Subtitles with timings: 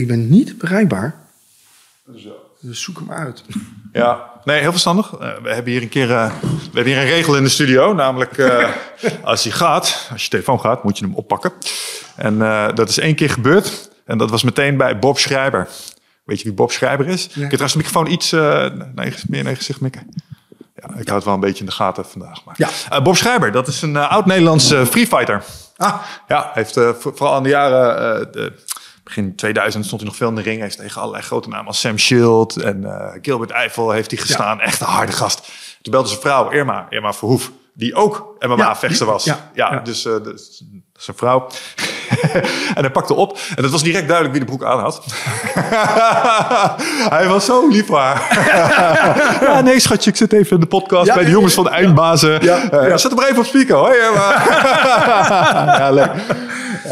[0.00, 1.14] ik ben niet bereikbaar.
[2.60, 3.44] Dus zoek hem uit.
[3.92, 5.12] Ja, nee, heel verstandig.
[5.12, 7.94] Eh, we hebben hier een keer eh, we hebben hier een regel in de studio.
[7.94, 8.68] Namelijk, eh,
[9.22, 11.52] als hij gaat, als je telefoon gaat, moet je hem oppakken.
[12.16, 12.38] En
[12.74, 13.90] dat is één keer gebeurd.
[14.04, 15.68] En dat was meteen bij Bob Schrijber.
[16.24, 17.26] Weet je wie Bob Schrijber is?
[17.26, 18.72] Kun je trouwens de microfoon iets je-
[19.28, 20.06] meer naar je gezicht mikken?
[20.76, 22.44] Ja, ik houd het wel een beetje in de gaten vandaag.
[22.44, 22.54] Maar.
[22.90, 23.00] Ja.
[23.02, 25.42] Bob Schrijber, dat is een oud-Nederlandse freefighter.
[25.76, 28.30] Ah, Ja, heeft voor- vooral in de jaren...
[29.14, 30.56] begin 2000 stond hij nog veel in de ring.
[30.56, 34.20] Hij heeft tegen allerlei grote namen als Sam Shield en eh, Gilbert Eiffel heeft hij
[34.20, 34.60] gestaan.
[34.60, 35.48] Echt een harde gast.
[35.82, 39.24] Toen belde zijn vrouw, Irma, Irma Verhoef, die ook MMA-vechter was.
[39.24, 39.80] ja, Ja, ja.
[39.80, 40.62] dus eh, dat is
[40.96, 41.46] zijn vrouw.
[42.76, 43.38] en hij pakte op.
[43.56, 45.04] En het was direct duidelijk wie de broek aan had.
[47.16, 48.38] hij was zo lief voor haar.
[49.46, 51.70] ja, nee, schatje, ik zit even in de podcast Ja, bij de jongens van de
[51.70, 52.42] Eindbazen.
[52.44, 52.96] Ja, ja.
[52.96, 53.94] Zet hem even op speaker, hoor.
[53.94, 54.42] Irma.
[55.78, 56.10] ja, leuk.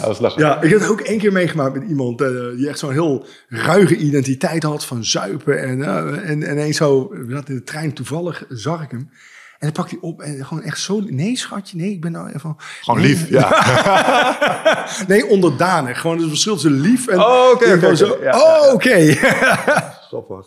[0.01, 0.43] Ja, dat was lachen.
[0.43, 3.27] ja, ik heb het ook één keer meegemaakt met iemand eh, die echt zo'n heel
[3.49, 5.63] ruige identiteit had van zuipen.
[5.63, 9.11] En, eh, en, en ineens zo, we zaten in de trein, toevallig zag ik hem.
[9.59, 12.29] En dan pakt hij op en gewoon echt zo, nee schatje, nee, ik ben nou
[12.29, 12.57] even...
[12.59, 14.89] Gewoon nee, lief, ja.
[15.09, 16.01] Nee, onderdanig.
[16.01, 17.19] Gewoon het verschil tussen lief en...
[17.19, 17.95] Oh, oké,
[18.31, 19.15] oh, oké.
[20.09, 20.47] Grappig.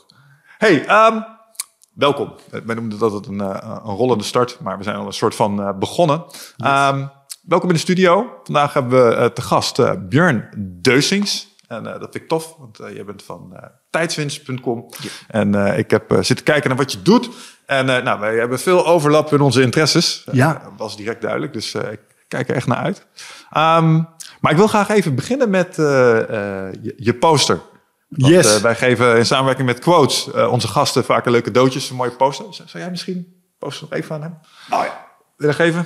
[0.57, 1.21] Hey, ehm,
[1.93, 2.33] welkom.
[2.65, 5.35] Wij noemden dat het een, eh, een rollende start, maar we zijn al een soort
[5.35, 6.23] van eh, begonnen.
[6.57, 7.05] Ehm,
[7.41, 8.39] welkom in de studio.
[8.43, 11.55] Vandaag hebben we eh, te gast eh, Björn Deusings.
[11.67, 13.57] En eh, dat vind ik tof, want je bent van
[13.89, 14.89] tijdswinst.com.
[15.27, 17.29] En ik heb zitten kijken naar wat je doet.
[17.65, 20.27] En nou, wij hebben veel overlap in onze interesses.
[20.31, 20.53] Ja.
[20.53, 23.05] dat was direct duidelijk, dus ik kijk er echt naar uit.
[23.51, 23.93] Ehm,
[24.39, 27.59] maar ik wil graag even beginnen met je, je poster.
[28.07, 28.61] Want, Yes.
[28.61, 32.45] wij geven in samenwerking met Quotes onze gasten vaak een leuke cadeautjes, een mooie poster.
[32.51, 34.37] Zou jij misschien een poster nog even aan hem
[34.69, 35.07] Oh ja.
[35.37, 35.85] willen geven?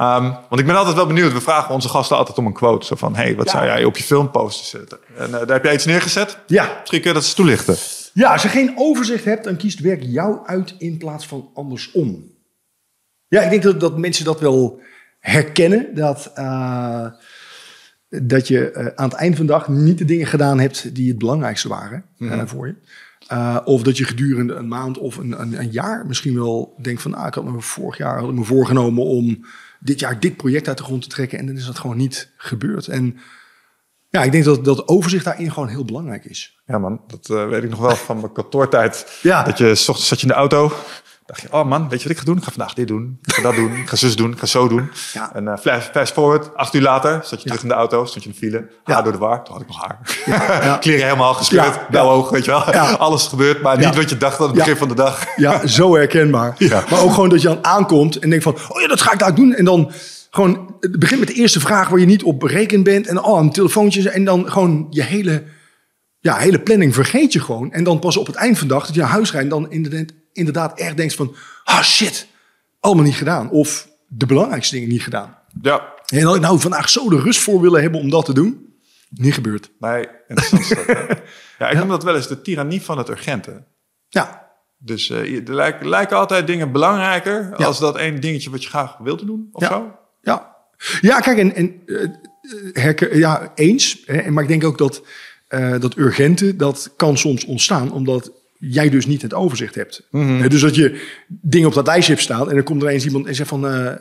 [0.00, 1.32] Ehm, want ik ben altijd wel benieuwd.
[1.32, 2.86] We vragen onze gasten altijd om een quote.
[2.86, 3.52] Zo van, hey, wat Ja.
[3.52, 4.98] zou jij op je filmposter zetten?
[5.16, 6.38] En eh, daar heb jij iets neergezet.
[6.46, 6.64] Ja.
[6.78, 7.76] Misschien kun je dat eens toelichten.
[8.12, 12.24] Ja, als je geen overzicht hebt, dan kiest werk jou uit in plaats van andersom.
[13.28, 14.80] Ja, ik denk dat, dat mensen dat wel
[15.18, 15.94] herkennen.
[15.94, 17.06] Dat, eh,
[18.08, 21.08] dat je eh, aan het eind van de dag niet de dingen gedaan hebt die
[21.08, 22.74] het belangrijkste waren eh, voor je.
[23.64, 27.14] Of dat je gedurende een maand of een, een, een jaar misschien wel denkt van...
[27.14, 29.44] Ah, ik had me vorig jaar had me voorgenomen om
[29.80, 31.38] dit jaar dit project uit de grond te trekken.
[31.38, 32.88] En dan is dat gewoon niet gebeurd.
[32.88, 33.18] En
[34.08, 36.62] ja, ik denk dat dat overzicht daarin gewoon heel belangrijk is.
[36.66, 39.18] Ja man, dat eh, weet ik nog wel van mijn kantoortijd.
[39.22, 39.42] Ja.
[39.42, 40.72] Dat je, s ochtends zat je in de auto.
[41.30, 42.36] Dacht je, oh man, weet je wat ik ga doen?
[42.36, 43.18] Ik ga vandaag dit doen.
[43.22, 43.72] Ik ga dat doen.
[43.76, 44.32] Ik ga zus doen.
[44.32, 44.90] Ik ga zo doen.
[45.12, 45.34] Ja.
[45.34, 48.04] En eh flash, fast forward, acht uur later, zat je terug in de auto.
[48.04, 48.68] Stond je in de file.
[48.84, 49.02] Haar Ja.
[49.02, 49.44] door de war.
[49.44, 49.98] Toen had ik nog haar.
[50.64, 50.76] Ja.
[50.80, 51.88] Kleren helemaal gescheurd.
[51.90, 52.60] Blauw oog, weet je wel.
[52.98, 55.26] Alles gebeurd, maar niet wat je dacht aan het begin van de dag.
[55.36, 56.56] Ja, zo herkenbaar.
[56.90, 58.56] Maar ook gewoon dat je dan aankomt en denkt van...
[58.68, 59.54] oh ja, dat ga ik daar doen.
[59.54, 59.92] En dan
[60.30, 60.74] gewoon...
[60.80, 63.06] Het begint met de eerste vraag waar je niet op berekend bent.
[63.06, 64.10] En oh, een telefoontje.
[64.10, 65.42] En dan gewoon je hele,
[66.18, 67.72] ja, hele planning vergeet je gewoon.
[67.72, 69.52] En dan pas op het eind van de dag dat je naar huis rijdt...
[69.52, 71.34] en dan inderdaad, inderdaad echt denkt van...
[71.64, 72.26] ah shit,
[72.80, 73.50] allemaal niet gedaan.
[73.50, 75.38] Of de belangrijkste dingen niet gedaan.
[75.62, 75.92] Ja.
[76.06, 78.74] En had ik nou vandaag zo de rust voor willen hebben om dat te doen.
[79.10, 79.70] Niet gebeurd.
[79.78, 80.86] Nee, interessant.
[80.86, 81.18] dat,
[81.58, 83.64] ja, ik noem dat wel eens de tirannie van het urgente.
[84.08, 84.48] Ja,
[84.78, 87.64] Dus eh, er lijken, lijken altijd dingen belangrijker Ja.
[87.66, 89.68] als dat één dingetje wat je graag wilt doen of Ja.
[89.68, 89.94] zo.
[90.22, 90.56] Ja,
[91.00, 91.82] ja kijk, en, en
[92.72, 94.02] herken, ja, eens.
[94.06, 95.02] Hè, maar ik denk ook dat
[95.48, 100.06] eh, dat urgente, dat kan soms ontstaan omdat jij dus niet het overzicht hebt.
[100.10, 100.48] Mhm.
[100.48, 103.26] Dus dat je dingen op dat lijstje hebt staan en dan komt er eens iemand
[103.26, 103.64] en zegt van...
[103.64, 103.98] hey,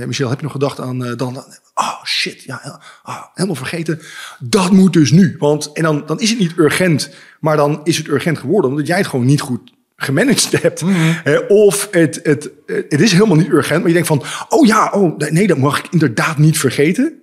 [0.00, 1.36] eh, Michel, heb je nog gedacht aan eh, dan...
[1.74, 4.00] oh shit, ja, ah, helemaal vergeten.
[4.40, 5.36] Dat moet dus nu.
[5.38, 8.86] Want, en dan, dan is het niet urgent, maar dan is het urgent geworden omdat
[8.86, 10.82] jij het gewoon niet goed gemanaged hebt.
[11.24, 14.22] Hè, of het, het, het is helemaal niet urgent, maar je denkt van...
[14.48, 17.22] oh ja, oh, nee, dat mag ik inderdaad niet vergeten.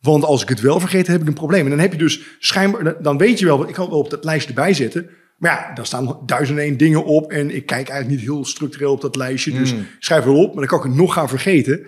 [0.00, 1.64] Want als ik het wel vergeet, heb ik een probleem.
[1.64, 4.24] En dan heb je dus schijnbaar, dan weet je wel, ik kan wel op dat
[4.24, 5.10] lijstje erbij zetten.
[5.38, 7.30] Maar ja, daar staan duizend en één dingen op.
[7.30, 9.52] En ik kijk eigenlijk niet heel structureel op dat lijstje.
[9.52, 11.86] Dus ik schrijf wel op, maar dan kan ik het nog gaan vergeten.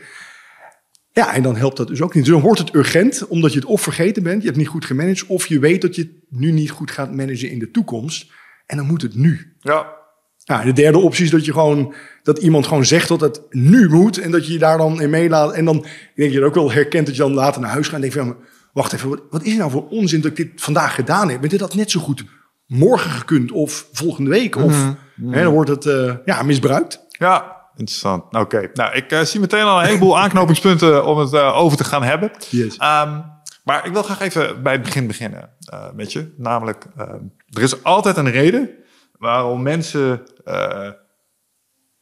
[1.12, 2.24] Ja, en dan helpt dat dus ook niet.
[2.24, 4.74] Dus dan wordt het urgent, omdat je het of vergeten bent, je hebt het niet
[4.74, 7.70] goed gemanaged, of je weet dat je het nu niet goed gaat managen in de
[7.70, 8.32] toekomst.
[8.66, 9.56] En dan moet het nu.
[9.60, 9.98] Ja.
[10.44, 13.88] Nou, de derde optie is dat je gewoon dat iemand gewoon zegt dat het nu
[13.88, 15.52] moet en dat je je daar dan in meelaat.
[15.52, 17.86] En dan ik denk je dat ook wel herkent dat je dan later naar huis
[17.86, 18.36] gaat en denkt van,
[18.72, 21.40] wacht even, wat, wat is nou voor onzin dat ik dit vandaag gedaan heb?
[21.40, 22.24] Maar dit had net zo goed
[22.70, 24.94] morgen gekund of volgende week of
[25.30, 27.06] hè, dan wordt het eh, ja misbruikt.
[27.08, 28.34] Ja, interessant.
[28.34, 31.84] Oké, nou ik eh, zie meteen al een heleboel aanknopingspunten om het eh, over te
[31.84, 32.30] gaan hebben.
[32.50, 32.76] Yes.
[32.76, 33.20] Ehm,
[33.64, 36.34] maar ik wil graag even bij het begin beginnen eh, met je.
[36.36, 38.70] Namelijk, ehm, er is altijd een reden
[39.18, 40.90] waarom mensen eh,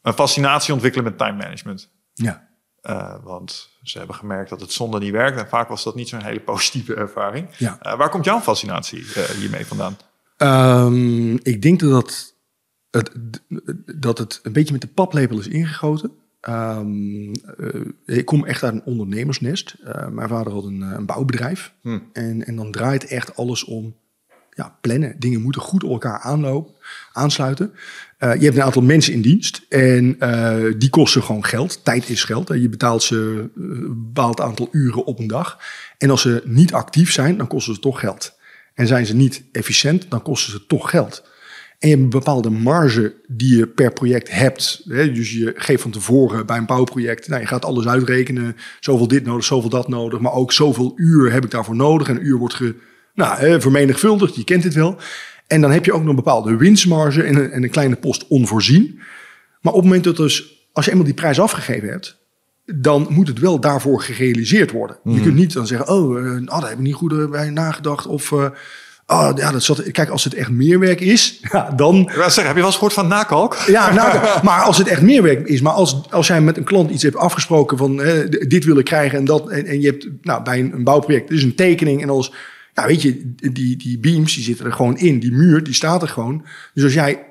[0.03, 1.91] een fascinatie ontwikkelen met time management.
[2.15, 2.47] Ja.
[2.83, 5.39] Uh, want ze hebben gemerkt dat het zonde niet werkt.
[5.39, 7.49] En vaak was dat niet zo'n hele positieve ervaring.
[7.57, 7.79] Ja.
[7.83, 9.97] Uh, waar komt jouw fascinatie uh, hiermee vandaan?
[10.43, 12.35] Um, ik denk dat
[12.91, 13.11] het,
[14.01, 16.11] dat het een beetje met de paplepel is ingegoten.
[16.49, 17.33] Um,
[18.07, 19.77] ik kom echt uit een ondernemersnest.
[20.11, 21.75] mijn vader had een, een bouwbedrijf.
[21.83, 21.99] Hm.
[22.13, 23.95] En, en dan draait echt alles om
[24.59, 25.15] ja, plannen.
[25.19, 26.75] Dingen moeten goed op elkaar aanlopen,
[27.13, 27.73] aansluiten.
[28.19, 31.85] Uh, je hebt een aantal mensen in dienst en uh, die kosten gewoon geld.
[31.85, 32.49] Tijd is geld.
[32.49, 35.59] Je betaalt ze een bepaald aantal uren op een dag.
[35.99, 38.38] En als ze niet actief zijn, dan kosten ze toch geld.
[38.79, 41.23] En zijn ze niet efficiënt, dan kosten ze toch geld.
[41.79, 44.83] En je hebt een bepaalde marge die je per project hebt.
[44.89, 48.57] Dus je geeft van tevoren bij een bouwproject, nou, je gaat alles uitrekenen.
[48.81, 50.21] Zoveel dit nodig, zoveel dat nodig.
[50.21, 52.09] Maar ook zoveel uur heb ik daarvoor nodig.
[52.09, 52.75] En een uur wordt ge,
[53.15, 54.99] nou, vermenigvuldigd, je kent dit wel.
[55.47, 58.27] En dan heb je ook nog een bepaalde winstmarge en een, en een kleine post
[58.29, 59.01] onvoorzien.
[59.61, 62.18] Maar op het moment dat dus, als je eenmaal die prijs afgegeven hebt,
[62.75, 64.97] dan moet het wel daarvoor gerealiseerd worden.
[65.03, 65.15] Mhm.
[65.15, 68.07] Je kunt niet dan zeggen, oh, uh, oh daar heb ik niet goed bij nagedacht.
[68.07, 68.45] Of, uh,
[69.07, 71.97] oh, ja, dat zat, kijk, als het echt meerwerk is, ja, dan...
[72.01, 73.55] Ik zeggen, heb je wel eens gehoord van nakalk?
[73.67, 74.43] Ja, nakalk.
[74.43, 77.17] maar als het echt meerwerk is, maar als, als jij met een klant iets hebt
[77.17, 80.59] afgesproken van, eh, dit wil ik krijgen en dat, en, en je hebt nou, bij
[80.59, 82.33] een, een bouwproject, dus een tekening en alles
[82.79, 85.19] ja, weet je, die, die beams die zitten er gewoon in.
[85.19, 86.45] Die muur die staat er gewoon.
[86.75, 87.27] Dus als jij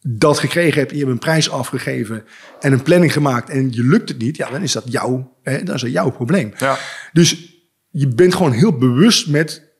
[0.00, 2.24] dat gekregen hebt je hebt een prijs afgegeven
[2.60, 5.62] en een planning gemaakt en je lukt het niet, ja, dan is dat jouw, hè,
[5.62, 6.52] dan is dat jouw probleem.
[6.58, 6.78] Ja.
[7.12, 7.56] Dus
[7.90, 9.72] je bent gewoon heel bewust met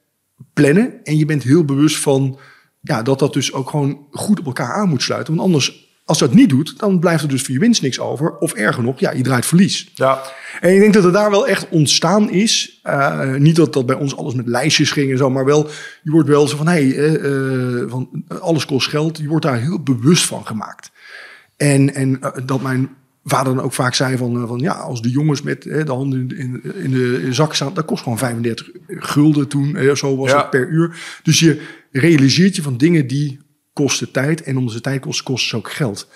[0.53, 2.39] plannen en je bent heel bewust van
[2.81, 5.35] ja, dat dat dus ook gewoon goed op elkaar aan moet sluiten.
[5.35, 8.37] Want anders als dat niet doet, dan blijft er dus voor je winst niks over.
[8.39, 9.91] Of erger nog, ja, je draait verlies.
[9.95, 10.23] Ja.
[10.61, 12.81] En ik denk dat het daar wel echt ontstaan is.
[12.85, 15.71] Uh, niet dat dat bij ons alles met lijstjes ging en zo, maar wel,
[16.03, 19.19] je wordt wel zo van, hé, hey, uh, van alles kost geld.
[19.19, 20.91] Je wordt daar heel bewust van gemaakt.
[21.57, 22.89] En, en uh, dat mijn
[23.25, 26.37] vader dan ook vaak zei van, van ja, als de jongens met de handen in,
[26.39, 30.39] in, de, in de zak staan, dat kost gewoon 35 gulden toen, zo was Ja.
[30.39, 30.97] het per uur.
[31.23, 31.63] Dus je
[31.93, 33.39] realiseert je van dingen die
[33.83, 34.43] kosten tijd.
[34.43, 36.09] En omdat ze tijd kosten, kosten ze ook geld.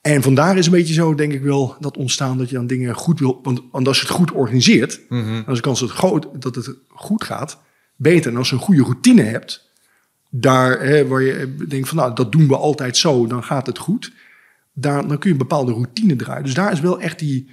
[0.00, 2.94] En vandaar is een beetje zo, denk ik wel, dat ontstaan dat je dan dingen
[2.94, 3.40] goed wil.
[3.42, 5.32] Want, want als je het goed organiseert, Mhm.
[5.32, 7.58] dan is de kans dat het, groot, dat het goed gaat
[7.96, 8.30] beter.
[8.30, 9.68] En als je een goede routine hebt,
[10.30, 13.78] daar hè, waar je denkt van nou, dat doen we altijd zo, dan gaat het
[13.78, 14.12] goed.
[14.72, 16.44] Daar, dan kun je een bepaalde routine draaien.
[16.44, 17.50] Dus daar is wel echt die,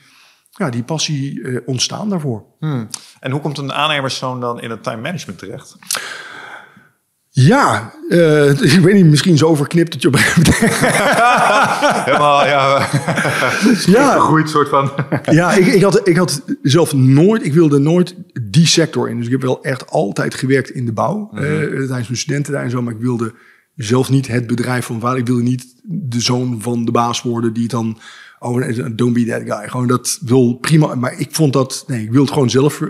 [0.52, 2.44] ja, die passie eh, ontstaan daarvoor.
[2.60, 2.88] Hmm.
[3.20, 5.76] En hoe komt een aannemerszoon dan in het time management terecht?
[7.40, 10.22] Ja, uh, ik weet niet, misschien zo verknipt dat je op een.
[12.06, 12.88] Helemaal, ja.
[13.86, 14.20] Ja.
[14.20, 14.92] Gegroeid soort van.
[15.24, 19.18] ja, ik, ik, had, ik had zelf nooit, ik wilde nooit die sector in.
[19.18, 21.30] Dus ik heb wel echt altijd gewerkt in de bouw.
[21.32, 21.46] Mm -hmm.
[21.46, 22.82] uh, tijdens mijn studententijd en zo.
[22.82, 23.34] Maar ik wilde
[23.76, 25.20] zelf niet het bedrijf van vader.
[25.20, 28.00] Ik wilde niet de zoon van de baas worden die dan...
[28.40, 29.70] Oh, don't be that guy.
[29.70, 30.96] Gewoon dat wil prima.
[30.96, 31.84] Maar ik vond dat...
[31.88, 32.90] Nee, ik wilde gewoon zelf uh,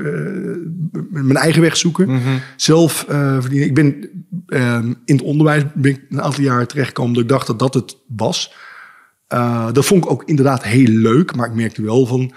[1.11, 2.09] mijn eigen weg zoeken.
[2.09, 2.39] Mm -hmm.
[2.55, 3.67] Zelf uh, verdienen.
[3.67, 4.09] Ik ben
[4.47, 7.13] uh, in het onderwijs ben ik een aantal jaren terechtgekomen...
[7.13, 8.53] dat ik dacht dat dat het was.
[9.33, 11.35] Uh, dat vond ik ook inderdaad heel leuk.
[11.35, 12.33] Maar ik merkte wel van...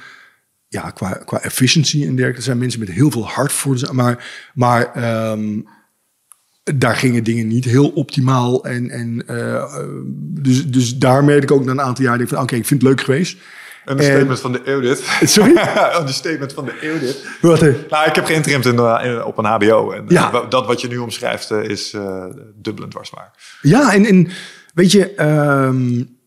[0.69, 2.37] Ja, qua, qua efficiency en dergelijke.
[2.37, 3.89] Er zijn mensen met heel veel hart voor.
[3.93, 5.67] Maar, maar um,
[6.63, 8.65] daar gingen dingen niet heel optimaal.
[8.65, 9.75] En, en uh,
[10.17, 12.17] dus, dus daar merkte ik ook na een aantal jaar...
[12.17, 13.39] van oké, okay, ik vind het leuk geweest.
[13.85, 15.03] Een statement van de eeuw dit.
[15.23, 15.57] Sorry?
[16.01, 17.27] een statement van de eeuw dit.
[17.41, 17.61] Wat?
[17.61, 19.91] Nou, ik heb geïnterimd in, in, op een hbo.
[19.91, 20.47] En ja.
[20.49, 22.25] dat wat je nu omschrijft uh, is uh,
[22.55, 23.59] dubbelend dwarsbaar.
[23.63, 24.29] Ja, en, en
[24.75, 25.23] weet je...
[25.23, 26.19] Um,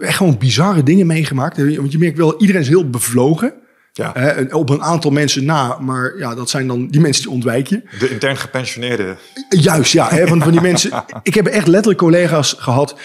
[0.00, 1.76] echt gewoon bizarre dingen meegemaakt.
[1.76, 3.54] Want je merkt wel, iedereen is heel bevlogen.
[3.96, 4.12] Ja.
[4.14, 7.66] Hè, op een aantal mensen na, maar ja, dat zijn dan die mensen die ontwijk
[7.66, 7.82] je.
[7.98, 9.16] De intern gepensioneerden.
[9.48, 10.08] Juist, ja.
[10.08, 11.04] Hè, van, van die mensen.
[11.22, 12.96] Ik heb echt letterlijk collega's gehad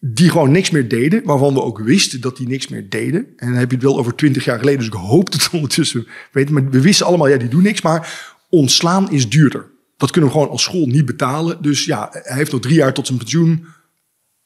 [0.00, 3.26] die gewoon niks meer deden, waarvan we ook wisten dat die niks meer deden.
[3.36, 5.52] En dan heb je het wel over twintig jaar geleden, dus ik hoop dat het
[5.52, 6.54] ondertussen weten.
[6.54, 9.70] Maar we wisten allemaal, ja, die doen niks, maar ontslaan is duurder.
[9.96, 11.62] Dat kunnen we gewoon als school niet betalen.
[11.62, 13.66] Dus ja, hij heeft nog drie jaar tot zijn pensioen.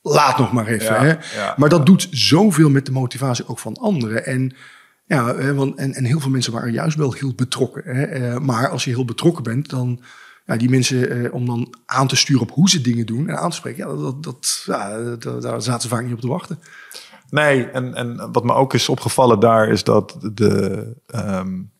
[0.03, 0.95] Laat nog maar even.
[0.95, 1.15] Ja, hè?
[1.37, 4.27] ja, maar dat doet zoveel met de motivatie ook van anderen.
[4.27, 4.55] En
[5.07, 7.83] ja, want, en, en heel veel mensen waren juist wel heel betrokken.
[7.85, 8.41] Hè?
[8.41, 10.03] Maar als je heel betrokken bent, dan
[10.47, 13.39] ja, die mensen eh, om dan aan te sturen op hoe ze dingen doen en
[13.39, 16.59] aan te spreken, ja, dat, dat, ja, daar zaten ze vaak niet op te wachten.
[17.29, 21.73] Nee, en, en wat me ook is opgevallen daar is dat de um,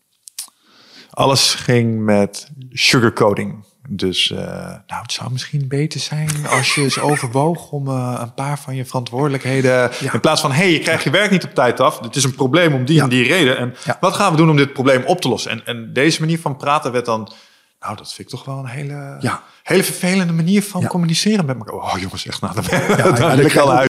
[1.09, 3.65] alles ging met sugarcoating.
[3.89, 4.39] Dus uh,
[4.87, 8.75] nou, het zou misschien beter zijn als je eens overwoog om uh, een paar van
[8.75, 9.91] je verantwoordelijkheden.
[9.99, 10.13] Ja.
[10.13, 11.99] In plaats van hé, hey, je krijgt je werk niet op tijd af.
[11.99, 13.03] Het is een probleem om die ja.
[13.03, 13.57] en die reden.
[13.57, 13.97] En ja.
[13.99, 15.51] wat gaan we doen om dit probleem op te lossen?
[15.51, 17.33] En, en deze manier van praten werd dan.
[17.79, 19.19] Nou, dat vind ik toch wel een hele,
[19.63, 21.75] hele vervelende manier van communiceren met elkaar.
[21.75, 23.93] Oh, jongens, echt nou, dan, wil ik al uit.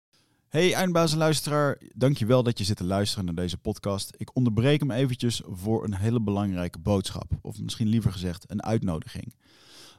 [0.49, 4.13] Hey eindbazenluisteraar, dankjewel dat je zit te luisteren naar deze podcast.
[4.17, 7.31] Ik onderbreek hem eventjes voor een hele belangrijke boodschap.
[7.41, 9.33] Of misschien liever gezegd een uitnodiging.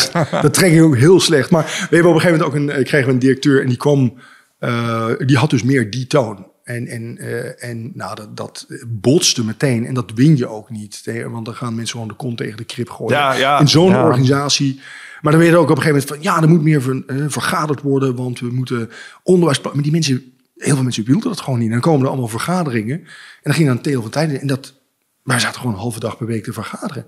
[0.42, 1.50] dat trek ik ook heel slecht.
[1.50, 3.68] Maar we hebben op een gegeven moment ook een, eh, kregen we een directeur en
[3.68, 4.14] die kwam,
[4.60, 6.50] uh, die had dus meer die toon.
[6.64, 9.86] En, en, uh, en nou, dat, dat botste meteen.
[9.86, 11.02] En dat win je ook niet.
[11.30, 13.16] Want dan gaan mensen gewoon de kont tegen de krip gooien.
[13.16, 14.04] Ja, ja, In zo'n ja.
[14.04, 14.80] organisatie.
[15.22, 16.34] Maar dan weet je ook op een gegeven moment van...
[16.34, 18.16] ja, er moet meer ver, uh, vergaderd worden...
[18.16, 18.90] want we moeten
[19.22, 19.60] onderwijs...
[19.60, 21.66] Maar die mensen, heel veel mensen wilden dat gewoon niet.
[21.66, 22.98] En dan komen er allemaal vergaderingen.
[22.98, 23.06] En
[23.42, 24.38] dan ging dan een teel van tijd...
[24.38, 24.74] en dat,
[25.22, 27.06] wij zaten gewoon een halve dag per week te vergaderen.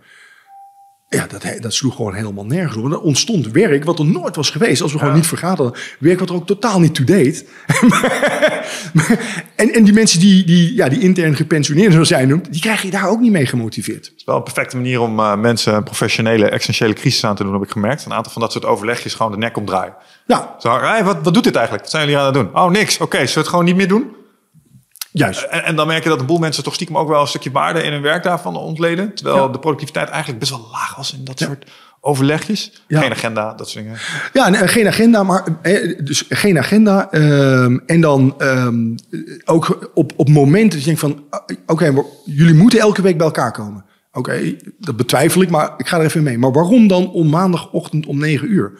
[1.08, 2.84] Ja, dat, dat sloeg gewoon helemaal nergens op.
[2.84, 5.72] En er ontstond werk wat er nooit was geweest als we gewoon niet vergaderen.
[5.98, 7.44] Werk wat er ook totaal niet to-date.
[9.56, 12.82] en, en die mensen die, die, ja, die intern gepensioneerd zoals jij noemt, die krijg
[12.82, 14.06] je daar ook niet mee gemotiveerd.
[14.06, 17.42] Het is wel een perfecte manier om uh, mensen een professionele, essentiële crisis aan te
[17.42, 18.04] doen, heb ik gemerkt.
[18.04, 19.94] Een aantal van dat soort overlegjes gewoon de nek omdraaien.
[20.26, 20.54] Ja.
[20.58, 21.84] Zo, hey, wat, wat doet dit eigenlijk?
[21.84, 22.56] Wat zijn jullie aan het doen?
[22.62, 22.94] Oh, niks.
[22.94, 24.22] Oké, okay, zullen we het gewoon niet meer doen?
[25.16, 25.42] Juist.
[25.42, 27.50] En, en, dan merk je dat een boel mensen toch stiekem ook wel een stukje
[27.50, 29.14] waarde in hun werk daarvan ontleden.
[29.14, 29.48] Terwijl ja.
[29.48, 31.46] de productiviteit eigenlijk best wel laag was in dat ja.
[31.46, 32.82] soort overlegjes.
[32.88, 33.00] Ja.
[33.00, 33.98] Geen agenda, dat soort dingen.
[34.32, 35.44] Ja, en, geen agenda, maar
[36.04, 37.08] dus geen agenda.
[37.14, 38.94] Um, en dan um,
[39.44, 41.24] ook op, op momenten dat je denkt van...
[41.30, 43.84] Oké, okay, jullie moeten elke week bij elkaar komen.
[44.12, 46.38] Oké, okay, dat betwijfel ik, maar ik ga er even mee.
[46.38, 48.72] Maar waarom dan om maandagochtend om 9 uur?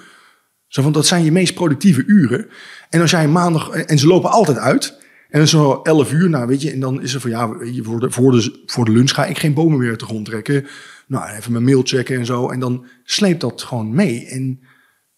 [0.68, 2.46] Zo van, dat zijn je meest productieve uren.
[2.90, 3.68] En als jij maandag...
[3.68, 5.02] En ze lopen altijd uit...
[5.34, 7.48] En zo 11 uur, nou weet je, en dan is er van ja,
[7.82, 10.66] voor de, voor de, voor de lunch ga ik geen bomen meer de grond trekken.
[11.06, 12.50] Nou, even mijn mail checken en zo.
[12.50, 14.26] En dan sleept dat gewoon mee.
[14.26, 14.60] En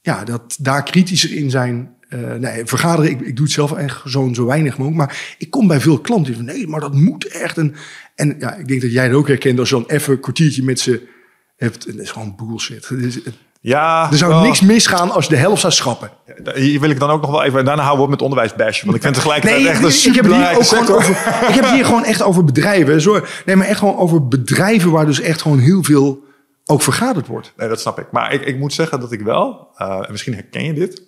[0.00, 1.94] ja, dat daar kritischer in zijn.
[2.08, 5.06] Uh, nee, vergaderen, ik, ik doe het zelf echt zo, zo weinig mogelijk.
[5.06, 7.58] Maar ik kom bij veel klanten die van nee, maar dat moet echt.
[7.58, 7.74] En,
[8.14, 10.62] en ja, ik denk dat jij het ook herkent als je dan even een kwartiertje
[10.62, 11.08] met ze
[11.56, 11.86] hebt.
[11.86, 12.88] Dat is gewoon bullshit.
[12.88, 13.34] Het is, het,
[13.66, 14.42] ja, er zou wel.
[14.42, 16.10] niks misgaan als je de helft zou schrappen.
[16.54, 17.64] Hier wil ik dan ook nog wel even...
[17.64, 18.82] Daarna houden we op met onderwijsbash.
[18.82, 21.10] Want ik vind tegelijkertijd nee, echt een super ik heb, het over,
[21.48, 23.00] ik heb hier gewoon echt over bedrijven.
[23.00, 23.22] Sorry.
[23.44, 24.90] Nee, maar echt gewoon over bedrijven...
[24.90, 26.24] waar dus echt gewoon heel veel
[26.64, 27.52] ook vergaderd wordt.
[27.56, 28.06] Nee, dat snap ik.
[28.10, 29.68] Maar ik, ik moet zeggen dat ik wel...
[29.78, 31.02] Uh, misschien herken je dit...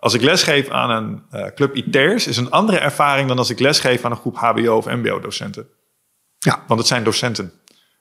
[0.00, 2.26] Als ik lesgeef aan een uh, club IT'ers...
[2.26, 5.66] is een andere ervaring dan als ik lesgeef aan een groep HBO of MBO-docenten.
[6.38, 6.64] Ja.
[6.66, 7.52] Want het zijn docenten.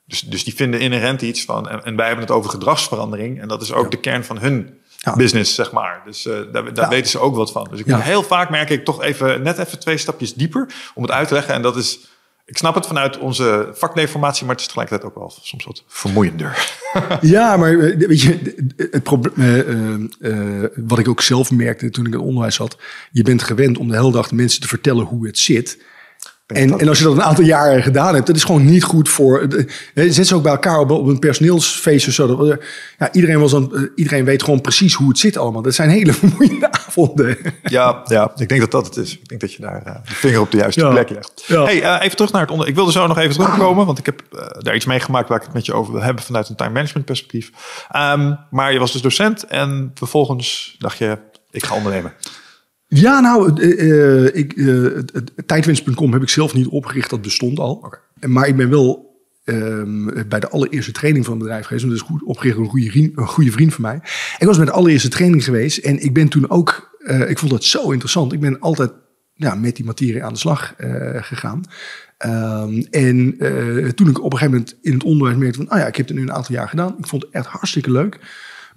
[0.07, 1.69] Dus, dus die vinden inherent iets van.
[1.69, 3.41] En, en wij hebben het over gedragsverandering.
[3.41, 3.89] En dat is ook ja.
[3.89, 5.15] de kern van hun ja.
[5.15, 6.01] business, zeg maar.
[6.05, 6.89] Dus uh, daar, daar ja.
[6.89, 7.67] weten ze ook wat van.
[7.69, 11.01] Dus ik moet heel vaak merk ik toch even net even twee stapjes dieper om
[11.01, 11.53] het uit te leggen.
[11.53, 11.99] En dat is.
[12.45, 16.55] Ik snap het vanuit onze vakdeformatie, maar het is tegelijkertijd ook wel soms wat vermoeiender.
[17.21, 18.55] Ja, maar weet je,
[18.91, 22.77] het probleem, uh, uh, wat ik ook zelf merkte toen ik in het onderwijs zat,
[23.11, 25.77] je bent gewend om de hele dag de mensen te vertellen hoe het zit.
[26.47, 29.09] En, en als je dat een aantal jaren gedaan hebt, dat is gewoon niet goed
[29.09, 29.47] voor.
[29.93, 32.57] Zet ze ook bij elkaar op, op een personeelsfeest of zo.
[32.99, 35.61] Ja, iedereen, was dan, iedereen weet gewoon precies hoe het zit allemaal.
[35.61, 37.37] Dat zijn hele vermoeiende avonden.
[37.63, 39.13] Ja, ja, ik denk dat dat het is.
[39.13, 40.89] Ik denk dat je daar uh, de vinger op de juiste ja.
[40.89, 41.43] plek legt.
[41.47, 41.63] Ja.
[41.63, 42.67] Hey, uh, even terug naar het onder.
[42.67, 45.43] Ik wilde zo nog even terugkomen, want ik heb uh, daar iets meegemaakt waar ik
[45.43, 47.51] het met je over wil hebben vanuit een time management perspectief.
[47.95, 51.17] Um, maar je was dus docent en vervolgens dacht je,
[51.51, 52.13] ik ga ondernemen.
[52.87, 54.99] Ja, nou, uh, ik, uh,
[55.45, 57.73] tijdwinst.com heb ik zelf niet opgericht, dat bestond al.
[57.73, 58.29] Okay.
[58.29, 59.07] Maar ik ben wel
[59.49, 61.85] um, bij de allereerste training van het bedrijf geweest.
[61.85, 63.99] Want dat is goed opgericht door een goede, vriend, een goede vriend van mij.
[64.37, 67.51] Ik was bij de allereerste training geweest en ik ben toen ook, uh, ik vond
[67.51, 68.33] dat zo interessant.
[68.33, 68.91] Ik ben altijd
[69.33, 71.63] ja, met die materie aan de slag eh, gegaan.
[72.17, 75.79] Ehm, en eh, toen ik op een gegeven moment in het onderwijs merkte van, ah
[75.79, 76.95] ja, ik heb het nu een aantal jaar gedaan.
[76.97, 78.19] Ik vond het echt hartstikke leuk.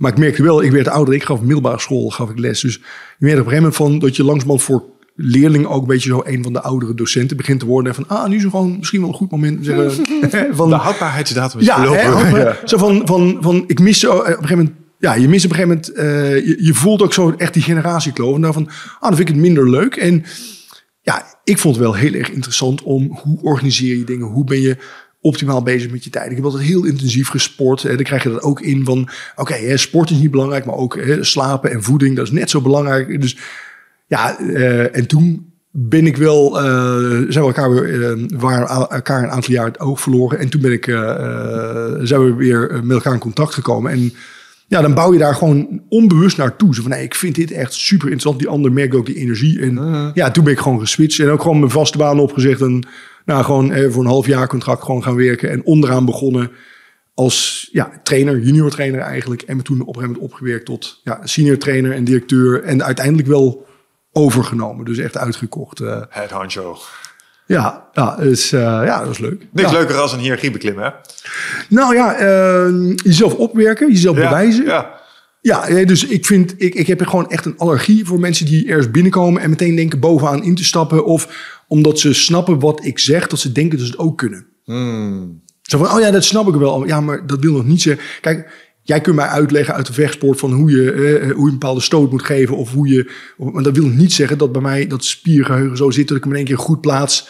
[0.00, 1.14] Maar ik merkte wel, ik werd ouder.
[1.14, 2.61] Ik gaf middelbare school, gaf ik les.
[2.61, 2.80] Dus je
[3.19, 6.23] merkte op een gegeven moment van dat je langzamerhand voor leerling ook een beetje zo
[6.25, 7.95] een van de oudere docenten begint te worden.
[7.95, 9.64] En van, ah, nu is er gewoon misschien wel een goed moment.
[9.64, 9.90] Zeggen,
[10.57, 12.47] van, De houdbaarheidsdatum is ja, verlopen.
[12.49, 15.28] eh, zo van, van, van, ik mis zo, eh, op een gegeven moment, ja, je
[15.28, 18.35] mist op een gegeven moment, eh, je, je voelt ook zo echt die generatiekloof.
[18.35, 19.97] En daarvan, ah, dan vind ik het minder leuk.
[19.97, 20.25] En
[21.02, 24.61] ja, ik vond het wel heel erg interessant om hoe organiseer je dingen, hoe ben
[24.61, 24.76] je
[25.20, 26.30] optimaal bezig met je tijd.
[26.30, 27.82] Ik heb altijd heel intensief gesport.
[27.82, 27.94] Hè.
[27.94, 31.24] Dan krijg je dat ook in van, oké, sport is niet belangrijk, maar ook hè,
[31.24, 33.20] slapen en voeding, dat is net zo belangrijk.
[33.20, 33.36] Dus
[34.06, 36.64] ja, eh, en toen ben ik wel, eh,
[37.08, 40.38] zijn we elkaar weer, eh, waren elkaar een aantal jaar het oog verloren.
[40.38, 40.84] En toen ben ik,
[42.02, 43.92] zijn we weer met elkaar in contact gekomen.
[43.92, 44.12] En
[44.66, 46.74] ja, dan bouw je daar gewoon onbewust naartoe.
[46.74, 48.38] Zo van, nee, ik vind dit echt super interessant.
[48.38, 49.60] Die ander merkt ook die energie.
[49.60, 51.18] En ja, toen ben ik gewoon geswitcht.
[51.18, 52.60] En ook gewoon mijn vaste baan opgezegd.
[52.60, 52.86] En
[53.24, 55.50] nou, gewoon eh, voor een half jaar contract gewoon gaan werken.
[55.50, 56.50] En onderaan begonnen
[57.14, 59.42] als ja, trainer, junior trainer eigenlijk.
[59.42, 62.62] En me toen op een gegeven moment opgewerkt tot ja, senior trainer en directeur.
[62.62, 63.66] En uiteindelijk wel
[64.12, 64.84] overgenomen.
[64.84, 65.80] Dus echt uitgekocht.
[65.80, 66.02] eh.
[66.08, 66.78] Het Hancho.
[67.46, 69.46] ja, ja, dus, eh, ja, dat was leuk.
[69.52, 69.76] Niks ja.
[69.78, 70.90] leuker als een hiërarchie beklimmen, hè?
[71.68, 74.64] Nou ja, eh, jezelf opwerken, jezelf bewijzen.
[74.64, 74.98] Ja.
[75.42, 78.68] Ja, eh, dus ik vind, ik, ik heb gewoon echt een allergie voor mensen die
[78.68, 81.04] ergens binnenkomen en meteen denken bovenaan in te stappen.
[81.04, 81.28] Of
[81.70, 84.46] omdat ze snappen wat ik zeg, dat ze denken dat ze het ook kunnen.
[84.64, 85.42] Hmm.
[85.62, 86.86] Zo van, oh ja, dat snap ik wel.
[86.86, 88.04] Ja, maar dat wil nog niet zeggen.
[88.20, 88.50] Kijk,
[88.82, 91.80] jij kunt mij uitleggen uit de vechtsport van hoe je, eh, hoe je een bepaalde
[91.80, 92.56] stoot moet geven.
[92.56, 95.90] Of hoe je, of- maar dat wil niet zeggen dat bij mij dat spiergeheugen zo
[95.90, 97.28] zit dat ik hem in één keer goed plaats.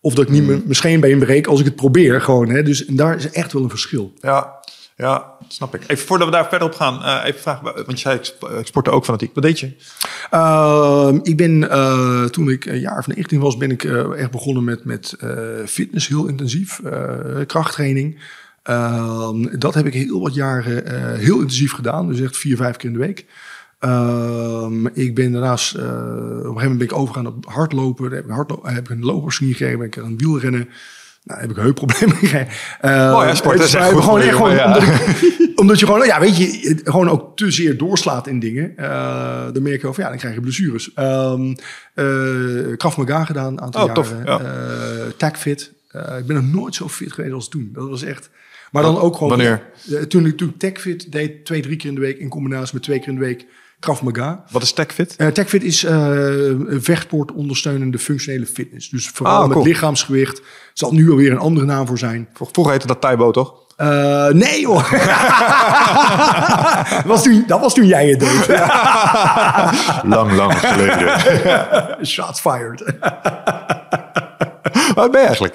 [0.00, 2.48] Of dat ik niet mijn mijn scheenbeen breek als ik het probeer gewoon.
[2.48, 2.62] Hè.
[2.62, 4.12] Dus en daar is echt wel een verschil.
[4.20, 4.57] Ja,
[4.98, 5.82] ja, snap ik.
[5.86, 7.64] Even voordat we daar verder op gaan, eh, even vragen.
[7.64, 9.34] Want je zei, ik sp- ik sportte ook fanatiek.
[9.34, 9.72] Wat deed je?
[10.30, 14.30] Ehm, ik ben, eh, toen ik een jaar of 19 was, ben ik eh, echt
[14.30, 15.30] begonnen met, met eh,
[15.66, 16.80] fitness heel intensief.
[16.80, 18.18] eh, krachttraining.
[18.62, 22.08] Ehm, dat heb ik heel wat jaren eh, heel intensief gedaan.
[22.08, 23.26] Dus echt vier, vijf keer in de week.
[23.78, 28.10] Ehm, ik ben daarnaast, eh, op een gegeven moment ben ik overgegaan op hardlopen.
[28.10, 30.68] Daar heb ik, heb een lopersnie gekregen, ben ik aan wielrennen.
[31.28, 32.48] Nou, heb ik heupproblemen gekregen.
[32.84, 34.66] Uh, Mooi, hè, sport is echt gewoon, echt gewoon, ja.
[34.66, 38.76] omdat, ik, omdat je gewoon, ja, weet je, gewoon ook te zeer doorslaat in dingen.
[38.76, 40.90] Eh, dan merk je over, ja, dan krijg je blessures.
[42.76, 44.26] Krav Maga gedaan, een aantal Oh, tof, jaren.
[44.26, 44.40] ja.
[44.40, 45.72] Eh, Tagfit.
[46.18, 47.70] Ik ben nog nooit zo fit geweest als toen.
[47.72, 48.30] Dat was echt...
[48.70, 49.28] Maar dan ook gewoon...
[49.28, 49.62] Wanneer?
[50.08, 52.18] Toen ik toen Tagfit deed, twee, drie keer in de week...
[52.18, 53.46] in combinatie met twee keer in de week
[53.80, 54.44] Krav Maga.
[54.50, 55.16] Wat is TechFit?
[55.16, 58.88] Eh Tagfit is eh, een vechtsport ondersteunende functionele fitness.
[58.88, 60.40] Dus vooral Ah, met lichaamsgewicht.
[60.72, 62.28] zal nu alweer een andere naam voor zijn.
[62.34, 63.54] Vroeger heette dat Taibo, toch?
[63.76, 64.88] Eh, nee hoor.
[66.90, 68.46] dat, was toen, dat was toen jij het deed.
[70.14, 72.06] lang, lang geleden.
[72.06, 72.84] Shots fired.
[74.98, 75.54] Wat ben je eigenlijk?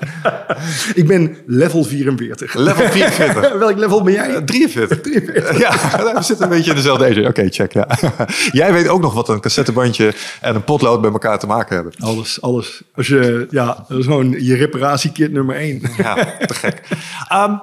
[1.01, 2.53] Ik ben level 44.
[2.53, 3.53] Level 44.
[3.57, 4.41] Welk level ben jij?
[4.41, 5.01] 43.
[5.01, 5.59] 43.
[5.59, 5.71] Ja,
[6.15, 7.27] we zitten een beetje in dezelfde age.
[7.27, 7.73] Oké, check.
[7.73, 7.87] Ja.
[8.51, 11.93] Jij weet ook nog wat een cassettebandje en een potlood bij elkaar te maken hebben.
[11.99, 12.81] Alles, alles.
[12.95, 15.81] Als je, ja, dat is gewoon je reparatiekit nummer 1.
[15.97, 16.81] Ja, te gek.
[17.27, 17.53] Ehm,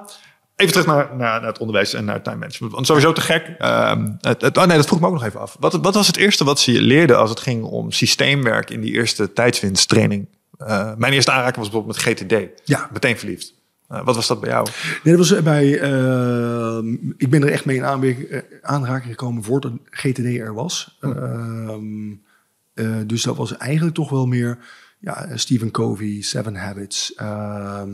[0.56, 2.72] even terug naar, naar, naar het onderwijs en naar het time management.
[2.72, 3.54] Want sowieso te gek.
[3.58, 5.56] Ehm, het, het- oh nee, dat vroeg me ook nog even af.
[5.60, 8.80] Wat, wat was het eerste wat ze je leerden als het ging om systeemwerk in
[8.80, 10.26] die eerste tijdswinsttraining?
[10.66, 12.60] Eh, mijn eerste aanraking was bijvoorbeeld met GTD.
[12.68, 12.88] Ja.
[12.92, 13.54] Meteen verliefd.
[13.88, 14.66] Eh, wat was dat bij jou?
[15.04, 15.78] Nee, dat was bij.
[15.80, 16.78] eh,
[17.16, 17.82] ik ben er echt mee in
[18.30, 20.96] eh, aanraking gekomen voordat GTD er was.
[21.00, 22.10] Ehm,
[22.74, 24.58] eh, dus dat was eigenlijk toch wel meer.
[24.98, 27.14] Ja, Stephen Covey, Seven Habits.
[27.14, 27.90] ehm,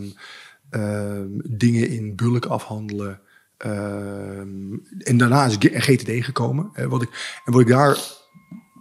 [0.70, 3.20] ehm, dingen in bulk afhandelen.
[3.56, 6.70] ehm, en daarna is GTD gekomen.
[6.72, 7.96] Eh, wat ik, en wat ik daar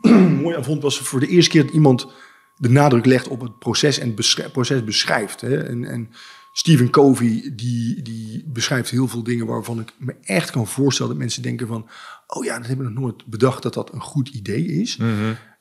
[0.41, 2.07] mooi aan vond, was voor de eerste keer dat iemand
[2.57, 5.41] de nadruk legt op het proces en het proces beschrijft.
[5.41, 5.63] Hè.
[5.63, 6.09] En, en
[6.53, 11.21] Stephen Covey, die, die beschrijft heel veel dingen waarvan ik me echt kan voorstellen dat
[11.21, 11.89] mensen denken van,
[12.27, 14.99] oh ja, dat heb ik nog nooit bedacht dat dat een goed idee is.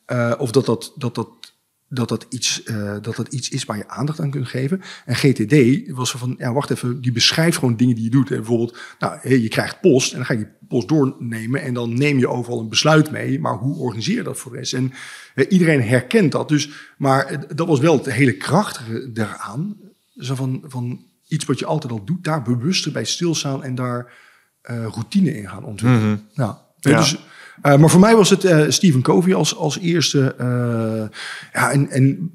[0.07, 1.54] Eh, of dat dat, dat, dat,
[1.95, 4.81] dat, dat, iets, eh, dat dat iets is waar je aandacht aan kunt geven.
[5.05, 5.55] En GTD
[5.91, 8.29] was er van, ja, wacht even, die beschrijft gewoon dingen die je doet.
[8.29, 8.37] Hè.
[8.37, 12.19] Bijvoorbeeld, nou, je krijgt post en dan ga je die post doornemen en dan neem
[12.19, 13.41] je overal een besluit mee.
[13.41, 14.73] Maar hoe organiseer je dat voor de rest?
[14.73, 14.93] En
[15.35, 16.49] eh, iedereen herkent dat.
[16.49, 19.77] Dus, maar dat was wel het hele krachtige daaraan.
[20.17, 24.13] Zo van, van iets wat je altijd al doet, daar bewuster bij stilstaan en daar
[24.61, 26.29] eh, routine in gaan ontwikkelen.
[26.35, 26.99] Nou, Ja.
[26.99, 27.19] dus,
[27.63, 30.35] eh, maar voor mij was het eh, Stephen Covey als, als eerste.
[30.39, 31.19] eh,
[31.53, 32.31] ja, en, en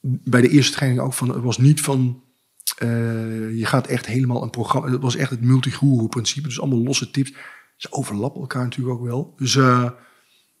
[0.00, 2.22] bij de eerste training ook van, het was niet van,
[3.54, 5.72] je gaat echt helemaal een programma, het was echt het multi
[6.08, 7.32] principe, dus allemaal losse tips.
[7.76, 9.34] Ze overlappen elkaar natuurlijk ook wel.
[9.36, 9.54] Dus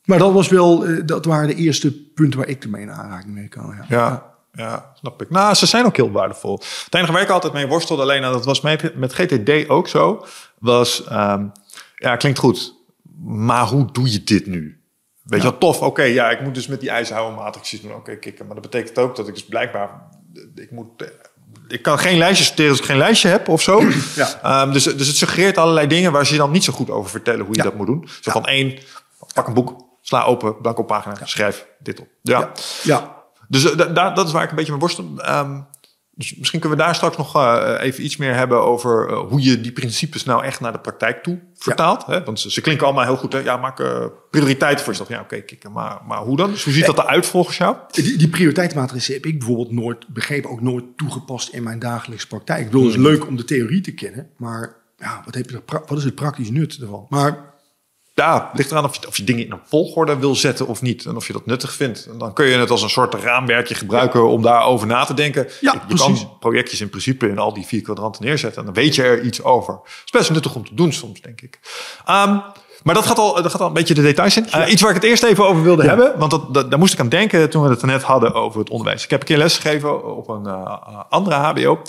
[0.04, 3.48] Maar dat was wel, dat waren de eerste punten waar ik ermee in aanraking mee
[3.48, 3.74] kan.
[3.76, 3.84] Ja.
[3.88, 5.30] Ja, ja, snap ik.
[5.30, 6.58] Nou, ze zijn ook heel waardevol.
[6.84, 9.88] Het enige waar ik altijd mee worstelde, alleen en dat was met, met GTD ook
[9.88, 10.26] zo,
[10.58, 11.46] was, ehm,
[11.96, 12.77] ja, klinkt goed,
[13.24, 14.80] maar hoe doe je dit nu?
[15.22, 17.94] Weet je wel, tof, oké, ja, ik moet dus met die ijzerhouden matrixjes doen.
[17.94, 19.90] Oké, kikken, maar dat betekent ook dat ik dus blijkbaar,
[20.54, 21.02] ik moet...
[21.02, 21.08] eh,
[21.68, 23.82] Ik kan geen lijstje sorteren als ik geen lijstje heb of zo.
[24.16, 24.40] Ja.
[24.42, 27.10] Ehm, dus, dus het suggereert allerlei dingen waar ze je dan niet zo goed over
[27.10, 27.64] vertellen hoe je Ja.
[27.68, 28.08] dat moet doen.
[28.20, 28.78] Zo van één,
[29.34, 32.08] pak een boek, sla open, blanco pagina, schrijf dit op.
[32.22, 32.52] Ja.
[32.82, 33.16] Ja.
[33.48, 35.12] Dus eh, da- da- dat is waar ik een beetje mee worstel.
[35.16, 35.60] Ehm,
[36.18, 39.42] dus misschien kunnen we daar straks nog eh, even iets meer hebben over eh, hoe
[39.42, 42.06] je die principes nou echt naar de praktijk toe vertaalt.
[42.06, 42.24] Hè?
[42.24, 43.32] Want ze, ze klinken allemaal heel goed.
[43.32, 43.38] Hè?
[43.38, 45.08] Ja, maak eh, prioriteiten voor jezelf.
[45.08, 45.72] Ja, oké, kikken.
[45.72, 46.50] Maar, maar hoe dan?
[46.50, 47.76] Dus hoe ziet dat eruit volgens jou?
[47.90, 52.58] Die, die prioriteitsmatrice heb ik bijvoorbeeld nooit begrepen, ook nooit toegepast in mijn dagelijkse praktijk.
[52.58, 55.56] Ik bedoel, het is leuk om de theorie te kennen, maar ja, wat, heb je
[55.66, 57.06] er wat is het praktisch nut ervan?
[57.08, 57.47] Maar
[58.18, 60.82] Ja, het ligt eraan of je, of je dingen in een volgorde wil zetten of
[60.82, 61.04] niet.
[61.04, 62.06] En of je dat nuttig vindt.
[62.12, 65.48] En dan kun je het als een soort raamwerkje gebruiken om daarover na te denken.
[65.60, 66.20] Ja, je precies.
[66.20, 68.58] kan projectjes in principe in al die vier kwadranten neerzetten.
[68.58, 69.72] En dan weet je er iets over.
[69.72, 71.58] Het is best nuttig om te doen soms, denk ik.
[72.04, 72.38] Ehm,
[72.82, 74.50] maar dat gaat, al, dat gaat al een beetje de details in.
[74.50, 76.18] Eh, iets waar ik het eerst even over wilde hebben.
[76.18, 78.70] Want dat, dat, daar moest ik aan denken toen we het net hadden over het
[78.70, 79.04] onderwijs.
[79.04, 81.82] Ik heb een keer lesgegeven op een eh, andere HBO.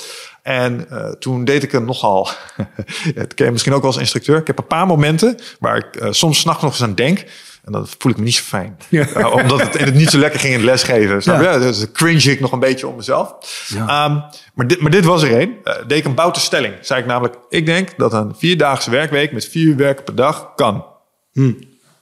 [0.44, 2.30] En eh, toen deed ik een nogal...
[3.16, 4.38] het ken je misschien ook wel als instructeur.
[4.38, 7.26] Ik heb een paar momenten waar ik eh, soms s'nachts nog eens aan denk.
[7.64, 8.78] En dan voel ik me niet zo fijn.
[8.90, 9.08] Ja.
[9.08, 11.22] Eh, omdat het, en het niet zo lekker ging in het lesgeven.
[11.22, 11.44] Snap je?
[11.44, 11.60] Ja.
[11.60, 13.36] Dus cringe ik nog een beetje om mezelf.
[13.68, 13.80] Ja.
[13.80, 14.20] Ehm,
[14.54, 15.56] maar, dit, maar dit was er één.
[15.64, 16.74] Eh, deed ik een boute stelling.
[16.82, 20.54] Zei ik namelijk, ik denk dat een vierdaagse werkweek met vier uur werken per dag
[20.56, 20.86] kan.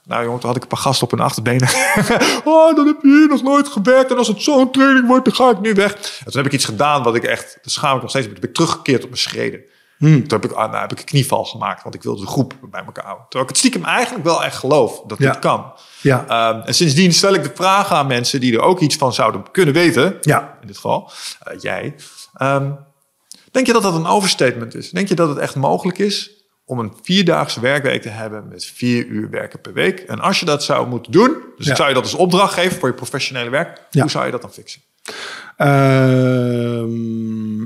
[0.08, 1.68] Nou jongen, toen had ik een paar gasten op hun achterbenen.
[2.44, 4.12] oh, dan heb je hier nog nooit gewerkt.
[4.12, 5.94] En als het zo'n training wordt, dan ga ik nu weg.
[5.94, 7.58] En toen heb ik iets gedaan wat ik echt...
[7.62, 8.26] Dat schaam ik nog steeds.
[8.26, 9.62] Toen ben ik teruggekeerd op mijn schreden.
[10.00, 11.84] Toen heb ik, ah, nou, heb ik een knieval gemaakt.
[11.84, 13.26] Want ik wilde de groep bij elkaar houden.
[13.30, 15.32] Terwijl ik het stiekem eigenlijk wel echt geloof dat Ja.
[15.32, 15.74] dit kan.
[16.02, 16.26] Ja.
[16.28, 19.52] Ehm, en sindsdien stel ik de vraag aan mensen die er ook iets van zouden
[19.52, 20.18] kunnen weten.
[20.22, 20.58] Ja.
[20.62, 21.96] In dit geval, eh, jij.
[22.34, 22.72] Ehm,
[23.52, 24.90] denk je dat dat een overstatement is?
[24.90, 26.32] Denk je dat het echt mogelijk is
[26.68, 30.00] om een vierdaagse werkweek te hebben met vier uur werken per week?
[30.00, 31.72] En als je dat zou moeten doen, dus Ja.
[31.72, 34.02] ik zou je dat als opdracht geven voor je professionele werk, Ja.
[34.02, 34.82] hoe zou je dat dan fixen?
[35.58, 37.64] Ehm,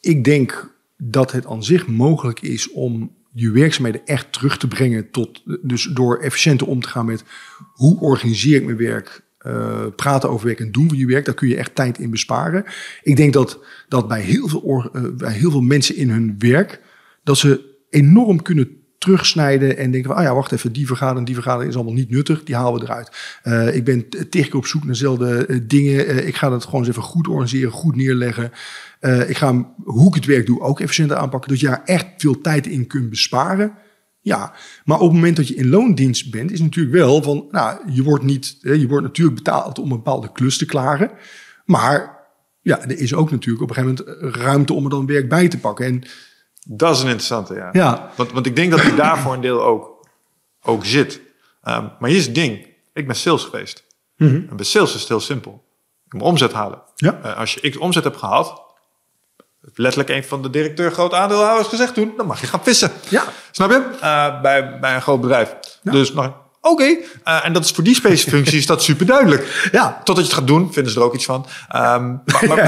[0.00, 5.10] ik denk dat het aan zich mogelijk is om je werkzaamheden echt terug te brengen
[5.10, 7.24] tot, dus door efficiënter om te gaan met
[7.72, 11.34] hoe organiseer ik mijn werk, eh, praten over werk en doen we je werk, daar
[11.34, 12.64] kun je echt tijd in besparen.
[13.02, 16.80] Ik denk dat, dat bij, heel veel eh, bij heel veel mensen in hun werk,
[17.24, 21.34] dat ze enorm kunnen terugsnijden en denken van, ah ja, wacht even, die vergadering, die
[21.34, 23.10] vergadering is allemaal niet nuttig, die halen we eruit.
[23.42, 26.06] Eh, ik ben tegen op zoek naar dezelfde eh, dingen.
[26.06, 28.52] Eh, ik ga dat gewoon eens even goed organiseren, goed neerleggen.
[29.26, 32.40] Ik ga hoe ik het werk doe ook efficiënter aanpakken, dat je daar echt veel
[32.40, 33.72] tijd in kunt besparen.
[34.20, 34.52] Ja,
[34.84, 38.02] maar op het moment dat je in loondienst bent, is natuurlijk wel van, nou, je
[38.02, 41.10] wordt niet, je wordt natuurlijk betaald om een bepaalde klus te klaren,
[41.64, 42.14] maar
[42.62, 45.48] ja, er is ook natuurlijk op een gegeven moment ruimte om er dan werk bij
[45.48, 45.86] te pakken.
[45.86, 46.02] En
[46.64, 47.68] Dat is een interessante, ja.
[47.72, 48.10] Ja.
[48.16, 50.06] Want, want ik denk dat die daar voor een deel ook,
[50.62, 51.20] ook zit.
[51.62, 52.66] Ehm, maar hier is het ding.
[52.92, 53.84] Ik ben sales geweest.
[54.16, 55.64] En bij sales is het heel simpel.
[56.06, 56.82] Ik moet omzet halen.
[56.94, 57.20] Ja.
[57.22, 58.62] Eh, als je x omzet hebt gehaald,
[59.60, 62.92] heeft letterlijk een van de directeur groot aandeelhouders gezegd toen, dan mag je gaan vissen.
[63.08, 63.24] Ja.
[63.50, 63.96] Snap je?
[64.00, 65.56] Eh, bij, bij een groot bedrijf.
[65.82, 66.32] Dus nou,
[66.70, 66.96] oké.
[67.24, 69.68] Eh, en dat is voor die specifieke functie is dat super duidelijk.
[69.72, 70.00] Ja.
[70.04, 71.46] Totdat je het gaat doen, vinden ze er ook iets van.
[71.68, 72.58] Ehm, maar, maar,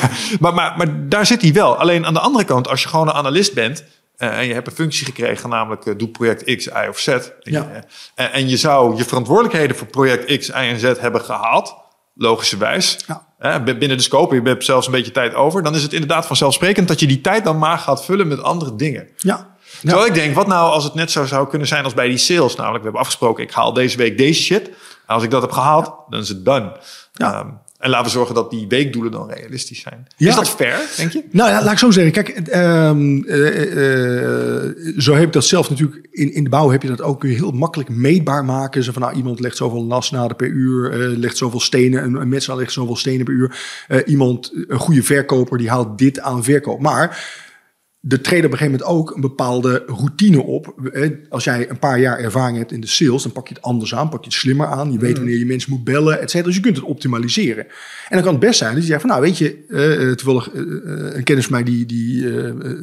[0.40, 1.76] maar, maar, maar daar zit hij wel.
[1.76, 3.84] Alleen aan de andere kant, als je gewoon een analist bent.
[4.16, 7.16] eh, en je hebt een functie gekregen, namelijk eh, doe project X, Y of Z.
[7.40, 7.84] Ja.
[8.14, 11.74] En, en je zou je verantwoordelijkheden voor project X, Y en Z hebben gehaald.
[12.16, 12.96] Logischerwijs.
[13.06, 13.60] Ja.
[13.60, 15.62] Binnen de scope, je hebt zelfs een beetje tijd over.
[15.62, 18.76] Dan is het inderdaad vanzelfsprekend dat je die tijd dan maar gaat vullen met andere
[18.76, 19.08] dingen.
[19.16, 19.52] ja.
[19.82, 22.18] Terwijl ik denk, wat nou als het net zo zou kunnen zijn als bij die
[22.18, 22.54] sales?
[22.54, 24.68] Namelijk, we hebben afgesproken, ik haal deze week deze shit.
[24.68, 26.76] En als ik dat heb gehaald, dan is het done.
[27.12, 27.32] Ja.
[27.32, 27.48] Ehm,
[27.84, 30.06] en laten we zorgen dat die weekdoelen dan realistisch zijn.
[30.16, 30.28] Ja.
[30.28, 31.24] Is dat fair, denk je?
[31.30, 32.12] Nou ja, laat ik zo zeggen.
[32.12, 36.08] Kijk, ehm, eh, eh, zo heb ik dat zelf natuurlijk.
[36.10, 38.82] In, in de bouw heb je dat ook kun je heel makkelijk meetbaar maken.
[38.82, 42.28] Zo van, nou, iemand legt zoveel nasnaden per uur, eh, legt zoveel stenen, een, een
[42.28, 43.56] metselaar legt zoveel stenen per uur.
[44.06, 46.80] Iemand, een goede verkoper, die haalt dit aan verkoop.
[46.80, 47.24] Maar
[48.08, 50.74] er treedt op een gegeven moment ook een bepaalde routine op.
[50.92, 53.62] Eh, Als jij een paar jaar ervaring hebt in de sales, dan pak je het
[53.62, 54.92] anders aan, pak je het slimmer aan.
[54.92, 56.46] Je weet wanneer je mensen moet bellen, et cetera.
[56.46, 57.64] Dus je kunt het optimaliseren.
[57.64, 60.14] En dan kan het best zijn dat je zegt van, nou weet je, eh, eh,
[60.16, 62.26] toevallig een kennis van mij die, die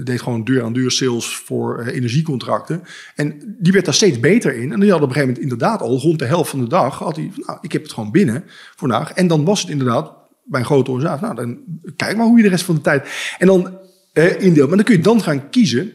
[0.03, 2.83] deed gewoon deur-aan-deur sales voor energiecontracten.
[3.15, 4.71] En die werd daar steeds beter in.
[4.71, 6.97] En die had op een gegeven moment inderdaad al rond de helft van de dag,
[6.99, 8.43] had hij van, nou, ik heb het gewoon binnen
[8.75, 9.11] vandaag.
[9.11, 11.59] En dan was het inderdaad bij een grote organisatie, nou dan
[11.95, 13.07] kijk maar hoe je de rest van de tijd.
[13.37, 13.79] En dan
[14.13, 14.67] eh, indeel.
[14.67, 15.93] Maar dan kun je dan gaan kiezen.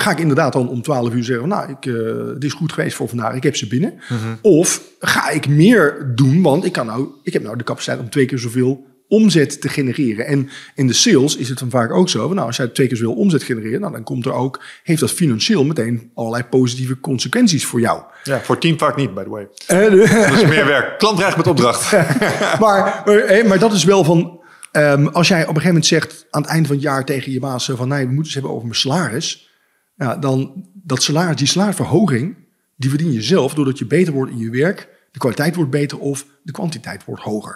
[0.00, 2.96] ga ik inderdaad dan om 12 uur zeggen, nou, ik, eh, het is goed geweest
[2.96, 3.94] voor vandaag, ik heb ze binnen.
[4.42, 8.10] Of ga ik meer doen, want ik, kan nou, ik heb nou de capaciteit om
[8.10, 10.26] twee keer zoveel omzet te genereren.
[10.26, 12.96] En in de sales is het dan vaak ook zo, nou, als jij twee keer
[12.96, 17.64] zoveel omzet genereert, nou, dan komt er ook, heeft dat financieel meteen allerlei positieve consequenties
[17.64, 18.02] voor jou.
[18.22, 19.48] Ja, voor team vaak niet, by the way.
[19.66, 20.98] Eh, is meer werk.
[20.98, 21.92] Klant dreigt met opdracht.
[22.60, 23.02] maar,
[23.46, 24.42] maar dat is wel van.
[24.74, 27.32] Ehm, als jij op een gegeven moment zegt aan het eind van het jaar tegen
[27.32, 29.50] je baas eh, van nee, we moeten het hebben over mijn salaris.
[29.96, 32.36] Ja, dan dat salaris, die salarisverhoging,
[32.76, 34.88] die verdien je zelf doordat je beter wordt in je werk.
[35.10, 37.54] De kwaliteit wordt beter of de kwantiteit wordt hoger.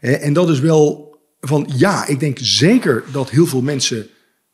[0.00, 4.06] Eh, en dat is wel van ja, ik denk zeker dat heel veel mensen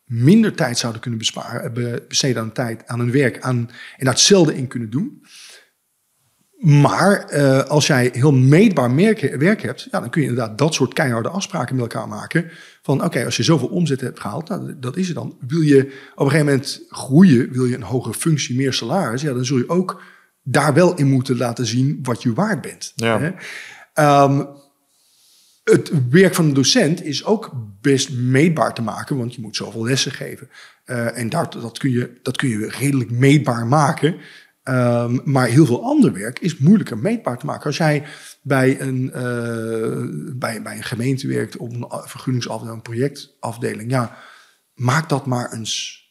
[0.04, 3.56] minder tijd zouden kunnen besparen, eh, be- besteden aan tijd, aan hun werk, aan,
[3.96, 5.22] en daar hetzelfde in kunnen doen.
[6.64, 10.74] Maar eh, als jij heel meetbaar merk- werk hebt, ja, dan kun je inderdaad dat
[10.74, 12.50] soort keiharde afspraken met elkaar maken.
[12.82, 15.36] Van oké, als je zoveel omzet hebt gehaald, nou, dat is het dan.
[15.48, 15.78] Wil je
[16.14, 19.56] op een gegeven moment groeien, wil je een hogere functie, meer salaris, ja, dan zul
[19.56, 20.02] je ook
[20.42, 22.92] daar wel in moeten laten zien wat je waard bent.
[22.94, 23.20] Ja.
[23.20, 23.30] Hè?
[23.94, 24.44] Ehm,
[25.64, 29.84] het werk van een docent is ook best meetbaar te maken, want je moet zoveel
[29.84, 30.48] lessen geven.
[30.84, 34.16] Eh, en dat, dat, kun je, dat kun je redelijk meetbaar maken.
[34.64, 37.64] Ehm, maar heel veel ander werk is moeilijker meetbaar te maken.
[37.64, 38.04] Als jij
[38.42, 44.16] bij een, eh, bij, bij een gemeente werkt op een vergunningsafdeling, een projectafdeling, ja,
[44.74, 46.02] maak dat maar eens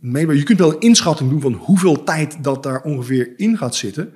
[0.00, 0.36] meetbaar.
[0.36, 4.12] Je kunt wel een inschatting doen van hoeveel tijd dat daar ongeveer in gaat zitten.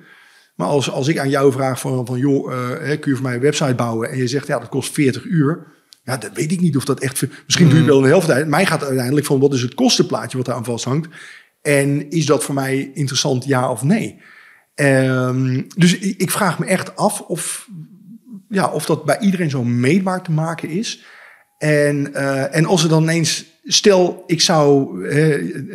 [0.55, 3.25] Maar als, als ik aan jou vraag van, van joh, eh, hè, kun je voor
[3.25, 4.09] mij een website bouwen?
[4.09, 5.67] En je zegt, ja, dat kost 40 uur.
[6.03, 7.25] Ja, dan weet ik niet of dat echt...
[7.45, 8.47] Misschien doe je wel een helft tijd.
[8.47, 11.07] Mij gaat uiteindelijk van, wat is het kostenplaatje wat daar aan vasthangt?
[11.61, 14.21] En is dat voor mij interessant, ja of nee?
[14.75, 17.69] Ehm, dus ik, vraag me echt af of,
[18.49, 21.03] ja, of dat bij iedereen zo meetbaar te maken is.
[21.57, 24.99] En, eh, en als er dan ineens, stel ik zou,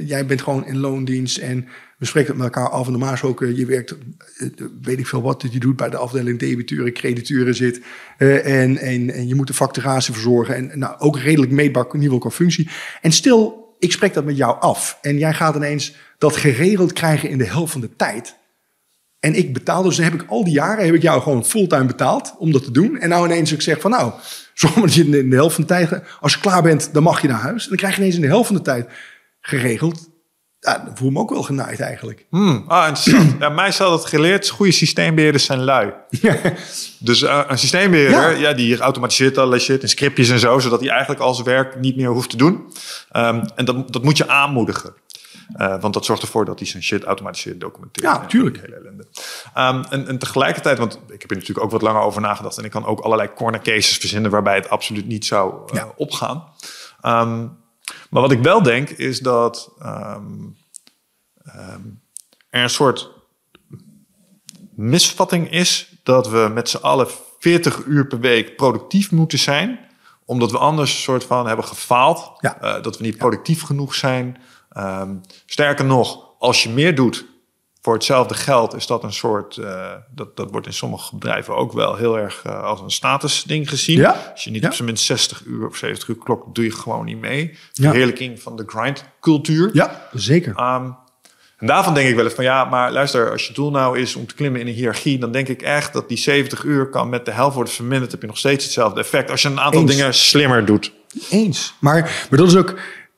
[0.06, 1.68] jij bent gewoon in loondienst en
[1.98, 3.96] we spreken het met elkaar af en normaal gesproken, je werkt,
[4.36, 4.48] eh,
[4.82, 7.80] weet ik veel wat, dat je doet bij de afdeling debiteuren, crediteuren zit
[8.18, 12.02] en, en, en je moet de facturatie verzorgen en nou, ook redelijk meetbaar in ieder
[12.02, 12.68] geval qua functie.
[13.02, 17.30] En stel, ik spreek dat met jou af en jij gaat ineens dat geregeld krijgen
[17.30, 18.36] in de helft van de tijd.
[19.20, 21.84] En ik betaal, dus dan heb ik al die jaren heb ik jou gewoon fulltime
[21.84, 22.98] betaald om dat te doen.
[22.98, 24.12] En nou ineens ik zeg van nou,
[24.54, 27.22] zorg dat je in de helft van de tijd, als je klaar bent, dan mag
[27.22, 27.62] je naar huis.
[27.62, 28.88] En dan krijg je ineens in de helft van de tijd
[29.40, 30.08] geregeld.
[30.64, 32.26] Ja, voel ik me ook wel genaaid eigenlijk.
[32.30, 33.36] Hmm, ah, interessant.
[33.40, 34.48] ja, mij is dat geleerd.
[34.48, 35.92] Goede systeembeheerders zijn lui.
[36.98, 38.48] Dus eh, een systeembeheerder, Ja.
[38.48, 38.52] ja.
[38.52, 41.96] die automatiseert allerlei shit in scriptjes en zo, zodat hij eigenlijk al zijn werk niet
[41.96, 42.72] meer hoeft te doen.
[43.10, 44.94] Ehm, en dat, dat moet je aanmoedigen.
[45.54, 48.06] Eh, want dat zorgt ervoor dat hij zijn shit automatiseert documenteert.
[48.06, 48.54] Ja, En tuurlijk.
[48.54, 49.06] die Hele ellende.
[49.54, 52.58] Ehm, en, en tegelijkertijd, want ik heb er natuurlijk ook wat langer over nagedacht.
[52.58, 55.92] En ik kan ook allerlei corner cases verzinnen waarbij het absoluut niet zou eh, Ja.
[55.96, 56.44] opgaan.
[57.00, 57.46] Ehm,
[58.14, 60.32] maar wat ik wel denk is dat ehm,
[61.44, 61.80] ehm,
[62.50, 63.10] er een soort
[64.74, 67.06] misvatting is dat we met z'n allen
[67.38, 69.78] 40 uur per week productief moeten zijn,
[70.24, 72.60] omdat we anders een soort van hebben gefaald, Ja.
[72.60, 74.36] Eh, dat we niet productief genoeg zijn.
[74.70, 77.26] Ehm, sterker nog, als je meer doet
[77.84, 81.72] voor hetzelfde geld, is dat een soort, eh, dat, dat wordt in sommige bedrijven ook
[81.72, 83.98] wel heel erg eh, als een statusding gezien.
[83.98, 84.30] Ja.
[84.32, 84.68] Als je niet Ja.
[84.68, 87.48] op zijn minst 60 uur of 70 uur klokt, doe je gewoon niet mee.
[87.72, 87.88] Ja.
[87.88, 89.70] Verheerlijking van de grindcultuur.
[89.72, 90.52] Ja, zeker.
[90.56, 90.84] Ehm,
[91.58, 94.14] en daarvan denk ik wel eens van ja, maar luister, als je doel nou is
[94.16, 97.08] om te klimmen in een hiërarchie, dan denk ik echt dat die 70 uur kan
[97.08, 98.10] met de helft worden verminderd.
[98.12, 99.90] Heb je nog steeds hetzelfde effect als je een aantal Eens.
[99.90, 100.92] dingen slimmer doet.
[101.30, 101.74] Eens.
[101.78, 102.74] Maar, maar dat is ook,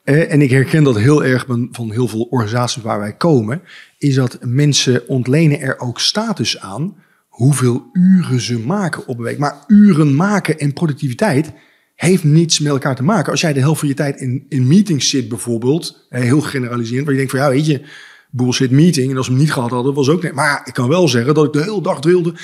[0.06, 3.62] en ik herken dat heel erg van, heel veel organisaties waar wij komen,
[3.98, 6.96] is dat mensen ontlenen er ook status aan
[7.28, 9.38] hoeveel uren ze maken op een week.
[9.38, 11.52] Maar uren maken en productiviteit
[11.94, 13.30] heeft niets met elkaar te maken.
[13.30, 17.04] Als jij de helft van je tijd in, in meetings zit bijvoorbeeld, eh, heel generaliserend,
[17.04, 17.82] waar je denkt van ja, weet je,
[18.30, 19.10] bullshit meeting.
[19.10, 20.32] En als we hem niet gehad hadden, was ook niet.
[20.32, 22.34] Maar ik kan wel zeggen dat ik de hele dag wilde.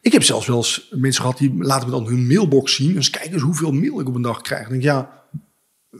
[0.00, 2.94] Ik heb zelfs wel eens mensen gehad die laten me dan hun mailbox zien.
[2.94, 4.68] Dus kijk eens hoeveel mail ik op een dag krijg.
[4.68, 5.10] Dan denk ik, ja,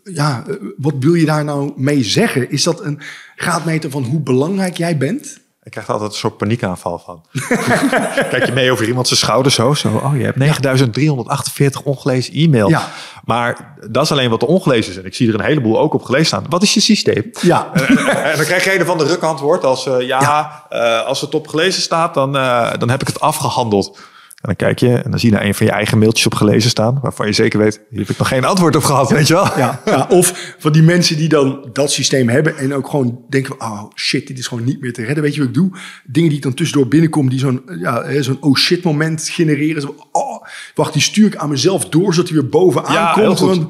[0.05, 2.51] ja, eh, wat wil je daar nou mee zeggen?
[2.51, 3.01] Is dat een
[3.37, 5.39] graadmeter van hoe belangrijk jij bent?
[5.63, 7.25] Ik krijg er altijd een soort paniekaanval van.
[8.31, 9.75] Kijk je mee over iemand zijn schouder zo.
[9.75, 12.69] zo oh, je hebt 9348 ongelezen e-mail.
[12.69, 12.89] Ja.
[13.25, 14.99] Maar dat is alleen wat er ongelezen is.
[14.99, 16.47] En ik zie er een heleboel ook op gelezen staan.
[16.49, 17.31] Wat is je systeem?
[17.41, 17.71] Ja,
[18.31, 21.35] en dan krijg je een van de ruk antwoord als eh, ja, eh, als het
[21.35, 22.33] op gelezen staat, dan,
[22.79, 23.99] dan heb ik het afgehandeld.
[24.41, 26.35] En dan kijk je en dan zie je daar een van je eigen mailtjes op
[26.35, 29.27] gelezen staan, waarvan je zeker weet, hier heb ik nog geen antwoord op gehad, weet
[29.27, 29.59] je wel?
[29.59, 30.07] ja, ja.
[30.11, 34.27] Of van die mensen die dan dat systeem hebben en ook gewoon denken: oh shit,
[34.27, 35.23] dit is gewoon niet meer te redden.
[35.23, 35.71] Weet je wat ik doe?
[36.05, 39.83] Dingen die ik dan tussendoor binnenkom, die zo'n ja, zo'n oh shit moment genereren.
[39.83, 43.67] Zo, oh, wacht, die stuur ik aan mezelf door, zodat hij weer bovenaan Ja, komt.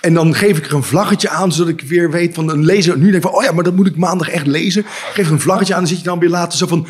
[0.00, 2.96] En dan geef ik er een vlaggetje aan, zodat ik weer weet van een lezer.
[2.96, 4.84] Nu denk ik van, oh ja, maar dat moet ik maandag echt lezen.
[5.12, 6.86] Geef er een vlaggetje aan, dan zit je dan weer later zo van...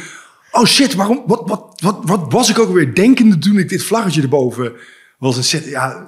[0.56, 3.82] Oh shit, waarom, wat, wat, wat, wat was ik ook weer denkende toen ik dit
[3.82, 4.72] vlaggetje erboven
[5.18, 5.36] was?
[5.36, 6.06] Een set, ja,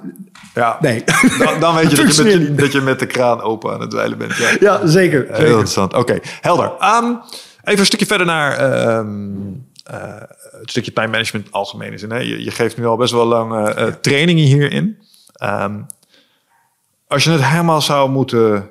[0.53, 0.77] Ja.
[0.81, 1.03] nee.
[1.39, 3.89] Dan, dan weet je dat je, met, dat je met de kraan open aan het
[3.89, 4.35] dweilen bent.
[4.35, 4.55] Ja.
[4.59, 5.25] Ja, zeker.
[5.25, 5.47] Heel zeker.
[5.47, 5.93] interessant.
[5.93, 6.71] Oké, helder.
[6.79, 7.05] Ehm,
[7.63, 8.57] even een stukje verder naar
[9.89, 10.21] eh,
[10.59, 12.01] het stukje time management algemeen is.
[12.01, 12.17] Hè?
[12.17, 14.97] Je, je geeft nu al best wel lang eh, eh, trainingen hierin.
[15.33, 15.81] Ehm,
[17.07, 18.69] als je het helemaal zou moeten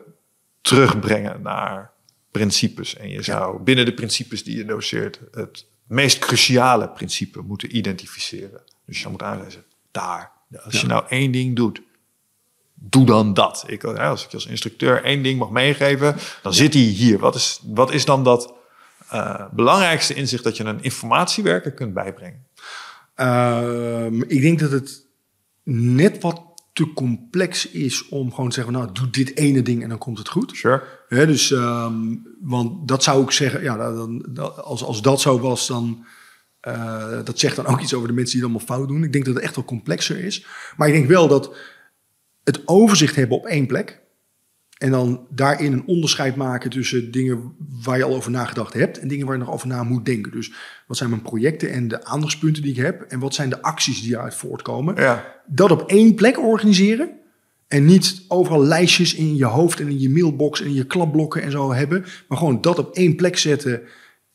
[0.61, 1.91] terugbrengen naar
[2.31, 7.77] principes en je zou binnen de principes die je doseert het meest cruciale principe moeten
[7.77, 8.61] identificeren.
[8.87, 10.33] Dus je moeten aanwijzen, daar.
[10.65, 11.83] Als je nou één ding doet,
[12.75, 13.65] doe dan dat.
[13.67, 17.19] Ik, als ik als instructeur één ding mag meegeven, dan zit hij hier.
[17.19, 18.55] Wat is, wat is dan dat
[19.09, 22.47] eh, belangrijkste inzicht dat je een informatiewerker kunt bijbrengen?
[23.15, 25.07] Ehm, ik denk dat het
[25.63, 26.48] net wat
[26.79, 30.19] te complex is om gewoon te zeggen, nou, doe dit ene ding en dan komt
[30.19, 30.57] het goed.
[30.57, 30.83] Sure.
[31.09, 35.67] Dus, ehm, want dat zou ik zeggen, ja, dan, dan- als, als dat zo was,
[35.67, 36.05] dan
[36.61, 39.05] eh, dat zegt dan ook iets over de mensen die het allemaal fout doen.
[39.05, 40.47] Ik denk dat het echt wel complexer is.
[40.77, 41.57] Maar ik denk wel dat
[42.45, 44.01] het overzicht hebben op één plek.
[44.79, 49.09] En dan daarin een onderscheid maken tussen dingen waar je al over nagedacht hebt en
[49.09, 50.33] dingen waar je nog over na moet denken.
[50.33, 50.53] Dus
[50.89, 54.03] wat zijn mijn projecten en de aandachtspunten die ik heb en wat zijn de acties
[54.03, 54.95] die eruit voortkomen.
[54.95, 55.43] Ja.
[55.47, 57.11] Dat op één plek organiseren
[57.69, 61.43] en niet overal lijstjes in je hoofd en in je mailbox en in je klapblokken
[61.43, 62.05] en zo hebben.
[62.29, 63.83] Maar gewoon dat op één plek zetten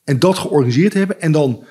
[0.04, 1.64] en dat georganiseerd hebben en dan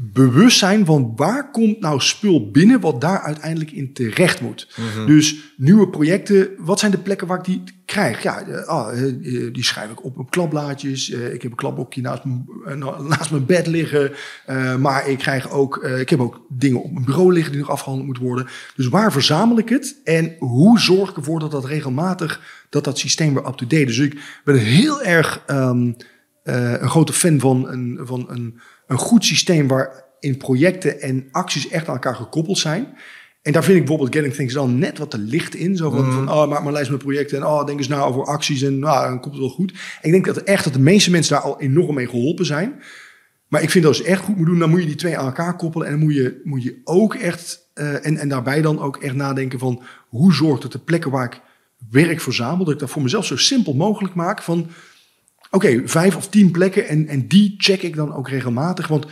[0.00, 4.68] bewust zijn van waar komt nou spul binnen wat daar uiteindelijk in terecht moet.
[5.06, 8.22] Dus nieuwe projecten, wat zijn de plekken waar ik die krijg?
[8.22, 11.10] Ja, eh, ah, eh, eh, die schrijf ik op op klapblaadjes.
[11.10, 12.22] Ik heb een klapblokje naast,
[13.08, 14.12] naast mijn bed liggen.
[14.80, 18.06] Maar ik krijg ook, ik heb ook dingen op mijn bureau liggen die nog afgehandeld
[18.06, 18.46] moeten worden.
[18.76, 20.00] Dus waar verzamel ik het?
[20.04, 23.96] En hoe zorg ik ervoor dat dat regelmatig, dat dat systeem weer up-to-date is?
[23.96, 25.90] Dus ik ben heel erg ehm,
[26.48, 31.68] eh, een grote fan van een, van een, een goed systeem waarin projecten en acties
[31.68, 32.86] echt aan elkaar gekoppeld zijn.
[33.42, 35.76] En daar vind ik bijvoorbeeld Getting Things dan net wat te licht in.
[35.76, 38.24] Zo van, van oh, maak maar lijst met projecten en oh, denk eens na over
[38.24, 39.72] acties en nou, dan komt het wel goed.
[40.02, 42.82] ik denk dat echt dat de meeste mensen daar al enorm mee geholpen zijn.
[43.48, 45.18] Maar ik vind dat als je echt goed moet doen, dan moet je die twee
[45.18, 45.86] aan elkaar koppelen.
[45.86, 49.14] En dan moet je, moet je ook echt, eh, en, en daarbij dan ook echt
[49.14, 51.40] nadenken van hoe zorgt dat de plekken waar ik
[51.90, 54.70] werk verzamel, dat ik dat voor mezelf zo simpel mogelijk maak van
[55.50, 58.88] Oké, vijf of tien plekken en, en die check ik dan ook regelmatig.
[58.88, 59.06] Want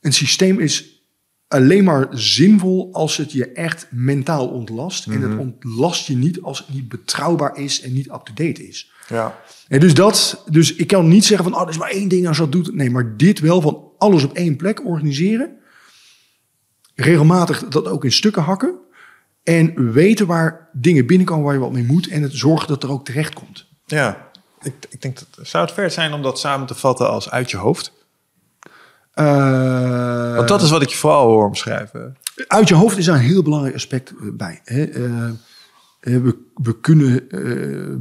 [0.00, 1.02] een systeem is
[1.48, 5.06] alleen maar zinvol als het je echt mentaal ontlast.
[5.06, 8.92] En het ontlast je niet als het niet betrouwbaar is en niet up-to-date is.
[9.08, 9.38] Ja.
[9.68, 12.28] En dus, dat, dus ik kan niet zeggen van, oh, er is maar één ding
[12.28, 12.74] als dat doet.
[12.74, 15.56] Nee, maar dit wel van alles op één plek organiseren.
[16.94, 18.78] Regelmatig dat ook in stukken hakken.
[19.42, 22.08] En weten waar dingen binnenkomen waar je wat mee moet.
[22.08, 23.66] En het zorgen dat er ook terecht komt.
[23.84, 24.27] Ja.
[24.62, 27.50] Ik, ik denk dat zou het ver zijn om dat samen te vatten als uit
[27.50, 27.92] je hoofd.
[29.18, 32.16] Eh, Want dat is wat ik je vooral hoor omschrijven.
[32.46, 34.60] Uit je hoofd is daar een heel belangrijk aspect eh, bij.
[34.64, 34.84] Hè?
[34.84, 35.30] Eh,
[36.00, 37.26] we, we, kunnen,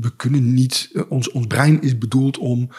[0.01, 0.91] we kunnen niet.
[1.09, 2.69] ons, ons brein is bedoeld om,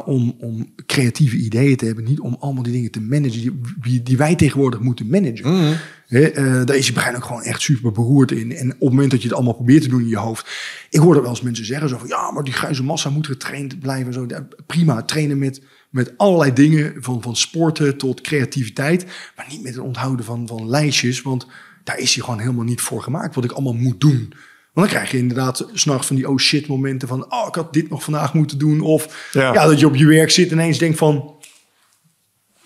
[0.00, 2.04] om, om creatieve ideeën te hebben.
[2.04, 5.78] Niet om allemaal die dingen te managen die, die, wij tegenwoordig moeten managen.
[6.08, 8.56] Eh, daar is je brein ook gewoon echt super beroerd in.
[8.56, 10.50] En op het moment dat je het allemaal probeert te doen in je hoofd.
[10.90, 12.08] Ik hoor er wel eens mensen zeggen zo van...
[12.08, 14.06] ja, maar die grijze massa moet getraind blijven.
[14.06, 14.24] en Zo.
[14.28, 16.94] Ja, prima, trainen met, met allerlei dingen.
[16.98, 19.06] Van, van sporten tot creativiteit.
[19.36, 21.22] Maar niet met het onthouden van, van lijstjes.
[21.22, 21.46] Want
[21.84, 23.34] daar is hij gewoon helemaal niet voor gemaakt.
[23.34, 24.32] Wat ik allemaal moet doen.
[24.72, 27.32] Want dan krijg je inderdaad s'nachts van die oh shit momenten van...
[27.32, 28.80] oh, ik had dit nog vandaag moeten doen.
[28.80, 29.52] Of Ja.
[29.52, 29.66] ja.
[29.66, 31.36] dat je op je werk zit en ineens denkt van...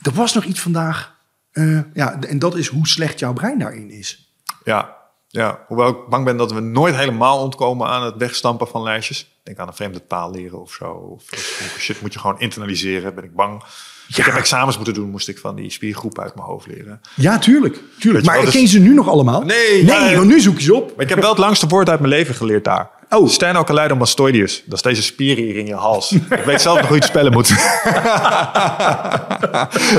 [0.02, 1.14] er was nog iets vandaag.
[1.52, 4.34] Eh, ja, en dat is hoe slecht jouw brein daarin is.
[4.64, 4.96] Ja.
[5.28, 9.38] ja, hoewel ik bang ben dat we nooit helemaal ontkomen aan het wegstampen van lijstjes.
[9.42, 10.90] Denk aan een vreemde taal leren of zo.
[10.92, 13.62] Of, of shit moet je gewoon internaliseren, ben ik bang.
[14.08, 17.00] Ik heb examens moeten doen, moest ik van die spiergroepen uit mijn hoofd leren.
[17.14, 17.78] Ja, tuurlijk.
[17.98, 18.24] tuurlijk.
[18.24, 19.42] Maar wel, dus- ken ze nu nog allemaal?
[19.42, 20.92] Nee, nee ja, want nu zoek je ze op.
[20.96, 22.90] Maar ik heb wel het langste woord uit mijn leven geleerd daar.
[23.08, 23.28] Oh.
[23.28, 24.62] Sternocleidomastoideus.
[24.64, 26.12] Dat is deze spier hier in je hals.
[26.12, 27.48] ik weet zelf nog hoe je het spellen moet.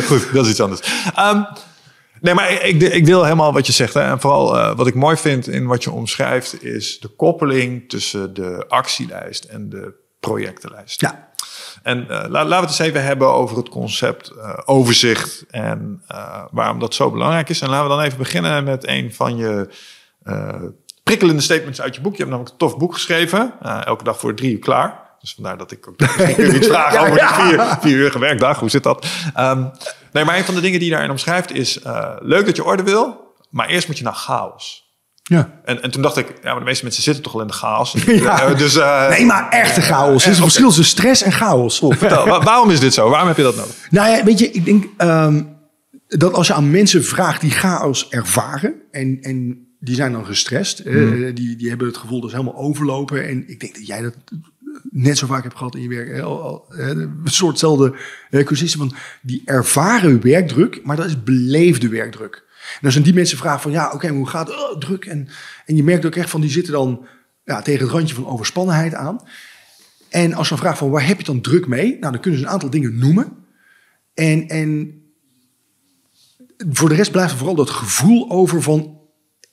[0.07, 0.81] Goed, dat is iets anders.
[1.15, 1.41] Ehm,
[2.21, 3.93] nee, maar ik, ik, ik wil helemaal wat je zegt.
[3.93, 4.01] Hè.
[4.01, 6.63] En vooral eh, wat ik mooi vind in wat je omschrijft...
[6.63, 11.01] is de koppeling tussen de actielijst en de projectenlijst.
[11.01, 11.26] Ja.
[11.83, 16.03] En eh, la- laten we het eens even hebben over het concept eh, overzicht en
[16.07, 17.61] eh, waarom dat zo belangrijk is.
[17.61, 19.69] En laten we dan even beginnen met een van je
[21.03, 22.11] prikkelende statements uit je boek.
[22.11, 23.53] Je hebt namelijk een tof boek geschreven,
[23.85, 25.05] elke dag voor drie uur klaar.
[25.19, 25.99] Dus vandaar dat ik ook
[26.37, 28.59] je iets vragen over die vier, vier uur werkdag.
[28.59, 29.07] Hoe zit dat?
[29.33, 29.63] Ehm,
[30.11, 31.79] nee, maar een van de dingen die je daarin omschrijft is...
[32.19, 34.86] leuk dat je orde wil, maar eerst moet je naar chaos.
[35.27, 35.59] Ja.
[35.65, 37.53] En, en toen dacht ik, ja, maar de meeste mensen zitten toch al in de
[37.53, 37.91] chaos.
[38.05, 38.41] Ja.
[38.41, 40.23] Eh, dus, eh, Nee, maar echte chaos.
[40.25, 41.77] Er is een verschil tussen stress en chaos.
[41.89, 43.09] vertel, wa- waarom is dit zo?
[43.09, 43.75] Waarom heb je dat nodig?
[43.89, 45.41] Nou ja, weet je, ik denk ehm,
[46.07, 50.79] dat als je aan mensen vraagt die chaos ervaren en, en die zijn dan gestrest,
[50.79, 51.33] eh, Hmm.
[51.33, 53.27] die, die hebben het gevoel dat ze helemaal overlopen.
[53.27, 54.13] En ik denk dat jij dat
[54.91, 56.09] net zo vaak hebt gehad in je werk.
[56.09, 57.93] eh, Een soortzelfde
[58.45, 62.43] cursisten van die ervaren werkdruk, maar dat is beleefde werkdruk.
[62.79, 64.57] En als je aan die mensen vraagt van ja, oké, hoe gaat het?
[64.57, 65.05] Oh, druk.
[65.05, 65.27] En,
[65.65, 67.07] en je merkt ook echt van die zitten dan
[67.43, 69.21] ja, tegen het randje van overspannenheid aan.
[70.09, 71.97] En als je dan vraagt van waar heb je het dan druk mee?
[71.99, 73.31] Nou, dan kunnen ze een aantal dingen noemen.
[74.13, 75.01] En, en
[76.57, 78.99] voor de rest blijft er vooral dat gevoel over van...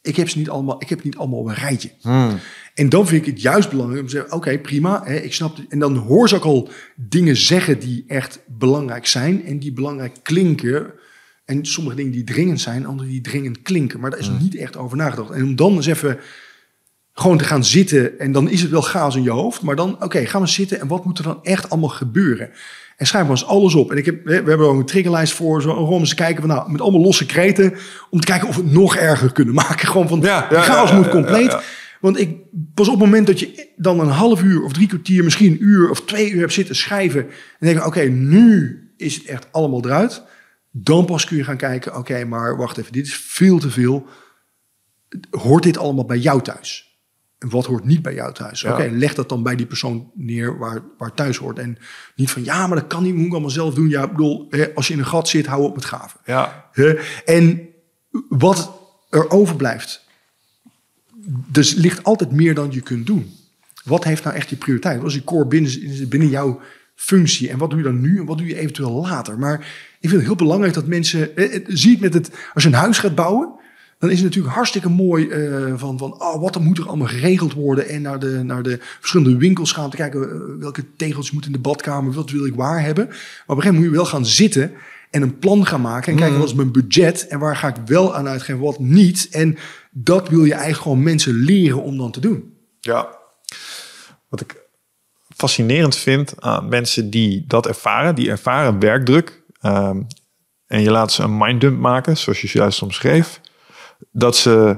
[0.03, 1.91] ik heb, ze niet allemaal, ik heb het niet allemaal op een rijtje.
[2.75, 4.33] En dan vind ik het juist belangrijk om te zeggen...
[4.33, 5.67] oké, prima, hè, ik snap het.
[5.69, 9.45] En dan hoor ze ook al dingen zeggen die echt belangrijk zijn...
[9.45, 10.93] en die belangrijk klinken.
[11.45, 14.01] En sommige dingen die dringend zijn, andere die dringend klinken.
[14.01, 15.31] Maar daar is niet echt over nagedacht.
[15.31, 16.19] En om dan eens even
[17.13, 18.19] gewoon te gaan zitten...
[18.19, 19.63] en dan is het wel chaos in je hoofd...
[19.63, 20.81] maar dan, oké, gaan we zitten...
[20.81, 22.51] en wat moet er dan echt allemaal gebeuren...
[22.97, 23.91] En schrijf maar eens alles op.
[23.91, 25.63] En ik heb, we hebben ook een triggerlijst voor.
[25.63, 27.75] Zo, om eens kijken van, nou, met allemaal losse kreten.
[28.11, 29.89] Om te kijken of we het nog erger kunnen maken.
[29.89, 31.57] Gewoon van, Ja, chaos ja, moet compleet.
[32.01, 32.37] Want ik,
[32.75, 35.63] pas op het moment dat je dan een half uur of drie kwartier, misschien een
[35.63, 37.21] uur of twee uur hebt zitten schrijven.
[37.59, 40.23] En denk oké, nu is het echt allemaal eruit.
[40.77, 44.07] Dan pas kun je gaan kijken, oké, maar wacht even, dit is veel te veel.
[45.31, 46.99] Hoort dit allemaal bij jou thuis?
[47.39, 48.61] En wat hoort niet bij jou thuis?
[48.61, 48.73] Ja.
[48.73, 51.59] Oké, leg dat dan bij die persoon neer waar, waar thuis hoort.
[51.59, 51.79] En
[52.15, 53.89] niet van, ja, maar dat kan niet, moet ik allemaal zelf doen.
[53.89, 56.21] Ja, ik bedoel, hè, als je in een gat zit, hou op met gaven.
[56.25, 56.95] Ja, Hè?
[57.25, 57.69] En
[58.29, 58.73] wat
[59.11, 60.05] er overblijft,
[61.27, 63.33] dus ligt altijd meer dan je kunt doen.
[63.85, 65.01] Wat heeft nou echt je prioriteit?
[65.01, 66.61] Wat is je core binnen, binnen jouw
[66.95, 67.51] functie?
[67.51, 69.39] En wat doe je dan nu en wat doe je eventueel later?
[69.39, 69.67] Maar
[70.05, 71.37] ik vind het heel belangrijk dat mensen...
[71.37, 72.31] eh, eh, Zie het met het...
[72.55, 73.49] Als je een huis gaat bouwen,
[73.99, 77.07] dan is het natuurlijk hartstikke mooi eh, van, van oh, wat er moet er allemaal
[77.07, 77.89] geregeld worden.
[77.89, 79.91] En naar de, naar de verschillende winkels gaan.
[79.91, 82.13] Te kijken welke tegels moeten in de badkamer.
[82.13, 83.07] Wat wil ik waar hebben.
[83.07, 84.73] Maar op een gegeven moment moet je wel gaan zitten
[85.11, 86.13] en een plan gaan maken.
[86.13, 89.29] En kijken wat is mijn budget en waar ga ik wel aan uitgeven, wat niet.
[89.31, 89.57] En
[89.91, 92.53] dat wil je eigenlijk gewoon mensen leren om dan te doen.
[92.81, 93.23] ja.
[94.29, 94.63] Wat ik
[95.37, 99.43] fascinerend vind aan mensen die dat ervaren, die ervaren werkdruk.
[99.65, 100.03] Ehm,
[100.67, 103.41] en je laat ze een minddump maken, zoals je juist omschreef.
[104.13, 104.77] Dat ze.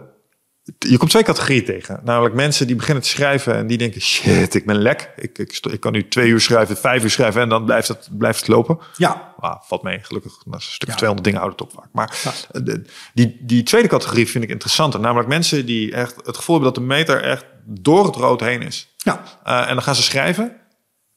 [0.78, 2.00] Je komt twee categorieën tegen.
[2.04, 5.12] Namelijk mensen die beginnen te schrijven en die denken: shit, ik ben lek.
[5.16, 8.08] Ik, ik, ik kan nu twee uur schrijven, vijf uur schrijven en dan blijft het,
[8.18, 8.78] blijft het lopen.
[8.96, 10.32] Ja, Ah, valt mee, gelukkig.
[10.32, 10.94] Is een stuk Ja.
[10.94, 11.88] 200 dingen houdt het op vaak.
[11.92, 12.18] Maar
[12.52, 12.84] eh, de-
[13.14, 15.00] die, die tweede categorie vind ik interessanter.
[15.00, 18.62] Namelijk mensen die echt het gevoel hebben dat de meter echt door het rood heen
[18.62, 18.94] is.
[18.96, 20.56] ja, Eh, en dan gaan ze schrijven en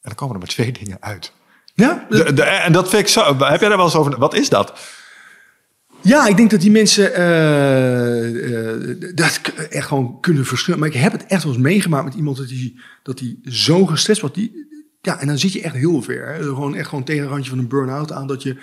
[0.02, 1.34] dan komen er maar twee dingen uit.
[1.80, 2.06] Ja.
[2.10, 3.38] De, de- en dat vind ik zo.
[3.38, 4.18] Heb jij daar wel eens over?
[4.20, 4.80] Wat is dat?
[6.02, 10.80] Ja, ik denk dat die mensen eh, eh, dat echt gewoon kunnen verschillen.
[10.80, 13.86] Maar ik heb het echt wel eens meegemaakt met iemand dat die, dat die zo
[13.86, 14.36] gestrest wordt.
[14.36, 14.68] Die,
[15.02, 16.28] ja, en dan zit je echt heel ver.
[16.34, 16.44] Hè?
[16.44, 18.28] Gewoon echt gewoon tegen een randje van een burn-out aan.
[18.28, 18.58] Dat je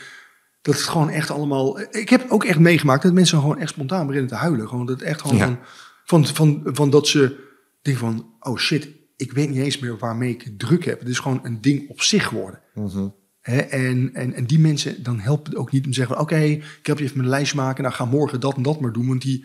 [0.63, 1.81] dat het gewoon echt allemaal.
[1.81, 4.69] Ik heb ook echt meegemaakt dat mensen gewoon echt spontaan beginnen te huilen.
[4.69, 5.59] Gewoon dat echt gewoon Ja.
[6.05, 7.37] van, van, van, van dat ze
[7.83, 10.99] denken van oh shit, ik weet niet eens meer waarmee ik het druk heb.
[10.99, 12.61] Het is gewoon een ding op zich geworden.
[13.41, 16.25] Hè, en, en, en die mensen, dan helpt het ook niet om te zeggen: van,
[16.25, 17.83] Oké, ik help je even mijn lijst maken.
[17.83, 19.09] Nou, ga morgen dat en dat maar doen.
[19.09, 19.45] Want die,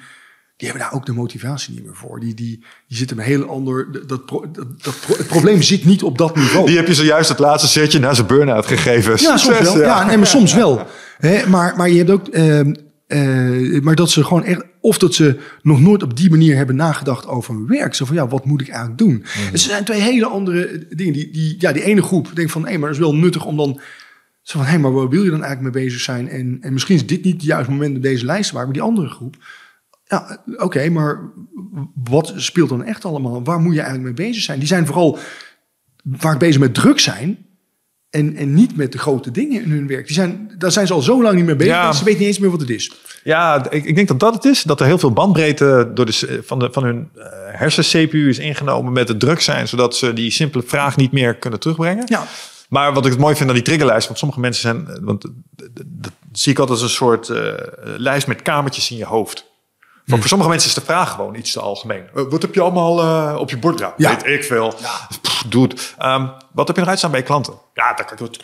[0.58, 2.20] die hebben daar ook de motivatie niet meer voor.
[2.20, 3.92] Die, die, die zitten een heel ander.
[3.92, 6.66] Dat, dat, pro- dat, het probleem zit niet op dat niveau.
[6.66, 9.12] Die heb je zojuist het laatste setje na zijn burn-out gegeven.
[9.22, 9.80] Ja, soms wel.
[9.82, 10.88] Ja, nee, maar soms wel.
[11.18, 12.28] Hè, maar, maar je hebt ook.
[12.28, 12.74] ehm,
[13.12, 14.64] eh, maar dat ze gewoon echt.
[14.82, 17.94] Of dat ze nog nooit op die manier hebben nagedacht over hun werk.
[17.96, 19.14] Zo van ja, wat moet ik eigenlijk doen?
[19.14, 19.52] Mhm.
[19.52, 21.14] Het zijn twee hele andere dingen.
[21.14, 23.58] Die, die, ja, die ene groep denkt van hé, maar dat is wel nuttig om
[23.58, 23.80] dan.
[24.42, 26.30] Zo van hé, maar waar wil je dan eigenlijk mee bezig zijn?
[26.30, 28.70] En, en misschien is dit niet het juiste moment om deze lijst te maken.
[28.70, 29.36] Maar die andere groep.
[30.04, 31.32] Ja, oké, maar
[32.04, 33.44] wat speelt dan echt allemaal?
[33.44, 34.60] Waar moet je eigenlijk mee bezig zijn?
[34.60, 35.20] Die zijn vooral
[36.12, 37.46] vaak bezig met druk zijn.
[38.12, 40.06] En, en niet met de grote dingen in hun werk.
[40.06, 41.74] Die zijn, daar zijn ze al zo lang niet mee bezig.
[41.74, 41.92] Ja.
[41.92, 42.92] Ze weten niet eens meer wat het is.
[43.24, 44.64] Ja, ik, ik denk dat dat het is.
[44.64, 48.94] Dat er heel veel bandbreedte door de, van, de, van hun eh, hersen-CPU is ingenomen
[48.94, 49.68] met het druk zijn.
[49.68, 52.04] Zodat ze die simpele vraag niet meer kunnen terugbrengen.
[52.06, 52.24] Ja,
[52.70, 55.22] Maar wat ik het mooi vind aan die triggerlijst, want sommige mensen zijn, eh, want
[55.22, 55.32] dat,
[55.74, 57.54] dat- dat zie ik altijd als een soort eh,
[57.98, 59.51] lijst met kamertjes in je hoofd.
[60.12, 62.04] Maar voor sommige mensen is de vraag gewoon iets te algemeen.
[62.16, 63.80] Eh, wat heb je allemaal eh, op je bord?
[63.80, 64.10] Ja, Ja.
[64.10, 64.74] weet ik veel.
[65.22, 65.96] Pff, doe het.
[65.98, 67.54] Ehm, wat heb je eruit staan bij je klanten?
[67.74, 68.36] Ja, dat kan ik doen.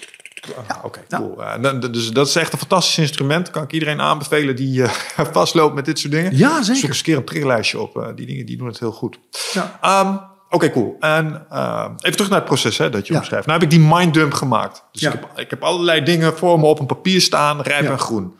[0.68, 1.44] Ah, Oké, cool.
[1.44, 3.50] Eh, dus dat is echt een fantastisch instrument.
[3.50, 4.84] Kan ik iedereen aanbevelen die
[5.32, 6.38] vastloopt met dit soort dingen.
[6.38, 6.76] Ja, zeker.
[6.76, 8.12] Zoek eens een keer een triggerlijstje op.
[8.16, 9.20] Die dingen die doen het heel goed.
[9.54, 9.78] ja.
[9.82, 10.16] Ehm,
[10.50, 10.96] Oké, cool.
[11.00, 13.20] En ehm, even terug naar het proces hè, dat je Ja.
[13.20, 13.46] omschrijft.
[13.48, 14.84] Nou heb ik die minddump gemaakt.
[14.92, 15.14] Dus Ja.
[15.14, 17.92] ik, heb, ik heb allerlei dingen voor me op een papier staan, rijp Ja.
[17.92, 18.36] en groen.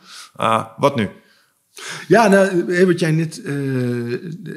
[0.76, 1.10] Wat nu?
[2.08, 3.54] Ja, nou, wat jij net eh,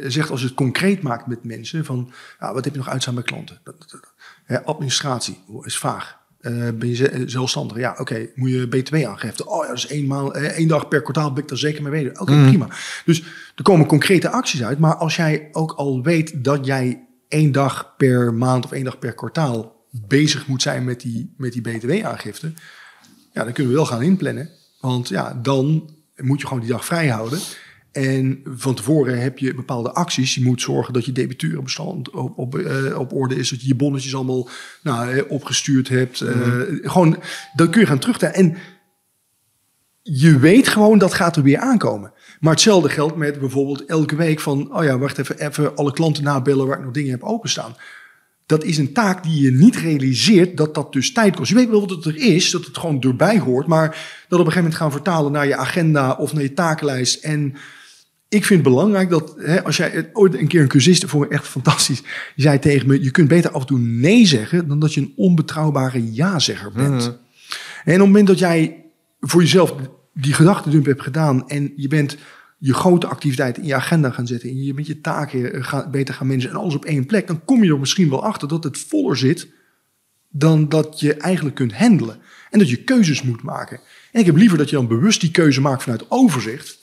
[0.08, 3.14] zegt, als je het concreet maakt met mensen, van ja, wat heb je nog uitstaan
[3.16, 3.60] bij klanten?
[3.64, 4.14] Dat- dat- dat-
[4.46, 6.20] hè, administratie oh, is vaag.
[6.40, 7.78] Eh, ben je ze- zelfstandig?
[7.78, 8.28] Ja, oké.
[8.36, 9.48] Moet je B2-aangifte?
[9.48, 11.82] Oh ja, dat is één, maal, eh, één dag per kwartaal ben ik daar zeker
[11.84, 12.22] mee weten.
[12.22, 12.68] Oké, prima.
[13.06, 13.24] Dus
[13.56, 14.80] er komen concrete acties uit.
[14.80, 19.00] Maar als jij ook al weet dat jij één dag per maand of één dag
[19.00, 22.54] per kwartaal bezig moet zijn met die, met die BTW-aangifte,
[23.34, 24.50] ja, dan kunnen we wel gaan inplannen.
[24.80, 25.90] Want ja, dan
[26.24, 27.40] moet je gewoon die dag vrij houden.
[27.92, 30.36] En van tevoren heb je bepaalde acties.
[30.36, 33.50] Je moet zorgen dat je debiteurenbestand op, op, eh, op orde is.
[33.50, 34.50] Dat je je bonnetjes allemaal
[34.84, 36.22] nou, eh, opgestuurd hebt.
[36.22, 37.18] Eh, gewoon,
[37.56, 38.36] dan kun je gaan terugtellen.
[38.36, 38.58] En
[40.02, 42.14] je weet gewoon dat gaat er weer aankomen.
[42.40, 44.76] Maar hetzelfde geldt met bijvoorbeeld elke week van...
[44.78, 47.76] oh ja, wacht even, even alle klanten nabellen waar ik nog dingen heb openstaan.
[48.52, 51.50] Dat is een taak die je niet realiseert dat dat dus tijd kost.
[51.50, 53.68] Je weet wel dat het er is, dat het gewoon erbij hoort...
[53.68, 57.24] maar dat op een gegeven moment gaan vertalen naar je agenda of naar je takenlijst...
[57.24, 57.54] en
[58.30, 61.20] ik vind het belangrijk dat hè, als jij het- ooit een keer een cursist voor
[61.20, 62.02] me echt fantastisch.
[62.02, 65.02] Die zei tegen me: je kunt beter af en toe nee zeggen dan dat je
[65.02, 67.04] een onbetrouwbare ja-zegger bent.
[67.04, 67.20] En op
[67.86, 68.84] het moment dat jij
[69.20, 69.76] voor jezelf
[70.14, 72.18] die gedachtendump hebt gedaan en je bent
[72.64, 75.92] je grote activiteiten in je agenda gaan zetten en je met je taken eh, gaan,
[75.92, 78.48] beter gaan managen en alles op één plek, dan kom je er misschien wel achter
[78.48, 79.48] dat het voller zit
[80.30, 82.18] dan dat je eigenlijk kunt handelen.
[82.50, 83.80] En dat je keuzes moet maken.
[84.12, 86.78] En ik heb liever dat je dan bewust die keuze maakt vanuit overzicht,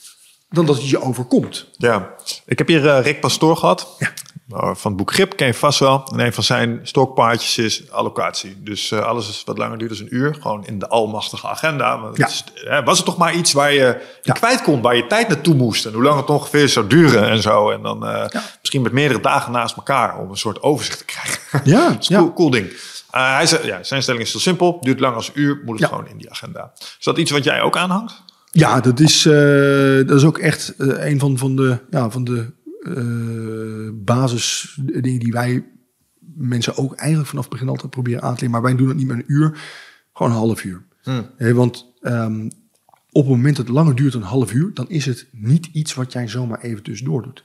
[0.49, 1.68] dan dat het je overkomt.
[1.76, 2.14] Ja,
[2.47, 3.97] ik heb hier eh, Rick Pastoor gehad.
[3.99, 4.12] Nou,
[4.51, 6.09] Van het boek Grip ken je vast wel.
[6.12, 8.57] En een van zijn stokpaardjes is allocatie.
[8.62, 10.34] Dus eh, alles is wat langer duurt dan een uur.
[10.40, 12.01] Gewoon in de almachtige agenda.
[12.01, 12.26] Want het Ja.
[12.26, 14.32] is, eh, was het toch maar iets waar je, Ja.
[14.32, 15.86] kwijt kon, waar je tijd naartoe moest.
[15.86, 17.70] En hoe lang het ongeveer zou duren en zo.
[17.70, 21.40] En dan eh, misschien met meerdere dagen naast elkaar om een soort overzicht te krijgen.
[21.74, 22.66] Ja, Dat is een cool, cool ding.
[23.14, 24.78] Uh, hij zei, ja, zijn stelling is heel simpel.
[24.80, 26.72] Duurt lang als een uur, moet het gewoon in die agenda.
[26.99, 28.22] Is dat iets wat jij ook aanhangt?
[28.51, 29.22] Ja, dat is,
[30.07, 32.51] dat is ook echt een van, van de, ja, van de
[32.97, 35.64] eh basisdingen die wij
[36.34, 38.51] mensen ook eigenlijk vanaf het begin altijd proberen aan te leren.
[38.51, 39.61] Maar wij doen het niet met een uur,
[40.12, 40.82] gewoon een half uur.
[41.36, 42.47] Hè, want ehm,
[43.11, 45.68] op het moment dat het langer duurt dan een half uur, dan is het niet
[45.72, 47.45] iets wat jij zomaar even tussendoor doet.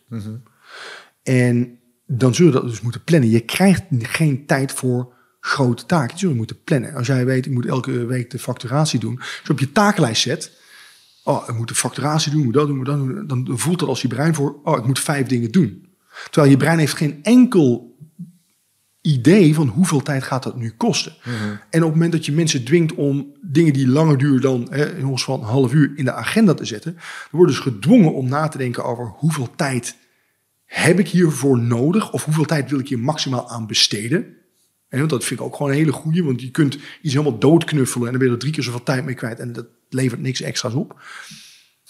[1.23, 3.29] En dan zul je dat dus moeten plannen.
[3.29, 6.09] Je krijgt geen tijd voor grote taken.
[6.09, 6.93] Die zul je moeten plannen.
[6.93, 9.19] Als jij weet, ik moet elke week de facturatie doen.
[9.19, 10.61] Als je op je takenlijst zet,
[11.23, 13.45] oh, ik moet de facturatie doen, moet dat doen, ik moet dat doen.
[13.45, 15.87] Dan voelt dat als je brein voor, oh, ik moet vijf dingen doen.
[16.29, 17.97] Terwijl je brein heeft geen enkel
[19.01, 21.13] idee van hoeveel tijd gaat dat nu kosten.
[21.69, 24.97] En op het moment dat je mensen dwingt om dingen die langer duren dan hè,
[24.97, 28.13] in ons van een half uur in de agenda te zetten, dan worden ze gedwongen
[28.13, 29.95] om na te denken over hoeveel tijd
[30.65, 32.11] heb ik hiervoor nodig?
[32.11, 34.37] Of hoeveel tijd wil ik hier maximaal aan besteden?
[34.93, 37.39] En want dat vind ik ook gewoon een hele goede, want je kunt iets helemaal
[37.39, 40.21] doodknuffelen en dan ben je er drie keer zoveel tijd mee kwijt en dat levert
[40.21, 41.01] niks extra's op.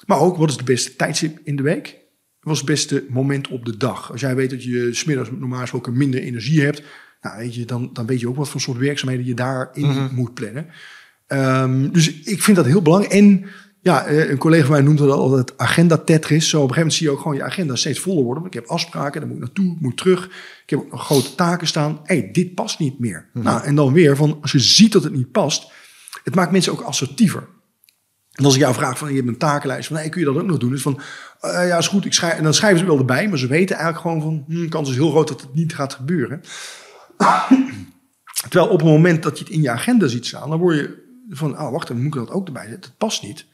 [0.05, 1.97] Maar ook, wat is de beste tijdstip in de week?
[2.39, 4.11] Wat is het beste moment op de dag?
[4.11, 6.83] Als jij weet dat je smiddags normaal gesproken minder energie hebt,
[7.21, 10.33] nou weet je, dan, dan weet je ook wat voor soort werkzaamheden je daarin moet
[10.33, 10.67] plannen.
[11.27, 13.13] Ehm, dus ik vind dat heel belangrijk.
[13.13, 13.45] En
[13.83, 16.49] ja, eh, een collega van mij noemt dat altijd agenda Tetris.
[16.49, 18.43] Zo op een gegeven moment zie je ook gewoon je agenda steeds voller worden.
[18.43, 20.25] Want ik heb afspraken, daar moet ik naartoe, ik moet terug.
[20.63, 21.99] Ik heb ook nog grote taken staan.
[22.03, 23.29] Hé, hey, dit past niet meer.
[23.33, 25.71] Nou, en dan weer van, als je ziet dat het niet past,
[26.23, 27.47] het maakt mensen ook assertiever.
[28.31, 30.35] En als ik jou vraag van, je hebt een takenlijst, van, hey, kun je dat
[30.35, 30.73] ook nog doen?
[30.73, 30.99] Is van,
[31.39, 33.75] eh, ja, is goed, ik schrijf, en dan schrijven ze wel erbij, maar ze weten
[33.75, 36.41] eigenlijk gewoon van, hm, kans is heel groot dat het niet gaat gebeuren.
[38.49, 41.01] Terwijl op het moment dat je het in je agenda ziet staan, dan word je
[41.29, 42.81] van, ah, wacht, dan moet ik dat ook erbij zetten.
[42.81, 43.45] Dat past niet.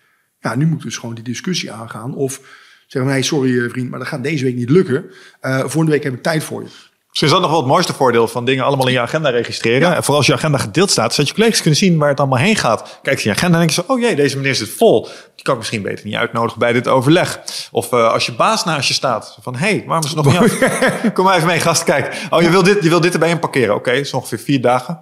[0.41, 2.15] Ja, nu moet dus gewoon die discussie aangaan.
[2.15, 2.41] Of
[2.87, 5.05] zeggen, nee, sorry eh, vriend, maar dat gaat deze week niet lukken.
[5.39, 6.69] Eh volgende week heb ik tijd voor je.
[7.09, 9.95] Misschien is dat nog wel het mooiste voordeel van dingen allemaal in je agenda registreren.
[9.95, 12.37] En vooral als je agenda gedeeld staat, zodat je collega's kunnen zien waar het allemaal
[12.37, 12.99] heen gaat.
[13.01, 15.03] Kijk je agenda en denk je zo, oh jee, deze meneer zit vol.
[15.35, 17.39] Die kan ik misschien beter niet uitnodigen bij dit overleg.
[17.71, 20.41] Of eh, als je baas naast je staat, van hé, hey, waarom is het nog
[20.41, 21.13] niet af?
[21.13, 22.27] Kom maar even mee, gast, kijk.
[22.29, 23.75] Oh, je wil dit, je wil dit erbij in parkeren.
[23.75, 24.99] Oké, dat is ongeveer vier dagen.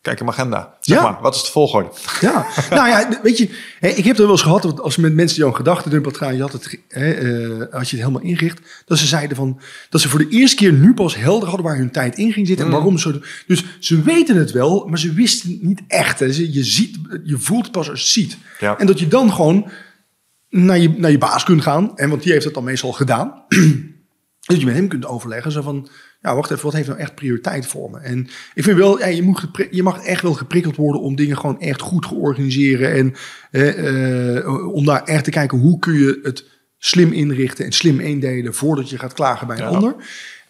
[0.00, 0.76] Kijk in mijn agenda.
[0.80, 1.02] Zeg Ja.
[1.02, 1.90] maar, wat is de volgorde?
[2.20, 3.48] Ja, nou ja, weet je,
[3.80, 6.34] hè, ik heb er wel eens gehad, dat als met mensen die jouw gedachten gaan,
[6.36, 10.00] je had het, hè, eh, als je het helemaal ingericht, dat ze zeiden van, dat
[10.00, 12.66] ze voor de eerste keer nu pas helder hadden waar hun tijd in ging zitten
[12.66, 13.20] en waarom ze.
[13.46, 16.20] Dus ze weten het wel, maar ze wisten het niet echt.
[16.20, 16.32] Hè.
[16.32, 18.36] Ze- Je ziet, je voelt pas als je ziet.
[18.58, 18.78] Ja.
[18.78, 19.70] En dat je dan gewoon
[20.48, 23.32] naar je, naar je baas kunt gaan, en want die heeft het dan meestal gedaan.
[24.40, 25.52] Dat je met hem kunt overleggen.
[25.52, 25.88] Zo van,
[26.20, 27.98] ja, wacht even, wat heeft nou echt prioriteit voor me?
[27.98, 31.36] En ik vind wel, ja, je, moet je mag echt wel geprikkeld worden om dingen
[31.36, 32.92] gewoon echt goed te organiseren.
[32.92, 33.14] En
[33.50, 36.44] eh, eh, om daar echt te kijken, hoe kun je het
[36.78, 39.68] slim inrichten en slim indelen voordat je gaat klagen bij een Ja.
[39.68, 39.94] ander.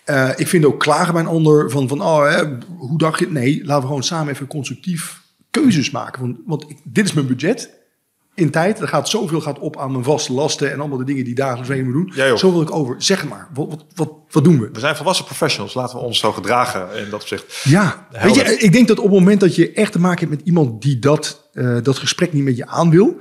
[0.05, 2.45] Eh, ik vind ook klagen bij een ander van, van oh, hè,
[2.77, 3.31] hoe dacht je?
[3.31, 6.23] Nee, laten we gewoon samen even constructief keuzes maken.
[6.23, 7.80] Want, want ik, dit is mijn budget.
[8.41, 8.81] In tijd.
[8.81, 11.69] Er gaat zoveel gaat op aan mijn vaste lasten en allemaal de dingen die dagelijks
[11.69, 12.13] mee moet doen.
[12.15, 12.95] Ja, zo wil ik over.
[12.99, 13.49] Zeg maar.
[13.55, 14.71] Wat, wat, wat, doen we?
[14.73, 15.75] We zijn volwassen professionals.
[15.75, 17.63] Laten we ons zo gedragen in dat opzicht.
[17.65, 20.31] Ja, weet je, ik denk dat op het moment dat je echt te maken hebt
[20.31, 23.17] met iemand die dat, eh, dat gesprek niet met je aan wil.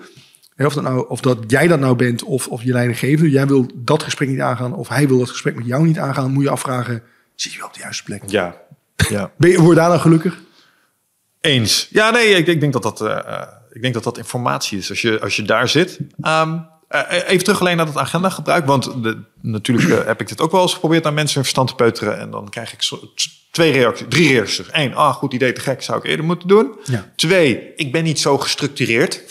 [0.58, 3.30] Of dat, nou, of dat jij dat nou bent of, of je leidinggevende.
[3.30, 6.32] Jij wil dat gesprek niet aangaan of hij wil dat gesprek met jou niet aangaan.
[6.32, 7.04] Moet je afvragen,
[7.36, 8.24] zit je wel op de juiste plek?
[8.26, 8.56] Ja.
[9.10, 9.32] ja.
[9.38, 10.40] Ben je, word je daar nou gelukkig?
[11.42, 11.88] Eens.
[11.92, 14.90] Ja, nee, ik, ik denk dat dat, eh, eh, ik denk dat dat informatie is.
[14.90, 16.00] Als je, als je daar zit.
[16.22, 16.58] Ehm,
[16.88, 18.66] eh, even terug alleen naar het agenda gebruik.
[18.66, 21.68] Want de, natuurlijk eh, heb ik dit ook wel eens geprobeerd aan mensen hun verstand
[21.68, 22.20] te peuteren.
[22.20, 23.00] En dan krijg ik zo-
[23.52, 24.66] twee reacties, drie reacties.
[24.72, 26.72] Eén, ah, goed idee, te gek, zou ik eerder moeten doen.
[26.84, 27.06] Ja.
[27.16, 29.22] Twee, ik ben niet zo gestructureerd.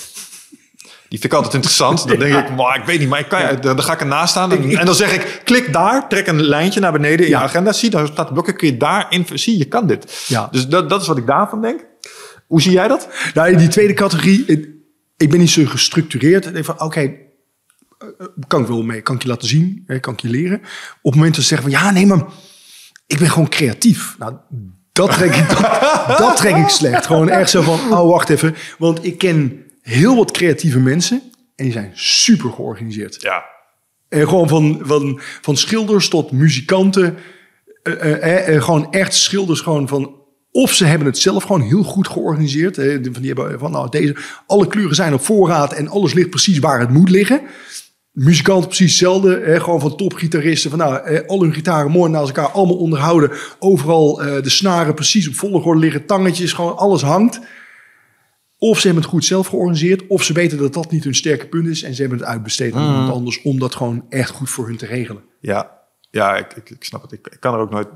[1.08, 2.08] Die vind ik altijd interessant.
[2.08, 4.30] Dan denk ik, maar ik weet niet, maar ik kan, dan, dan ga ik ernaast
[4.30, 4.52] staan.
[4.52, 7.38] En, en dan zeg ik, klik daar, trek een lijntje naar beneden in Ja.
[7.38, 7.72] je agenda.
[7.72, 10.24] Zie, daar staat de blokken, kun je daarin, zie, je kan dit.
[10.26, 10.48] Ja.
[10.50, 11.84] Dus dat, dat is wat ik daarvan denk.
[12.48, 13.08] Hoe zie jij dat?
[13.34, 14.44] Nou, die tweede categorie,
[15.16, 16.46] ik, ben niet zo gestructureerd.
[16.46, 17.10] Ik denk van, oké, eh,
[17.98, 20.58] eh, kan ik wel mee, kan ik je laten zien, kan ik je leren.
[20.58, 20.64] Op
[21.02, 22.24] het moment dat ze zeggen van, ja, nee, maar
[23.06, 24.16] ik ben gewoon creatief.
[24.18, 24.34] Nou,
[24.92, 27.06] dat trek ik, dat, dat trek ik slecht.
[27.06, 28.54] Gewoon echt zo van, oh, wacht even.
[28.78, 31.22] Want ik ken heel wat creatieve mensen
[31.56, 33.22] en die zijn super georganiseerd.
[33.22, 33.44] Ja.
[34.08, 37.18] En gewoon van, van, van schilders tot muzikanten.
[37.82, 40.16] Eh, eh, eh, gewoon echt schilders gewoon van...
[40.58, 42.74] Of ze hebben het zelf gewoon heel goed georganiseerd.
[42.74, 46.58] Van die hebben van nou, deze, alle kleuren zijn op voorraad en alles ligt precies
[46.58, 47.40] waar het moet liggen.
[48.12, 49.40] Muzikanten precies hetzelfde.
[49.40, 50.70] Hè, gewoon van topgitaristen.
[50.70, 53.30] Van nou, al hun gitaren mooi naast elkaar allemaal onderhouden.
[53.58, 56.06] Overal eh, de snaren precies op volgorde liggen.
[56.06, 57.40] Tangetjes, gewoon alles hangt.
[58.56, 60.06] Of ze hebben het goed zelf georganiseerd.
[60.06, 61.82] Of ze weten dat dat niet hun sterke punt is.
[61.82, 63.42] En ze hebben het uitbesteed aan iemand anders.
[63.42, 65.22] Om dat gewoon echt goed voor hun te regelen.
[65.40, 65.78] Ja,
[66.10, 67.12] ja ik, ik, ik snap het.
[67.12, 67.88] Ik, ik kan er ook nooit.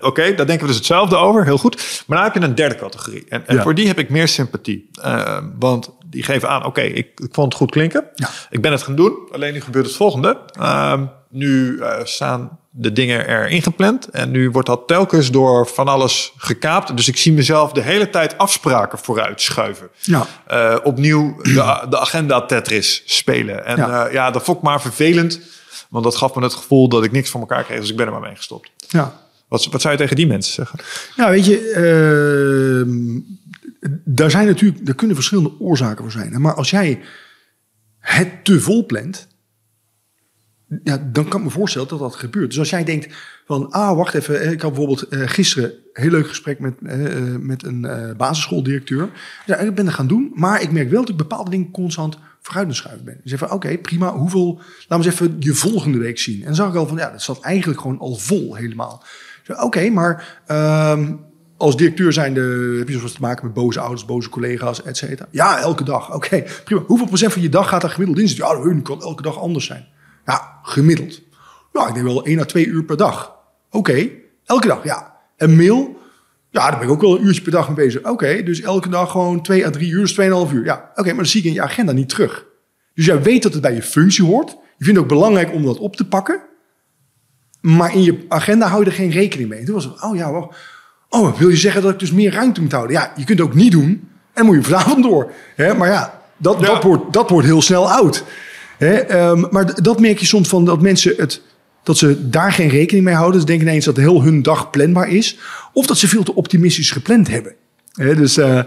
[0.00, 1.44] Oké, daar denken we dus hetzelfde over.
[1.44, 2.04] Heel goed.
[2.06, 3.24] Maar dan heb je een derde categorie.
[3.28, 3.62] En, en Ja.
[3.62, 4.90] voor die heb ik meer sympathie.
[5.02, 8.04] Eh, want die geven aan, oké, ik, ik vond het goed klinken.
[8.14, 8.28] Ja.
[8.50, 9.18] Ik ben het gaan doen.
[9.32, 10.38] Alleen nu gebeurt het volgende.
[10.60, 14.08] Ehm, nu eh, staan de dingen erin gepland.
[14.08, 16.96] En nu wordt dat telkens door van alles gekaapt.
[16.96, 19.88] Dus ik zie mezelf de hele tijd afspraken vooruit schuiven.
[20.00, 20.26] Ja.
[20.46, 23.64] Eh, opnieuw de, de agenda Tetris spelen.
[23.66, 23.88] En Ja.
[23.88, 24.08] ja.
[24.10, 25.40] ja, dat vond ik maar vervelend.
[25.88, 27.80] Want dat gaf me het gevoel dat ik niks voor elkaar kreeg.
[27.80, 28.70] Dus ik ben er maar mee gestopt.
[28.88, 29.22] Ja.
[29.70, 30.78] Wat, zou je tegen die mensen zeggen?
[31.16, 33.20] Ja, weet je, ehm,
[34.04, 36.40] daar zijn natuurlijk, er kunnen verschillende oorzaken voor zijn.
[36.40, 37.00] Maar als jij
[37.98, 39.28] het te vol plant,
[40.82, 42.48] ja, dan kan ik me voorstellen dat dat gebeurt.
[42.48, 43.14] Dus als jij denkt
[43.46, 46.74] van, ah, wacht even, eh, ik had bijvoorbeeld eh, gisteren een heel leuk gesprek met,
[46.82, 46.98] eh,
[47.38, 49.10] met een eh, basisschooldirecteur.
[49.46, 52.18] Ja, ik ben er gaan doen, maar ik merk wel dat ik bepaalde dingen constant
[52.40, 53.20] vooruit aan schuiven ben.
[53.22, 56.40] Dus even, oké, prima, hoeveel, laten we eens even je volgende week zien.
[56.40, 59.04] En dan zag ik al van, ja, dat zat eigenlijk gewoon al vol helemaal.
[59.48, 61.12] Oké, maar ehm,
[61.56, 64.96] als directeur zijn de, heb je soms te maken met boze ouders, boze collega's, et
[64.96, 65.28] cetera.
[65.30, 66.14] Ja, elke dag.
[66.14, 66.82] Oké, prima.
[66.86, 68.46] Hoeveel procent van je dag gaat er gemiddeld in zitten?
[68.46, 69.86] Ja, hun kan elke dag anders zijn.
[70.24, 71.20] Ja, gemiddeld.
[71.72, 73.36] Ja, ik denk wel 1 à 2 uur per dag.
[73.70, 74.08] Oké,
[74.44, 75.12] elke dag, ja.
[75.36, 75.96] Een mail,
[76.50, 78.02] ja, daar ben ik ook wel een uurtje per dag mee bezig.
[78.02, 80.14] Oké, dus elke dag gewoon 2 à 3 uur, dus
[80.48, 80.64] 2,5 uur.
[80.64, 82.46] Ja, oké, maar dan zie ik in je agenda niet terug.
[82.94, 84.50] Dus jij weet dat het bij je functie hoort.
[84.50, 86.42] Je vindt het ook belangrijk om dat op te pakken.
[87.64, 89.64] Maar in je agenda hou je er geen rekening mee.
[89.64, 90.56] Toen was het, oh ja, wacht.
[91.08, 92.96] Oh, wil je zeggen dat ik dus meer ruimte moet houden?
[92.96, 94.08] Ja, je kunt het ook niet doen.
[94.32, 95.32] En moet je vanavond door.
[95.56, 95.74] Hè?
[95.74, 96.66] Maar ja, dat, Ja.
[96.66, 98.24] Dat, wordt, dat wordt heel snel oud.
[98.78, 98.94] Hè?
[98.94, 101.40] Ehm, maar dat merk je soms van dat mensen het,
[101.82, 103.40] dat ze daar geen rekening mee houden.
[103.40, 105.38] Ze denken ineens dat heel hun dag planbaar is.
[105.72, 107.54] Of dat ze veel te optimistisch gepland hebben.
[107.94, 108.66] Dus eh, eh,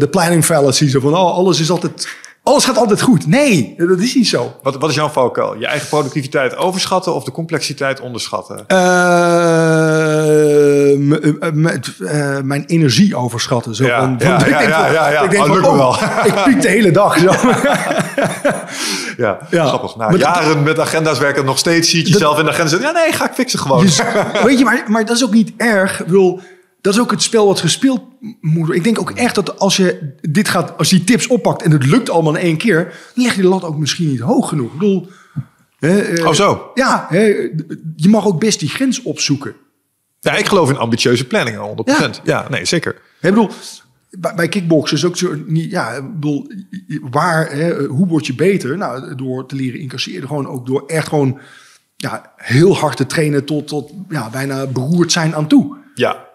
[0.00, 0.88] de planning fallacy.
[0.88, 2.08] Zo van, oh, alles is altijd...
[2.48, 3.26] Alles gaat altijd goed.
[3.26, 4.54] Nee, dat is niet zo.
[4.62, 5.54] Wat, wat is jouw valkuil?
[5.58, 8.66] Je eigen productiviteit overschatten of de complexiteit onderschatten?
[8.66, 8.76] Eh,
[12.42, 13.74] mijn energie overschatten.
[13.74, 15.22] Zo Ja, van, ja, van- ik ja, denk ja, ja, ja.
[15.22, 15.96] Ik denk Oh, van, oh, wel.
[16.26, 17.18] ik piek de hele dag.
[17.18, 17.30] Zo.
[19.16, 19.66] Ja, Ja.
[19.66, 19.96] grappig.
[19.96, 21.90] Maar dat- jaren met agenda's werken nog steeds.
[21.90, 22.88] Zie je jezelf in de agenda zitten.
[22.88, 23.80] Ja, nee, ga ik fixen gewoon.
[23.80, 24.00] Dus,
[24.44, 26.00] weet je, maar, maar dat is ook niet erg.
[26.00, 26.40] Ik bedoel,
[26.80, 28.00] dat is ook het spel wat gespeeld
[28.40, 28.76] moet worden.
[28.76, 31.70] Ik denk ook echt dat als je dit gaat, als je die tips oppakt en
[31.70, 34.48] het lukt allemaal in één keer, dan leg je de lat ook misschien niet hoog
[34.48, 34.72] genoeg.
[34.72, 35.08] Ik bedoel,
[35.78, 36.70] hè, eh, Oh, zo.
[36.74, 37.24] Ja, hè,
[37.96, 39.54] je mag ook best die grens opzoeken.
[40.20, 42.20] Ja, ik geloof in ambitieuze planningen, 100%.
[42.24, 42.94] Ja, nee, zeker.
[42.94, 43.50] Ik bedoel,
[44.10, 45.70] bij, bij kickboksen is ook zo niet.
[45.70, 46.52] Ja, ik bedoel,
[47.10, 48.76] waar, hè, hoe word je beter?
[48.76, 51.40] Nou, door te leren incasseren, gewoon ook door echt gewoon
[51.96, 55.76] ja, heel hard te trainen tot, tot ja, bijna beroerd zijn aan toe.
[55.94, 56.27] Ja.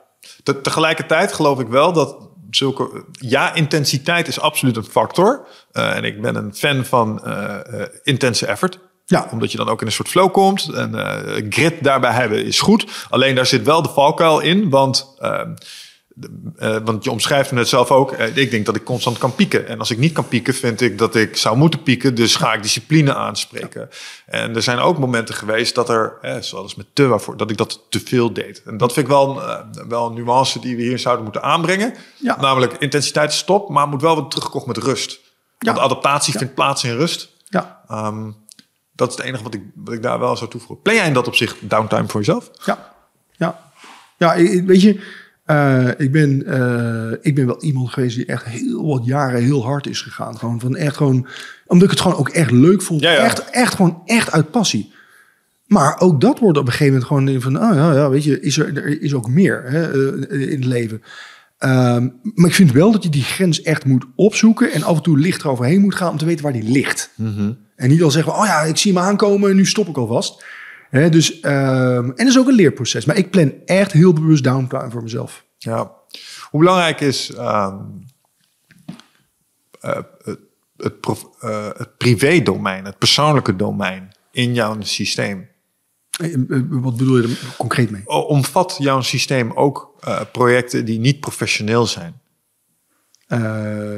[0.44, 3.06] Te- tegelijkertijd geloof ik wel dat zulke...
[3.12, 5.48] Ja, intensiteit is absoluut een factor.
[5.72, 8.80] Eh, en ik ben een fan van eh, intense effort.
[9.06, 9.28] Ja.
[9.32, 10.70] Omdat je dan ook in een soort flow komt.
[10.70, 13.06] En eh, grit daarbij hebben is goed.
[13.10, 14.70] Alleen daar zit wel de valkuil in.
[14.70, 15.16] Want
[16.56, 18.12] eh, want je omschrijft het net zelf ook.
[18.12, 19.68] eh, ik denk dat ik constant kan pieken.
[19.68, 22.16] En als ik niet kan pieken, vind ik dat ik zou moeten pieken.
[22.16, 23.90] Dus ga ik discipline aanspreken.
[24.26, 27.58] En er zijn ook momenten geweest dat er, eh, zoals met te waarvoor, dat ik
[27.58, 28.62] dat te veel deed.
[28.66, 31.94] En dat vind ik wel, een, wel een nuance die we hier zouden moeten aanbrengen.
[32.18, 32.38] Ja.
[32.42, 35.20] Namelijk intensiteit stop, maar moet wel weer teruggekocht met rust.
[35.58, 35.84] Want Ja.
[35.84, 37.30] adaptatie vindt plaats in rust.
[37.50, 38.32] Ja, Ehm,
[38.96, 40.82] dat is het enige wat ik, wat ik daar wel zou toevoegen.
[40.82, 42.50] Plan jij in dat opzicht downtime voor jezelf?
[42.66, 42.94] ja,
[43.32, 43.72] ja.
[44.18, 44.36] Ja,
[44.66, 45.00] weet je,
[45.46, 49.64] eh, ik, ben, eh, ik ben wel iemand geweest die echt heel wat jaren heel
[49.64, 50.38] hard is gegaan.
[50.38, 51.28] Gewoon van echt gewoon,
[51.68, 53.02] omdat ik het gewoon ook echt leuk vond.
[53.02, 53.18] Ja, ja.
[53.18, 54.92] Echt, echt gewoon echt uit passie.
[55.68, 58.40] Maar ook dat wordt op een gegeven moment gewoon van, oh ja, ja weet je,
[58.40, 61.02] is er, er is ook meer hè, eh, in het leven.
[61.58, 65.04] Ehm, maar ik vind wel dat je die grens echt moet opzoeken en af en
[65.04, 67.10] toe licht eroverheen moet gaan om te weten waar die ligt.
[67.76, 70.44] En niet al zeggen, oh ja, ik zie hem aankomen en nu stop ik alvast.
[70.94, 73.06] Dus, ehm, en dat is ook een leerproces.
[73.06, 75.46] Maar ik plan echt heel bewust downtime voor mezelf.
[75.58, 75.92] Ja.
[76.50, 77.76] Hoe belangrijk is ehm,
[79.80, 80.40] eh, het,
[80.78, 85.48] het, prof- eh, het privé-domein, het persoonlijke domein in jouw systeem?
[86.20, 86.36] Eh,
[86.70, 88.08] Wat bedoel je er concreet mee?
[88.08, 89.96] Omvat jouw systeem ook
[90.32, 92.22] projecten die niet professioneel zijn?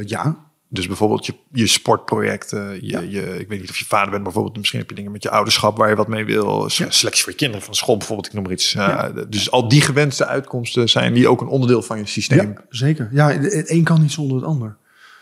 [0.06, 0.45] Ja,
[0.76, 3.00] Dus bijvoorbeeld je, je sportprojecten, je, Ja.
[3.00, 5.30] je, ik weet niet of je vader bent bijvoorbeeld, misschien heb je dingen met je
[5.30, 6.70] ouderschap waar je wat mee wil.
[6.74, 6.90] Ja.
[6.90, 8.76] Selectie voor je kinderen van school bijvoorbeeld, ik noem maar iets.
[8.76, 9.04] Eh.
[9.30, 12.54] Dus al die gewenste uitkomsten zijn die ook een onderdeel van je systeem.
[12.70, 13.10] zeker.
[13.12, 14.78] Ja, het een kan niet zonder het ander.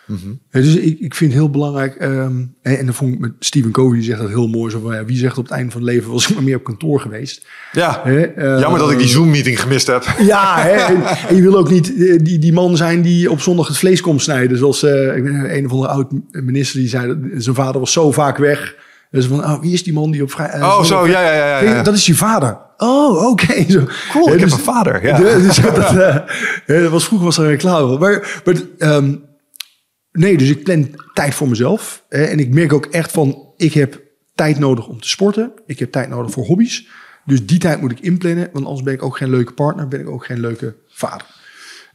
[0.06, 0.20] Mhm.
[0.52, 3.72] Dus ik, ik vind het heel belangrijk, ehm, en, en dan vond ik met Stephen
[3.72, 5.82] Covey, die zegt dat heel mooi, zo van, ja, wie zegt op het einde van
[5.82, 7.48] het leven was ik maar meer op kantoor geweest.
[7.72, 10.06] Ja, eh, jammer dat ik die Zoom-meeting gemist heb.
[10.34, 13.42] Ja, hè, en, en je wil ook niet eh, die, die man zijn die op
[13.42, 14.58] zondag het vlees komt snijden.
[14.58, 17.92] Zoals eh, ik ben een of andere oud minister die zei, dat zijn vader was
[17.92, 18.76] zo vaak weg.
[19.12, 20.48] Dus van, oh, wie is die man die op vrij...
[20.48, 21.60] eh, Oh, zo, ja, ja, ja.
[21.64, 21.84] ja.
[21.84, 22.58] Dat is je vader.
[22.78, 23.72] Oh, oké.
[23.72, 23.84] Zo.
[24.12, 25.06] Cool, ik heb dus- een vader.
[25.06, 25.18] Ja.
[25.48, 25.78] dus dat,
[26.66, 27.98] eh, was, vroeger was er een reclame.
[27.98, 28.24] maar
[28.78, 29.16] ehm,
[30.14, 32.06] nee, dus ik plan tijd voor mezelf.
[32.10, 34.02] Hè, en ik merk ook echt van, ik heb
[34.36, 35.52] tijd nodig om te sporten.
[35.66, 36.88] Ik heb tijd nodig voor hobby's.
[37.26, 38.50] Dus die tijd moet ik inplannen.
[38.54, 39.88] Want anders ben ik ook geen leuke partner.
[39.88, 41.42] Ben ik ook geen leuke vader.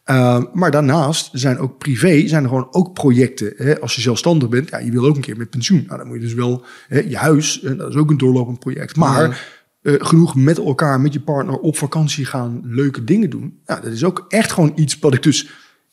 [0.04, 3.52] Ehm, maar daarnaast zijn ook privé, zijn er gewoon ook projecten.
[3.56, 3.80] Hè?
[3.80, 5.84] Als je zelfstandig bent, ja, je wil ook een keer met pensioen.
[5.86, 8.96] Nou, dan moet je dus wel hè, je huis, dat is ook een doorlopend project.
[8.96, 9.46] Maar
[9.82, 13.60] eh, genoeg met elkaar, met je partner op vakantie gaan, leuke dingen doen.
[13.66, 15.48] Ja, dat is ook echt gewoon iets wat ik dus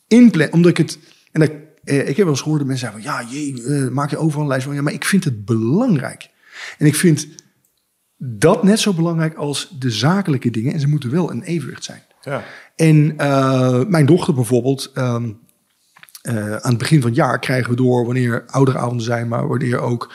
[0.08, 0.52] inplan.
[0.52, 0.98] Omdat ik het,
[1.32, 1.50] en dat,
[1.86, 4.16] eh, ik heb wel eens gehoord dat mensen zeggen van, ja, jee, eh, maak je
[4.16, 4.74] overal een lijst van.
[4.74, 6.30] Ja, maar ik vind het belangrijk.
[6.78, 7.28] En ik vind
[8.16, 10.72] dat net zo belangrijk als de zakelijke dingen.
[10.72, 12.02] En ze moeten wel een evenwicht zijn.
[12.22, 12.42] Ja.
[12.76, 15.32] En eh, mijn dochter bijvoorbeeld, ehm,
[16.22, 19.78] eh, aan het begin van het jaar krijgen we door wanneer ouderavonden zijn, maar wanneer
[19.78, 20.12] ook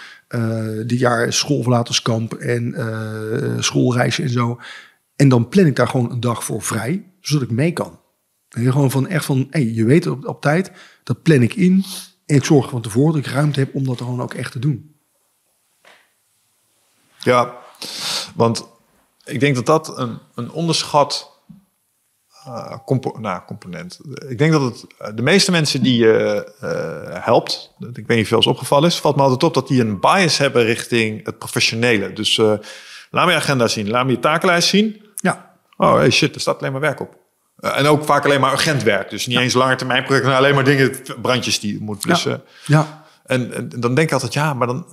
[0.86, 2.76] dit jaar schoolverlaterskamp en
[3.60, 4.60] schoolreizen en zo.
[5.16, 8.00] En dan plan ik daar gewoon een dag voor vrij, zodat ik mee kan.
[8.50, 10.72] En gewoon van echt van, hey, je weet het op, op tijd,
[11.04, 11.86] dat plan ik in.
[12.26, 14.60] En ik zorg van tevoren dat ik ruimte heb om dat gewoon ook echt te
[14.60, 14.95] doen.
[17.18, 17.58] Ja,
[18.36, 18.68] want
[19.26, 21.39] ik denk dat dat een, een onderschat
[22.45, 23.99] eh, compo nou, component.
[24.28, 28.18] Ik denk dat het eh, de meeste mensen die je eh, helpt, ik weet niet
[28.18, 30.64] of je wel eens opgevallen is, valt me altijd op dat die een bias hebben
[30.64, 32.14] richting het professionele.
[32.14, 32.38] Dus
[33.10, 35.02] laat me je agenda zien, laat me je takenlijst zien.
[35.16, 37.21] Ja, Oh hey, shit, er staat alleen maar werk op.
[37.62, 39.09] Eh, en ook vaak alleen maar urgent werk.
[39.09, 42.43] Dus niet eens lange termijn projecten, maar alleen maar dingen, brandjes die je moet blussen.
[42.66, 44.86] ja, En, en dan denk ik altijd, ja, maar dan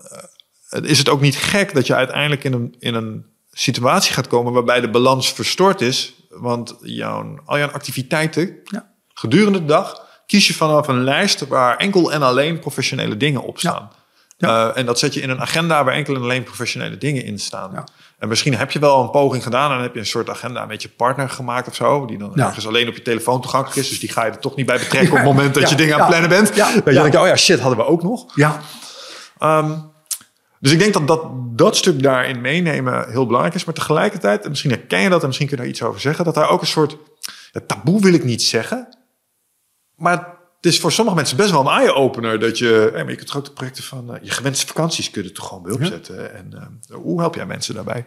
[0.69, 4.27] eh, is het ook niet gek dat je uiteindelijk in een, in een situatie gaat
[4.27, 6.15] komen waarbij de balans verstoord is.
[6.31, 8.91] Want jouw, al jouw activiteiten Ja.
[9.15, 13.59] gedurende de dag kies je vanaf een lijst waar enkel en alleen professionele dingen op
[13.59, 13.91] staan.
[14.37, 14.71] Ja.
[14.71, 17.39] Eh, en dat zet je in een agenda waar enkel en alleen professionele dingen in
[17.39, 17.85] staan.
[18.19, 20.83] En misschien heb je wel een poging gedaan en heb je een soort agenda met
[20.83, 22.47] je partner gemaakt of zo, die dan Ja.
[22.47, 23.89] ergens alleen op je telefoon toegankelijk is.
[23.89, 25.69] Dus die ga je er toch niet bij betrekken op het moment dat Ja.
[25.69, 26.55] je dingen aan het plannen bent.
[26.55, 26.73] Ja.
[26.75, 28.33] Dat je denkt, oh ja, shit, hadden we ook nog.
[28.35, 28.61] ja,
[29.39, 29.73] Ehm,
[30.61, 31.23] dus ik denk dat, dat
[31.59, 33.65] dat stuk daarin meenemen heel belangrijk is.
[33.65, 36.25] Maar tegelijkertijd, en misschien herken je dat en misschien kun je daar iets over zeggen,
[36.25, 36.97] dat daar ook een soort
[37.67, 38.97] taboe wil ik niet zeggen.
[39.95, 43.25] Maar het is voor sommige mensen best wel een eye-opener dat je, hey, maar je
[43.25, 46.35] kunt de projecten van eh, je gewenste vakanties kun je er toch gewoon bij opzetten.
[46.35, 48.07] En eh, hoe help jij mensen daarbij?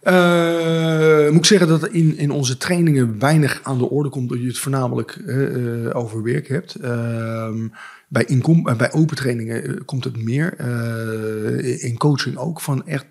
[0.00, 4.28] Eh, moet ik zeggen dat er in, in onze trainingen weinig aan de orde komt
[4.28, 6.74] dat je het voornamelijk eh, eh, over werk hebt.
[6.74, 7.68] Ehm,
[8.08, 10.54] bij, inkom, eh, bij open trainingen eh, komt het meer.
[10.56, 13.06] Eh, in coaching ook van echt.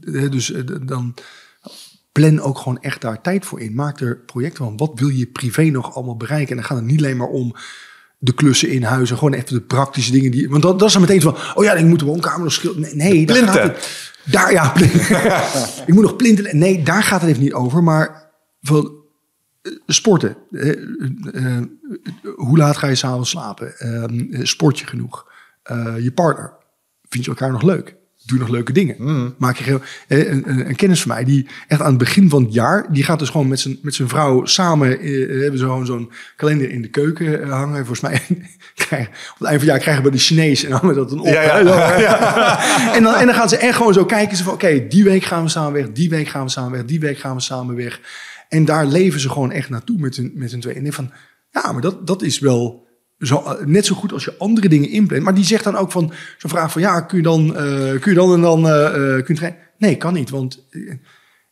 [0.00, 1.14] eh, dus eh, dan
[2.12, 3.74] plan ook gewoon echt daar tijd voor in.
[3.74, 4.76] Maak er projecten van.
[4.76, 6.50] Wat wil je privé nog allemaal bereiken?
[6.50, 7.54] En dan gaat het niet alleen maar om
[8.22, 10.48] de klussen in huis en gewoon even de praktische dingen die.
[10.48, 11.36] Want dat, dat is dan meteen van.
[11.54, 12.96] Oh ja, ik moet de woonkamer nog schilderen.
[12.96, 13.62] Nee, nee daar Plinten.
[13.62, 14.12] gaat het.
[14.24, 15.00] Daar ja, plinten.
[15.86, 16.58] ik moet nog plinten.
[16.58, 17.82] Nee, daar gaat het even niet over.
[17.82, 19.00] Maar van,
[19.86, 20.36] sporten.
[20.50, 21.62] Eh, eh, eh,
[22.36, 23.78] hoe laat ga je s'avonds slapen?
[23.78, 25.26] Ehm, sport je genoeg?
[25.62, 26.52] Eh, je partner.
[27.08, 27.96] Vind je elkaar nog leuk?
[28.24, 29.34] Doe nog leuke dingen?
[29.38, 32.42] Maak je eh, een, een, een kennis van mij die echt aan het begin van
[32.42, 35.64] het jaar, die gaat dus gewoon met zijn, met zijn vrouw samen, eh, hebben ze
[35.64, 37.86] gewoon zo'n kalender in de keuken eh, hangen.
[37.86, 38.22] Volgens mij
[38.74, 41.20] krijgen, op het eind van het jaar krijgen we de Chinees en hangen dat dan
[41.20, 41.26] op.
[41.26, 41.58] Ja,
[42.96, 44.36] en, dan, en dan gaan ze echt gewoon zo kijken.
[44.36, 46.84] Ze van, oké, die week gaan we samen weg, die week gaan we samen weg,
[46.84, 48.00] die week gaan we samen weg.
[48.48, 50.74] En daar leven ze gewoon echt naartoe met hun, met hun twee.
[50.74, 51.10] En ik denk van,
[51.50, 52.88] ja, maar dat, dat is wel
[53.20, 55.22] zo, eh, net zo goed als je andere dingen inplant.
[55.22, 58.12] Maar die zegt dan ook van, zo'n vraag van, ja, kun je dan, eh, kun
[58.12, 59.38] je dan en dan, eh, kun?
[59.78, 60.66] Nee, kan niet, want...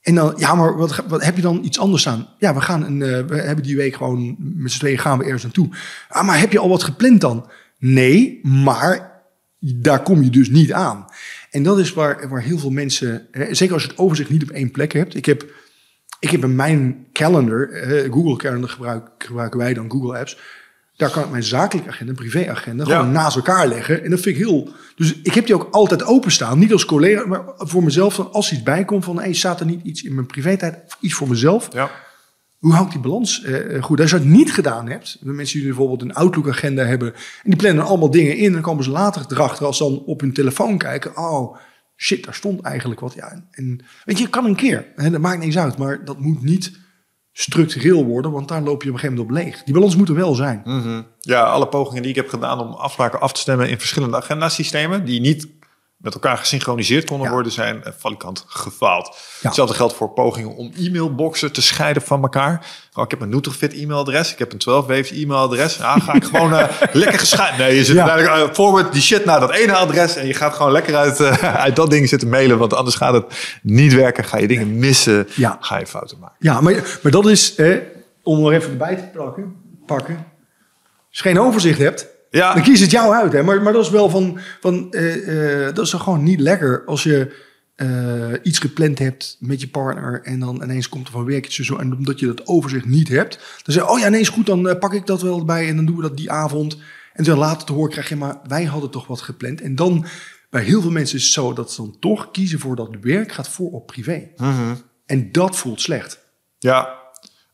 [0.00, 2.28] en dan, ja, maar wat, wat heb je dan iets anders aan?
[2.38, 5.42] Ja, we gaan een, we hebben die week gewoon met z'n tweeën gaan we ergens
[5.42, 5.68] naartoe.
[6.08, 7.50] Ah, maar heb je al wat gepland dan?
[7.78, 9.22] Nee, maar
[9.58, 11.06] daar kom je dus niet aan.
[11.50, 14.42] En dat is waar, waar heel veel mensen, hè, zeker als je het overzicht niet
[14.42, 15.14] op één plek hebt.
[15.14, 15.46] Ik heb,
[16.20, 17.68] ik heb in mijn calendar,
[18.10, 20.38] Google Calendar gebruik, gebruiken wij dan, Google Apps.
[20.98, 22.96] Daar kan ik mijn zakelijke agenda, privéagenda, Ja.
[22.96, 24.04] gewoon naast elkaar leggen.
[24.04, 24.68] En dat vind ik heel.
[24.96, 26.58] Dus ik heb die ook altijd openstaan.
[26.58, 28.16] Niet als collega, maar voor mezelf.
[28.16, 30.96] Dan als er iets bij komt van, hey, staat er niet iets in mijn privé-tijd,
[31.00, 31.68] iets voor mezelf.
[31.72, 31.90] Ja.
[32.58, 34.00] Hoe hou ik die balans eh, eh, goed?
[34.00, 37.56] Als je dat niet gedaan hebt, de mensen die bijvoorbeeld een Outlook-agenda hebben, en die
[37.56, 40.32] plannen allemaal dingen in, en dan komen ze later erachter als ze dan op hun
[40.32, 41.16] telefoon kijken.
[41.16, 41.56] Oh,
[41.96, 43.14] shit, daar stond eigenlijk wat.
[43.14, 44.86] Ja, en weet je, kan een keer.
[44.96, 46.72] Hè, dat maakt niks uit, maar dat moet niet
[47.40, 49.64] structureel worden, want daar loop je op een gegeven moment op leeg.
[49.64, 50.62] Die balans moet er wel zijn.
[50.64, 51.02] Mhm.
[51.20, 55.04] Ja, alle pogingen die ik heb gedaan om afspraken af te stemmen in verschillende agendasystemen,
[55.04, 55.48] die niet
[55.98, 57.32] met elkaar gesynchroniseerd konden Ja.
[57.32, 59.06] worden, zijn eh, valikant gefaald.
[59.06, 59.46] Ja.
[59.46, 62.66] Hetzelfde geldt voor pogingen om e-mailboxen te scheiden van elkaar.
[62.94, 65.76] Oh, ik heb een Nutrifit e-mailadres, ik heb een 12 waves e-mailadres.
[65.76, 67.58] Ja, ga ik gewoon eh, lekker gescheiden.
[67.66, 68.08] Nee, je zit Ja.
[68.08, 71.20] uiteindelijk, eh, forward die shit naar dat ene adres en je gaat gewoon lekker uit,
[71.20, 74.24] eh, uit dat ding zitten mailen, want anders gaat het niet werken.
[74.24, 75.26] Ga je dingen missen,
[75.60, 76.36] ga je fouten maken.
[76.38, 77.54] Ja, maar, maar dat is,
[78.22, 80.14] om er even erbij te pakken, pakken.
[81.08, 82.54] Als je geen overzicht hebt, Ja.
[82.54, 83.32] dan kies het jou uit.
[83.32, 83.42] Hè?
[83.42, 87.02] Maar, maar dat is wel van, van eh, eh, dat is gewoon niet lekker als
[87.02, 91.52] je eh, iets gepland hebt met je partner en dan ineens komt er van werk
[91.52, 94.28] zo en omdat je dat overzicht niet hebt, dan zeg je, oh ja, nee, is
[94.28, 96.78] goed, dan pak ik dat wel bij en dan doen we dat die avond.
[97.12, 99.60] En dan later te horen krijg je, maar wij hadden toch wat gepland.
[99.60, 100.06] En dan,
[100.50, 103.32] bij heel veel mensen is het zo dat ze dan toch kiezen voor dat werk
[103.32, 104.28] gaat voor op privé.
[105.06, 106.18] En dat voelt slecht.
[106.58, 106.97] Ja,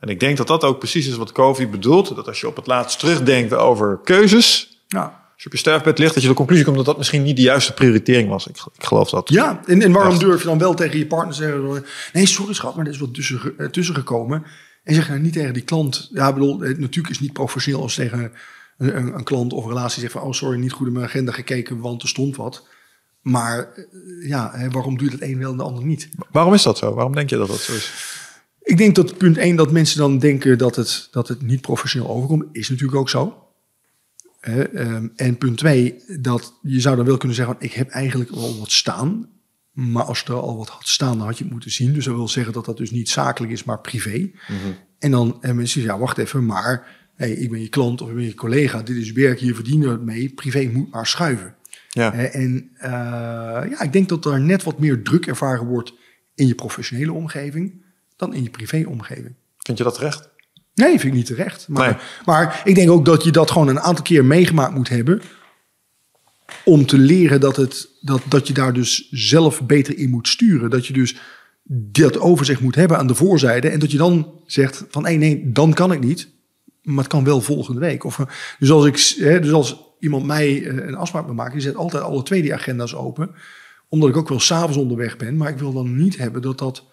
[0.04, 2.14] en ik denk dat dat ook precies is wat Covey bedoelt.
[2.16, 5.02] Dat als je op het laatst terugdenkt over keuzes, Ja.
[5.02, 7.36] als je op je sterfbed ligt, dat je de conclusie komt dat dat misschien niet
[7.36, 8.46] de juiste prioritering was.
[8.46, 9.28] Ik, ik geloof dat.
[9.28, 10.20] Ja, en, en waarom Echt.
[10.20, 11.84] durf je dan wel tegen je partner te zeggen...
[12.12, 14.44] nee, sorry schat, maar er is wat tussen, eh, tussen gekomen.
[14.82, 16.08] En zeg je nou niet tegen die klant...
[16.12, 18.18] Ja, bedoel, het, natuurlijk is het niet professioneel als tegen
[18.78, 20.22] een, een, een klant of een relatie zegt van...
[20.22, 22.66] oh, sorry, niet goed in mijn agenda gekeken, want er stond wat.
[23.20, 26.08] Maar eh, ja, waarom doe je dat een wel en de ander niet?
[26.30, 26.94] Waarom is dat zo?
[26.94, 27.92] Waarom denk je dat dat zo is?
[28.64, 32.08] Ik denk dat punt 1 dat mensen dan denken dat het, dat het niet professioneel
[32.08, 33.44] overkomt, is natuurlijk ook zo.
[34.40, 38.58] Ehm, en punt 2, dat je zou dan wel kunnen zeggen, ik heb eigenlijk al
[38.58, 39.28] wat staan.
[39.72, 41.92] Maar als er al wat had staan, dan had je het moeten zien.
[41.92, 44.30] Dus dat wil zeggen dat dat dus niet zakelijk is, maar privé.
[44.98, 48.08] En dan en mensen zeggen, ja, wacht even, maar hey, ik ben je klant of
[48.08, 48.82] ik ben je collega.
[48.82, 50.34] Dit is werk, hier verdienen we het mee.
[50.34, 51.54] Privé moet maar schuiven.
[51.88, 52.12] Ja.
[52.12, 52.90] En eh,
[53.70, 55.92] ja, ik denk dat er net wat meer druk ervaren wordt
[56.34, 57.83] in je professionele omgeving
[58.16, 59.34] dan in je privéomgeving.
[59.58, 60.28] Vind je dat terecht?
[60.74, 61.68] Nee, vind ik niet terecht.
[61.68, 61.98] Maar, Nee.
[62.24, 65.22] maar ik denk ook dat je dat gewoon een aantal keer meegemaakt moet hebben.
[66.64, 70.70] Om te leren dat, het, dat, dat je daar dus zelf beter in moet sturen.
[70.70, 71.16] Dat je dus
[71.66, 73.68] dat overzicht moet hebben aan de voorzijde.
[73.68, 76.28] En dat je dan zegt van nee, nee, dan kan ik niet.
[76.82, 78.04] Maar het kan wel volgende week.
[78.04, 78.26] Of, eh,
[78.58, 81.76] dus, als ik, hè, dus als iemand mij eh, een afspraak wil maken, die zet
[81.76, 83.30] altijd alle twee die agenda's open.
[83.88, 85.36] Omdat ik ook wel s'avonds onderweg ben.
[85.36, 86.84] Maar ik wil dan niet hebben dat dat,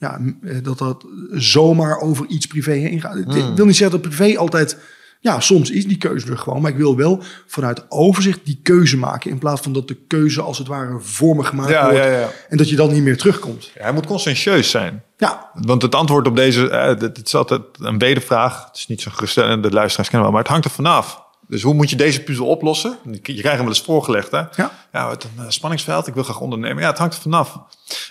[0.00, 3.12] ja, eh, dat, dat zomaar over iets privé heen gaat.
[3.12, 3.36] Hmm.
[3.36, 4.78] Ik wil niet zeggen dat privé altijd...
[5.22, 6.62] Ja, soms is die keuze er gewoon.
[6.62, 9.30] Maar ik wil wel vanuit overzicht die keuze maken.
[9.30, 11.96] In plaats van dat de keuze als het ware voor me gemaakt Ja, wordt.
[11.96, 12.28] ja, ja.
[12.48, 13.70] En dat je dan niet meer terugkomt.
[13.74, 15.02] Ja, hij moet conscientieus zijn.
[15.16, 18.64] Ja, Want het antwoord op deze, eh, dit is altijd een wedervraag.
[18.66, 21.22] Het is niet zo geruststellend, de luisteraars kennen wel, maar het hangt er vanaf.
[21.50, 22.98] Dus hoe moet je deze puzzel oplossen?
[23.10, 24.38] Je krijgt hem wel eens voorgelegd, hè?
[24.38, 24.72] Ja.
[24.92, 26.82] ja het een eh, spanningsveld, ik wil graag ondernemen.
[26.82, 27.58] Ja, het hangt er vanaf.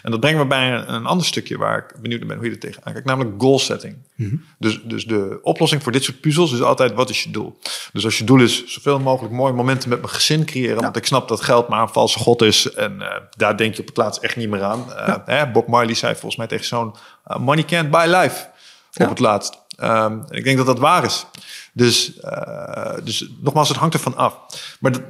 [0.04, 2.46] En dat brengt me bij een, een ander stukje waar ik benieuwd naar ben hoe
[2.46, 3.96] je er tegenaan kijkt, namelijk goal setting.
[4.58, 7.60] dus, dus de oplossing voor dit soort puzzels is altijd, wat is je doel?
[7.94, 11.06] Dus als je doel is, zoveel mogelijk mooie momenten met mijn gezin creëren, want ik
[11.06, 13.98] snap dat geld maar een valse god is en eh, daar denk je op het
[13.98, 14.94] laatst echt niet meer aan.
[14.94, 16.96] Eh, hè, Bob Marley zei volgens mij tegen zo'n
[17.38, 18.48] money can't buy life
[18.98, 19.68] op het laatst.
[19.80, 21.26] Ehm, en ik denk dat dat waar is.
[21.74, 24.38] Dus, eh, dus nogmaals, het hangt ervan af.
[24.80, 25.02] Maar, dat-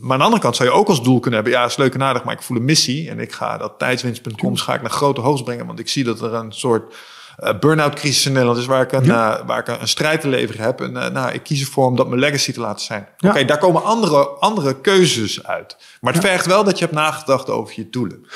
[0.00, 1.60] maar aan de andere kant zou je ook als doel kunnen hebben...
[1.60, 3.10] ja, is leuk en aardig, maar ik voel een missie...
[3.10, 5.66] en ik ga dat tijdswinst.com ga ik naar grote hoogst brengen...
[5.66, 6.94] want ik zie dat er een soort
[7.42, 10.28] uh, burn-out crisis in Nederland is waar ik een, uh, waar ik een, strijd te
[10.28, 10.80] leveren heb.
[10.80, 13.08] En uh, nou, ik kies ervoor om dat mijn legacy te laten zijn.
[13.16, 13.30] Ja.
[13.30, 15.76] Oké, daar komen andere, andere keuzes uit.
[16.00, 16.28] Maar het ja.
[16.28, 18.26] vergt wel dat je hebt nagedacht over je doelen.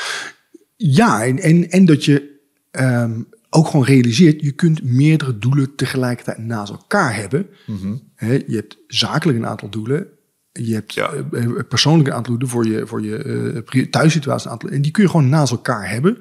[0.76, 2.34] Ja, en, en, en dat je
[2.70, 7.46] um, ook gewoon realiseert, je kunt meerdere doelen tegelijkertijd naast elkaar hebben.
[7.66, 8.02] Mm -hmm.
[8.14, 10.06] He, je hebt zakelijk een aantal doelen.
[10.52, 11.10] Je hebt ja.
[11.30, 14.46] uh, persoonlijk een aantal doelen voor je, voor je uh, thuissituatie.
[14.46, 16.18] Een aantal, en die kun je gewoon naast elkaar hebben.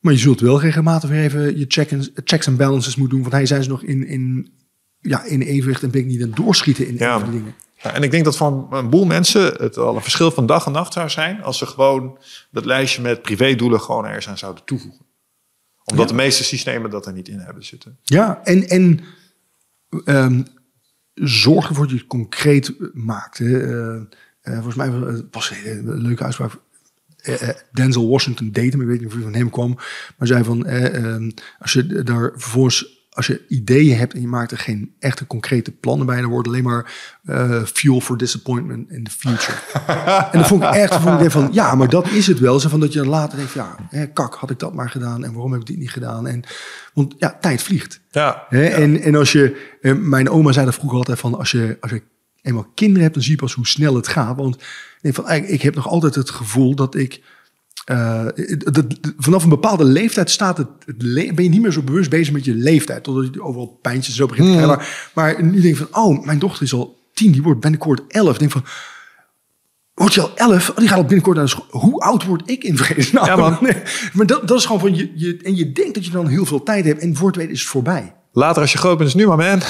[0.00, 1.90] Maar je zult wel regelmatig weer even je check
[2.24, 3.26] checks en balances moeten doen.
[3.26, 4.52] Van hey, zijn ze nog in, in,
[5.00, 7.18] ja, in evenwicht en ben ik niet aan het doorschieten in ja.
[7.18, 7.54] dingen.
[7.82, 10.66] Ja, en ik denk dat voor een boel mensen het al een verschil van dag
[10.66, 12.18] en nacht zou zijn als ze gewoon
[12.50, 15.06] dat lijstje met privédoelen gewoon ergens aan zouden toevoegen.
[15.84, 16.16] Omdat ja.
[16.16, 17.98] de meeste systemen dat er niet in hebben zitten.
[18.02, 19.00] Ja, en, en
[20.04, 20.44] um,
[21.14, 23.38] zorg ervoor dat je het concreet maakt.
[23.38, 23.44] Hè.
[23.44, 24.02] Uh,
[24.42, 24.90] uh, volgens mij
[25.30, 26.52] was het een leuke uitspraak.
[27.72, 29.78] Denzel Washington date hem, ik weet niet of hij van hem kwam,
[30.16, 34.50] maar zei van, uh, als je daar vervolgens als je ideeën hebt en je maakt
[34.50, 36.92] er geen echte concrete plannen bij, dan wordt alleen maar
[37.24, 39.58] uh, fuel for disappointment in the future.
[40.32, 42.60] en dan vond ik echt vond ik van, ja, maar dat is het wel.
[42.60, 45.24] Zo van dat je dan later denkt, ja, hè, kak, had ik dat maar gedaan
[45.24, 46.26] en waarom heb ik dit niet gedaan?
[46.26, 46.42] En,
[46.94, 48.00] want ja, tijd vliegt.
[48.10, 48.68] Ja, hè?
[48.68, 48.76] ja.
[48.76, 51.90] En, en als je, uh, mijn oma zei dat vroeger altijd van, als je, als
[51.90, 52.02] je
[52.42, 54.36] eenmaal kinderen hebt, dan zie je pas hoe snel het gaat.
[54.36, 54.56] Want
[55.00, 57.22] nee, van, ik heb nog altijd het gevoel dat ik
[57.90, 58.26] uh,
[58.58, 58.84] dat,
[59.18, 60.98] vanaf een bepaalde leeftijd staat het, het
[61.34, 63.02] ben je niet meer zo bewust bezig met je leeftijd.
[63.02, 64.76] Totdat je overal pijntjes zo begint te krijgen.
[64.76, 64.84] Mm.
[65.14, 68.32] Maar nu denk ik van, oh, mijn dochter is al tien, die wordt binnenkort elf.
[68.32, 68.64] Ik denk van,
[69.94, 70.70] word je al elf?
[70.70, 71.80] Oh, die gaat al binnenkort naar de school.
[71.80, 73.12] Hoe oud word ik in vrees?
[73.12, 73.58] Nou, ja, man.
[73.60, 76.26] Nee, maar dat, dat is gewoon van, je, je, en je denkt dat je dan
[76.26, 77.00] heel veel tijd hebt.
[77.00, 78.14] En voor het weten is het voorbij.
[78.32, 79.60] Later als je groot bent is nu, maar man.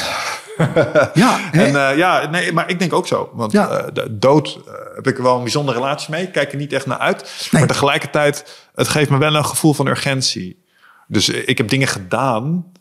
[1.14, 3.30] ja, en uh, ja, nee, maar ik denk ook zo.
[3.32, 3.80] Want ja.
[3.80, 6.22] uh, de dood uh, heb ik er wel een bijzondere relatie mee.
[6.22, 7.48] Ik kijk er niet echt naar uit.
[7.50, 7.60] Nee.
[7.60, 10.64] Maar tegelijkertijd, het geeft me wel een gevoel van urgentie.
[11.06, 12.72] Dus ik heb dingen gedaan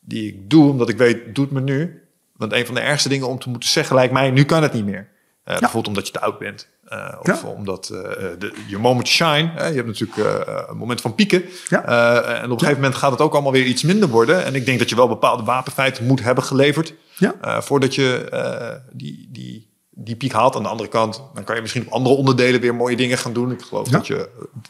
[0.00, 2.02] die ik doe, omdat ik weet, doet me nu.
[2.36, 4.72] Want een van de ergste dingen om te moeten zeggen lijkt mij, nu kan het
[4.72, 5.08] niet meer.
[5.44, 5.58] Ja.
[5.58, 6.68] Bijvoorbeeld omdat je te oud bent.
[6.92, 7.48] Uh, of ja.
[7.48, 7.98] omdat uh,
[8.38, 9.50] de, je moment shine.
[9.54, 11.44] Hè, je hebt natuurlijk uh, een moment van pieken.
[11.68, 11.84] Ja.
[11.84, 14.44] en op een gegeven moment gaat het ook allemaal weer iets minder worden.
[14.44, 16.94] En ik denk dat je wel bepaalde wapenfeiten moet hebben geleverd.
[17.40, 20.56] Voordat je die, die, die piek haalt.
[20.56, 23.32] Aan de andere kant, dan kan je misschien op andere onderdelen weer mooie dingen gaan
[23.32, 23.50] doen.
[23.50, 24.28] Ik geloof dat je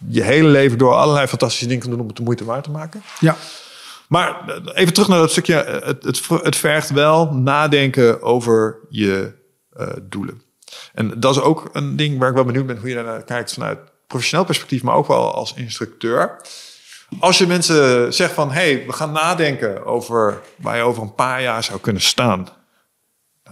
[0.09, 2.71] je hele leven door allerlei fantastische dingen kan doen om het de moeite waard te
[2.71, 3.03] maken.
[3.21, 3.37] Ja.
[4.09, 5.55] Maar even terug naar dat stukje.
[5.85, 9.33] Het, het, het vergt wel nadenken over je
[10.03, 10.43] doelen.
[10.95, 13.53] En dat is ook een ding waar ik wel benieuwd ben hoe je daarnaar kijkt
[13.53, 16.37] vanuit professioneel perspectief, maar ook wel als instructeur.
[17.21, 21.43] Als je mensen zegt van, hey, we gaan nadenken over waar je over een paar
[21.43, 22.49] jaar zou kunnen staan.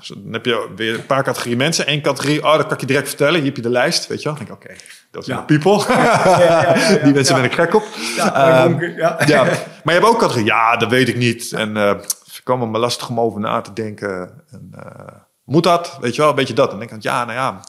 [0.08, 1.90] Dan heb je weer een paar categorieën mensen.
[1.90, 3.34] Eén categorie, oh, dat kan ik je direct vertellen.
[3.34, 4.34] Hier heb je de lijst, weet je wel.
[4.36, 5.44] Dan denk ik, oké, okay, dat zijn ja.
[5.44, 5.94] people.
[5.94, 7.84] Ja, ja, Die mensen met een crack op.
[8.16, 9.44] Ja, um, ja.
[9.84, 11.52] Maar je hebt ook categorie, ja, dat weet ik niet.
[11.52, 14.44] En uh, het kan me lastig om over na te denken.
[14.50, 14.82] En, uh,
[15.50, 15.98] moet dat?
[16.00, 16.72] Weet je wel, een beetje dat.
[16.72, 17.60] En denk ik, ja, nou ja,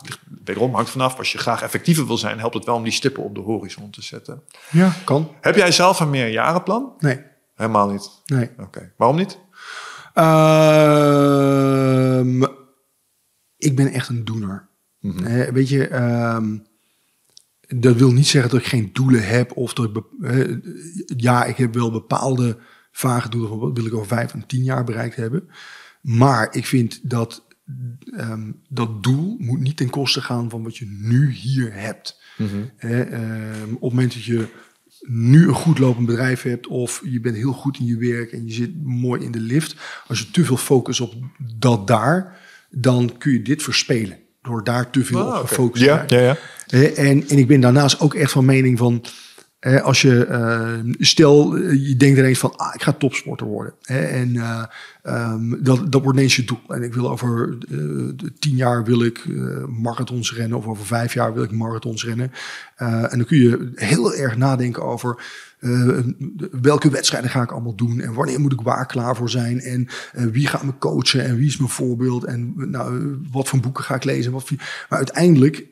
[0.44, 1.18] wederom hangt vanaf.
[1.18, 3.90] Als je graag effectiever wil zijn, helpt het wel om die stippen op de horizon
[3.90, 4.44] te zetten.
[4.72, 5.32] Ja, kan.
[5.42, 6.94] Heb jij zelf een meerjarenplan?
[7.00, 7.22] Nee.
[7.56, 8.10] Helemaal niet?
[8.26, 8.50] Nee.
[8.52, 8.62] Oké.
[8.62, 8.92] Okay.
[8.98, 9.40] Waarom niet?
[10.16, 12.44] Um,
[13.58, 14.68] ik ben echt een doener.
[15.00, 15.26] Mm -hmm.
[15.26, 15.96] uh, weet je,
[16.36, 16.66] um,
[17.68, 19.58] dat wil niet zeggen dat ik geen doelen heb.
[19.58, 20.58] Of dat ik, uh,
[21.06, 22.58] ja, ik heb wel bepaalde
[22.92, 25.50] vage doelen van wat wil ik over vijf en tien jaar bereikt hebben.
[26.02, 27.50] Maar ik vind dat
[28.18, 32.20] um, dat doel moet niet ten koste gaan van wat je nu hier hebt.
[32.38, 32.72] Mm -hmm.
[32.78, 34.48] eh, um, op het moment dat je
[35.08, 38.48] nu een goed lopend bedrijf hebt of je bent heel goed in je werk en
[38.48, 39.76] je zit mooi in de lift,
[40.08, 41.14] als je te veel focus op
[41.58, 46.06] dat daar, dan kun je dit verspelen door daar te veel Ah, op gefocust ja,
[46.06, 46.38] te ja, ja.
[46.68, 49.04] Eh, en, en ik ben daarnaast ook echt van mening van
[49.62, 53.74] eh, als je, uh, stel, je denkt ineens van, ah, ik ga topsporter worden.
[53.82, 54.64] En uh,
[55.04, 56.62] um, dat, dat wordt ineens je doel.
[56.68, 57.58] En ik wil over
[58.40, 59.26] tien jaar wil ik
[59.68, 62.32] marathons rennen, of over vijf jaar wil ik marathons rennen.
[62.76, 65.24] en dan kun je heel erg nadenken over
[66.62, 69.88] welke wedstrijden ga ik allemaal doen en wanneer moet ik waar klaar voor zijn en
[70.32, 73.96] wie gaat me coachen en wie is mijn voorbeeld en nou, wat voor boeken ga
[73.96, 74.32] ik lezen.
[74.32, 74.50] Wat,
[74.90, 75.66] maar uiteindelijk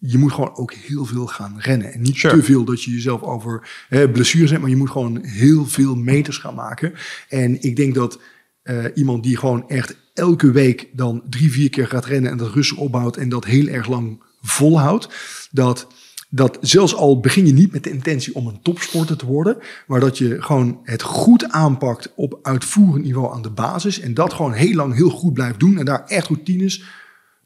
[0.00, 1.92] je moet gewoon ook heel veel gaan rennen.
[1.92, 2.36] En niet Sure.
[2.36, 5.94] te veel dat je jezelf over hè, blessures hebt, maar je moet gewoon heel veel
[5.94, 6.92] meters gaan maken.
[7.28, 8.20] En ik denk dat
[8.62, 12.54] eh, iemand die gewoon echt elke week dan drie, vier keer gaat rennen en dat
[12.54, 15.08] rustig opbouwt en dat heel erg lang volhoudt,
[15.50, 15.86] dat
[16.32, 20.00] dat zelfs al begin je niet met de intentie om een topsporter te worden, maar
[20.00, 24.52] dat je gewoon het goed aanpakt op uitvoerend niveau aan de basis en dat gewoon
[24.52, 26.82] heel lang heel goed blijft doen en daar echt routines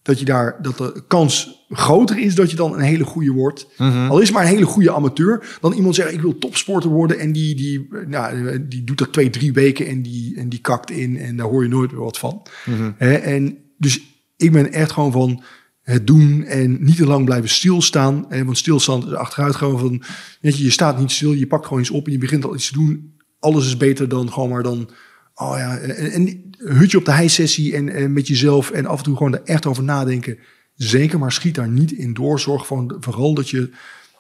[0.03, 3.67] dat je daar dat de kans groter is dat je dan een hele goede wordt.
[3.79, 4.09] Mhm.
[4.09, 5.59] Al is maar een hele goede amateur.
[5.61, 7.19] Dan iemand zegt, ik wil topsporter worden.
[7.19, 10.91] En die, die, nou, die doet dat twee, drie weken en die, en die kakt
[10.91, 11.19] in.
[11.19, 12.47] En daar hoor je nooit meer wat van.
[12.65, 12.91] Mhm.
[12.99, 14.01] En dus
[14.37, 15.43] ik ben echt gewoon van
[15.85, 18.25] het doen en niet te lang blijven stilstaan.
[18.29, 20.03] Hè, want stilstand is achteruit gewoon van,
[20.41, 22.55] weet je, je staat niet stil, je pakt gewoon iets op en je begint al
[22.55, 23.13] iets te doen.
[23.39, 24.91] Alles is beter dan gewoon maar dan,
[25.35, 29.05] oh ja, en, en hutje op de high-sessie en, en met jezelf en af en
[29.05, 30.39] toe gewoon er echt over nadenken.
[30.75, 32.41] Zeker, maar schiet daar niet in door.
[32.41, 33.71] Zorg van, vooral dat je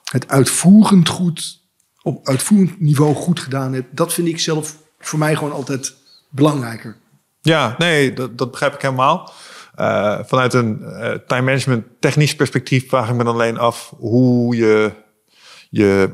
[0.04, 1.60] het uitvoerend goed,
[2.02, 3.96] op uitvoerend niveau goed gedaan hebt.
[3.96, 5.94] Dat vind ik zelf voor mij gewoon altijd
[6.30, 6.96] belangrijker.
[7.40, 9.32] Ja, nee, dat, dat begrijp ik helemaal.
[9.80, 14.56] Uh, vanuit een uh, time management technisch perspectief vraag ik me dan alleen af hoe
[14.56, 14.92] je
[15.70, 16.10] je.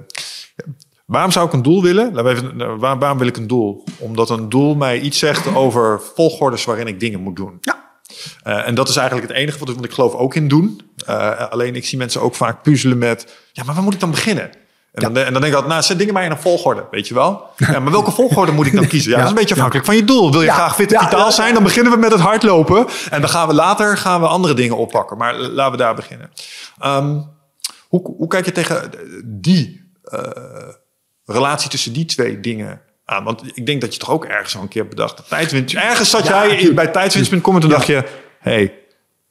[1.07, 2.27] Waarom zou ik een doel willen?
[2.27, 3.85] Even, waar, waarom wil ik een doel?
[3.99, 7.59] Omdat een doel mij iets zegt over volgordes waarin ik dingen moet doen.
[7.61, 7.90] Ja.
[8.45, 10.81] Uh, en dat is eigenlijk het enige wat ik, want ik geloof ook in doen.
[11.51, 14.51] alleen ik zie mensen ook vaak puzzelen met, ja, maar waar moet ik dan beginnen?
[14.93, 17.09] En, dan, en dan denk ik altijd, nou, zet dingen maar in een volgorde, weet
[17.09, 17.47] je wel.
[17.57, 19.11] Ja, maar welke volgorde moet ik dan kiezen?
[19.11, 20.33] Ja, dat is een beetje afhankelijk van je doel.
[20.33, 22.87] Wil je graag fit en vitaal zijn, dan beginnen we met het hardlopen.
[23.11, 25.17] En dan gaan we later gaan we andere dingen oppakken.
[25.17, 26.31] Maar laten we daar beginnen.
[26.85, 27.29] Um,
[27.89, 28.91] hoe, hoe kijk je tegen
[29.25, 30.21] die uh,
[31.25, 32.81] relatie tussen die twee dingen
[33.11, 33.25] aan?
[33.25, 35.29] Want ik denk dat je toch ook ergens al een keer bedacht...
[35.29, 38.05] Tijdwinst, ergens zat jij bij tijdwinst.com en toen dacht je...
[38.39, 38.81] hey,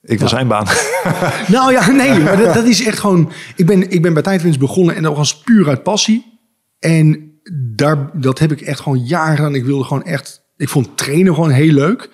[0.01, 0.65] ik wil zijn baan.
[1.47, 3.31] nou ja, nee, maar dat, dat, is echt gewoon.
[3.55, 6.39] Ik ben, ik ben bij Tijdwinst begonnen en dat was puur uit passie.
[6.79, 9.55] En daar, dat heb ik echt gewoon jaren aan.
[9.55, 10.41] Ik wilde gewoon echt.
[10.57, 12.09] Ik vond trainen gewoon heel leuk.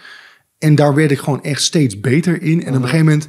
[0.57, 2.63] En daar werd ik gewoon echt steeds beter in.
[2.63, 3.28] En op een gegeven moment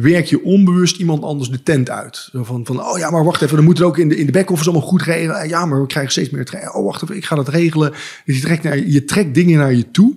[0.00, 2.28] werk je onbewust iemand anders de tent uit.
[2.32, 4.26] Zo van, van oh ja, maar wacht even, dan moet het ook in de, in
[4.26, 5.48] de back-office allemaal goed regelen.
[5.48, 6.70] Ja, maar we krijgen steeds meer.
[6.74, 7.92] Oh, wacht even, ik ga dat regelen.
[8.24, 10.16] Dus je trekt, naar, je trekt dingen naar je toe.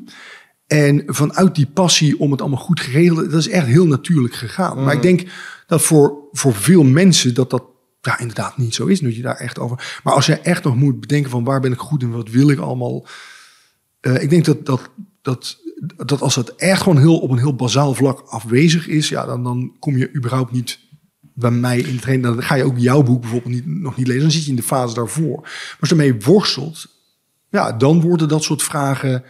[0.68, 4.78] En vanuit die passie om het allemaal goed geregeld, dat is echt heel natuurlijk gegaan.
[4.78, 4.84] Mm.
[4.84, 5.24] Maar ik denk
[5.68, 7.64] dat voor, voor veel mensen dat dat
[8.02, 9.00] ja, inderdaad niet zo is.
[9.00, 10.00] Dat je daar echt over.
[10.04, 12.50] Maar als je echt nog moet bedenken van waar ben ik goed en wat wil
[12.50, 13.08] ik allemaal.
[14.02, 14.90] Uh, ik denk dat, dat,
[15.22, 15.58] dat,
[15.96, 19.44] dat als het echt gewoon heel op een heel bazaal vlak afwezig is, ja, dan,
[19.44, 20.80] dan kom je überhaupt niet
[21.34, 22.34] bij mij in training.
[22.34, 24.22] Dan ga je ook jouw boek bijvoorbeeld niet, nog niet lezen.
[24.22, 25.40] Dan zit je in de fase daarvoor.
[25.42, 26.88] Maar als je ermee worstelt,
[27.50, 29.24] ja, dan worden dat soort vragen.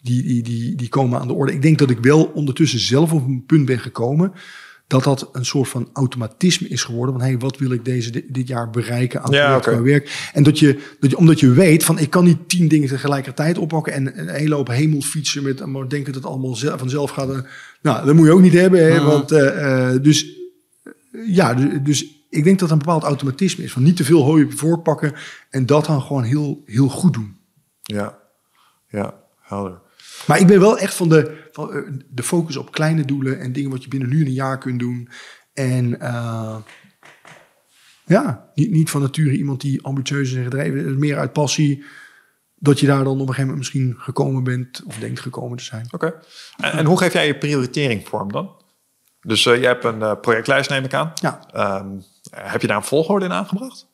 [0.00, 1.52] Die, die, die, die komen aan de orde.
[1.52, 4.32] Ik denk dat ik wel ondertussen zelf op een punt ben gekomen
[4.92, 7.14] dat dat een soort van automatisme is geworden.
[7.14, 9.82] Van hey, wat wil ik deze dit, dit jaar bereiken aan ja, okay.
[9.82, 10.30] werk?
[10.32, 13.58] En dat je, dat je, omdat je weet van ik kan niet tien dingen tegelijkertijd
[13.58, 17.44] oppakken en een hele hoop hemelfietsen met maar denken dat het allemaal zelf, vanzelf gaat.
[17.82, 18.84] Nou, dat moet je ook niet hebben.
[18.84, 19.06] Hè, Mhm.
[19.06, 20.26] Want uh, dus
[21.26, 25.12] ja, dus ik denk dat een bepaald automatisme is van niet te veel hooi voorpakken
[25.50, 27.36] en dat dan gewoon heel, heel goed doen.
[27.82, 28.18] Ja,
[28.88, 29.80] ja, helder.
[30.26, 31.41] Maar ik ben wel echt van de,
[32.08, 35.08] de focus op kleine doelen en dingen wat je binnen nu een jaar kunt doen.
[35.52, 36.56] En uh,
[38.04, 41.84] ja, niet, niet van nature iemand die ambitieus is en gedreven is, meer uit passie.
[42.54, 45.64] Dat je daar dan op een gegeven moment misschien gekomen bent of denkt gekomen te
[45.64, 45.86] zijn.
[45.90, 46.06] Oké.
[46.06, 46.20] Okay.
[46.56, 48.60] En, en, hoe geef jij je prioritering vorm dan?
[49.20, 51.12] Dus uh, je hebt een projectlijst, neem ik aan.
[51.14, 51.40] Ja.
[51.80, 53.90] Um, heb je daar een volgorde in aangebracht?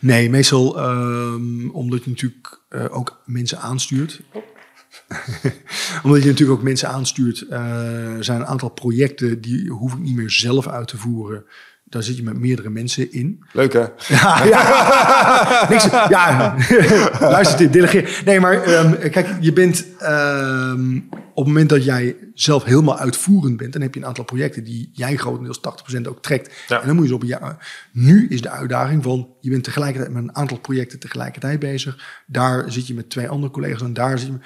[0.00, 4.20] Nee, meestal um, omdat je natuurlijk uh, ook mensen aanstuurt.
[6.04, 7.44] Omdat je natuurlijk ook mensen aanstuurt.
[7.50, 11.44] Uh, er zijn een aantal projecten die hoef ik niet meer zelf uit te voeren.
[11.88, 13.44] Daar zit je met meerdere mensen in.
[13.52, 13.84] Leuk hè?
[14.16, 15.66] Ja, ja.
[15.70, 16.56] Niks, ja.
[17.20, 18.22] luister dit, delegeer.
[18.24, 23.56] Nee, maar um, kijk, je bent um, op het moment dat jij zelf helemaal uitvoerend
[23.56, 25.60] bent, dan heb je een aantal projecten die jij grotendeels
[25.96, 26.54] 80% ook trekt.
[26.68, 26.80] Ja.
[26.80, 27.88] En dan moet je ze op een jaar.
[27.92, 32.22] Nu is de uitdaging van, je bent tegelijkertijd met een aantal projecten tegelijkertijd bezig.
[32.26, 34.38] Daar zit je met twee andere collega's en daar zit je.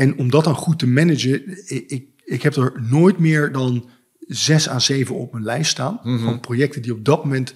[0.00, 1.42] En om dat dan goed te managen,
[1.90, 3.88] ik, ik heb er nooit meer dan
[4.20, 6.00] zes à zeven op mijn lijst staan.
[6.02, 6.24] Mhm.
[6.24, 7.54] Van projecten die op dat moment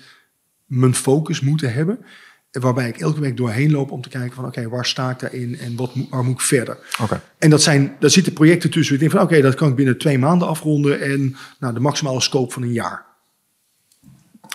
[0.65, 2.05] mijn focus moeten hebben.
[2.51, 5.19] Waarbij ik elke week doorheen loop om te kijken van oké, okay, waar sta ik
[5.19, 6.79] daarin en wat, waar moet ik verder?
[7.03, 7.21] Okay.
[7.39, 8.95] En dat zijn, daar zitten projecten tussen.
[8.95, 11.81] Ik denk van oké, okay, dat kan ik binnen twee maanden afronden en nou, de
[11.81, 13.05] maximale scope van een jaar.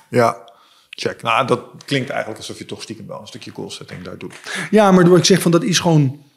[0.09, 0.51] Ja,
[0.89, 1.21] check.
[1.21, 4.35] Nou, dat klinkt eigenlijk alsof je toch stiekem wel een stukje goal setting daar doet.
[4.71, 6.27] Ja, maar door ik zeg van dat is gewoon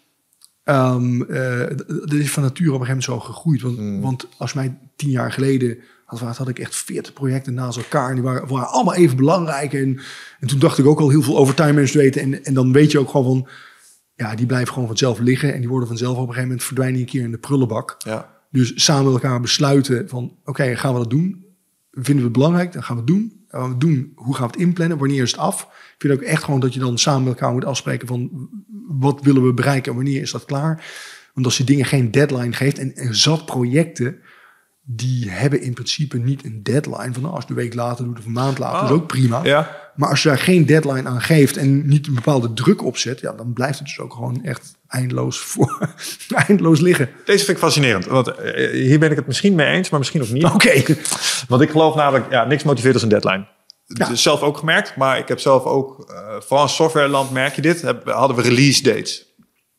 [0.64, 3.62] Um, uh, dat is van nature op een gegeven moment zo gegroeid.
[3.62, 4.00] Want, mm.
[4.00, 8.08] want als mij tien jaar geleden had, had ik echt 40 projecten naast elkaar.
[8.08, 9.72] En die waren, waren allemaal even belangrijk.
[9.72, 10.00] En,
[10.40, 12.22] en toen dacht ik ook al heel veel over time management weten.
[12.22, 13.48] En, en dan weet je ook gewoon van,
[14.14, 15.54] ja, die blijven gewoon vanzelf liggen.
[15.54, 17.96] En die worden vanzelf op een gegeven moment verdwijnen een keer in de prullenbak.
[17.98, 18.30] Ja.
[18.50, 21.44] Dus samen met elkaar besluiten van, oké, okay, gaan we dat doen?
[21.90, 22.72] Vinden we het belangrijk?
[22.72, 23.41] Dan gaan we het doen.
[23.60, 24.12] Het doen.
[24.14, 24.98] Hoe gaan we het inplannen?
[24.98, 25.62] Wanneer is het af?
[25.62, 28.48] Ik vind ook echt gewoon dat je dan samen met elkaar moet afspreken van
[28.88, 30.84] wat willen we bereiken en wanneer is dat klaar.
[31.34, 34.18] Want als je dingen geen deadline geeft en, en zat projecten,
[34.84, 38.18] die hebben in principe niet een deadline van nou, als je een week later doet
[38.18, 39.40] of een maand later, is ook prima.
[39.44, 39.80] Ja.
[39.94, 43.20] Maar als je daar geen deadline aan geeft en niet een bepaalde druk op zet,
[43.20, 45.88] ja, dan blijft het dus ook gewoon echt eindeloos, voor,
[46.46, 47.10] eindeloos liggen.
[47.24, 48.06] Deze vind ik fascinerend.
[48.06, 50.44] Want eh, hier ben ik het misschien mee eens, maar misschien ook niet.
[50.44, 50.82] Oké.
[51.48, 53.46] Want ik geloof namelijk, ja, niks motiveert als een deadline.
[53.84, 54.08] Ja.
[54.08, 57.62] Dus zelf ook gemerkt, maar ik heb zelf ook, eh vooral in softwareland merk je
[57.62, 59.26] dit, heb, hadden we release dates.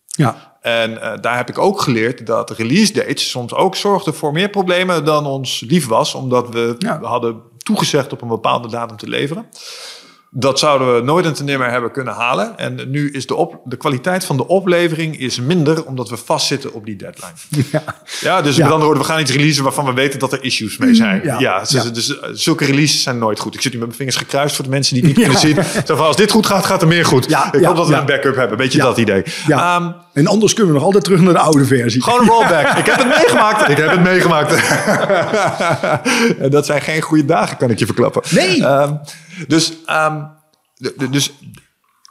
[0.05, 0.52] Ja.
[0.63, 4.49] En eh, daar heb ik ook geleerd dat release dates soms ook zorgden voor meer
[4.49, 6.99] problemen dan ons lief was, omdat we Ja.
[7.01, 9.45] hadden toegezegd op een bepaalde datum te leveren.
[10.35, 12.57] Dat zouden we nooit en te nimmer hebben kunnen halen.
[12.57, 16.73] En nu is de, op, de kwaliteit van de oplevering is minder, omdat we vastzitten
[16.73, 17.31] op die deadline.
[17.71, 17.83] Ja.
[18.21, 18.61] Ja, dus Ja.
[18.63, 21.21] met andere woorden, we gaan iets releasen waarvan we weten dat er issues mee zijn.
[21.23, 21.39] Ja.
[21.39, 23.55] Ja, dus, dus eh, zulke releases zijn nooit goed.
[23.55, 25.55] Ik zit nu met mijn vingers gekruist voor de mensen die het niet kunnen zien.
[25.87, 27.29] Zo van, als dit goed gaat, gaat er meer goed.
[27.29, 28.57] Ja, ik hoop dat we een backup hebben.
[28.57, 29.23] Beetje dat idee.
[29.47, 32.03] Ehm, En anders kunnen we nog altijd terug naar de oude versie.
[32.03, 32.77] gewoon een rollback.
[32.77, 33.69] ik heb het meegemaakt.
[33.69, 34.53] Ik heb het meegemaakt.
[36.39, 38.21] en dat zijn geen goede dagen, kan ik je verklappen.
[38.29, 38.63] Nee.
[38.65, 38.93] Ehm,
[39.47, 40.23] dus, ehm,
[41.09, 41.33] dus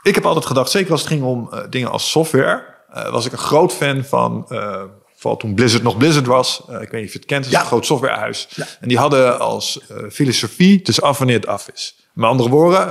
[0.03, 3.27] ik heb altijd gedacht, zeker als het ging om eh, dingen als software, eh, was
[3.27, 4.47] ik een groot fan van.
[4.49, 4.83] eh,
[5.17, 6.59] Vooral toen Blizzard nog Blizzard was.
[6.69, 7.45] Ik weet niet of je het kent.
[7.45, 7.61] Het is Ja.
[7.61, 8.49] een groot softwarehuis.
[8.55, 8.67] Ja.
[8.81, 9.81] En die hadden als
[10.11, 11.97] filosofie, het is af wanneer het af is.
[12.15, 12.89] Met andere woorden,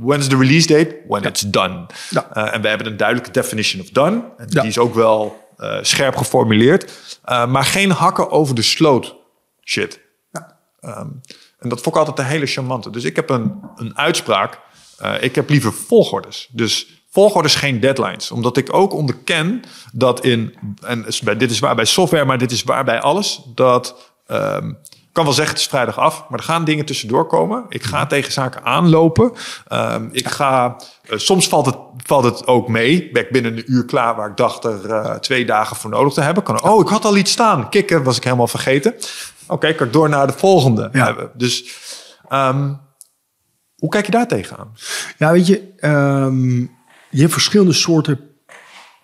[0.00, 1.00] when is the release date?
[1.08, 1.86] When it's done.
[2.32, 4.22] En we hebben een duidelijke definition of done.
[4.36, 5.48] En die is ook wel
[5.82, 6.92] scherp geformuleerd.
[7.24, 9.16] Maar geen hakken over de sloot
[9.64, 10.00] shit.
[10.32, 10.56] Ja.
[11.62, 12.90] En dat vond ik altijd een hele charmante.
[12.90, 14.60] Dus ik heb een, een uitspraak.
[14.98, 16.48] Eh, ik heb liever volgordes.
[16.50, 18.30] Dus volgordes geen deadlines.
[18.30, 19.62] Omdat ik ook onderken
[19.92, 20.54] dat in...
[20.80, 21.06] En
[21.38, 23.40] dit is waar bij software, maar dit is waar bij alles.
[23.54, 24.12] Dat...
[24.26, 24.72] ehm,
[25.12, 27.64] ik kan wel zeggen, het is vrijdag af, maar er gaan dingen tussendoor komen.
[27.68, 29.32] Ik ga tegen zaken aanlopen.
[29.68, 30.76] Ehm, ik ga,
[31.08, 33.10] eh, soms valt het, valt het ook mee.
[33.12, 36.12] Ben ik binnen een uur klaar waar ik dacht er eh, twee dagen voor nodig
[36.12, 36.42] te hebben.
[36.42, 37.68] Kan, oh, ik had al iets staan.
[37.68, 38.94] Kikken was ik helemaal vergeten.
[39.52, 40.88] Oké, kan ik door naar de volgende.
[40.92, 41.04] Ja.
[41.04, 41.30] hebben.
[41.36, 41.64] Dus
[42.28, 42.74] ehm,
[43.76, 44.72] hoe kijk je daar tegenaan?
[45.18, 46.58] Ja, weet je, ehm,
[47.10, 48.20] je hebt verschillende soorten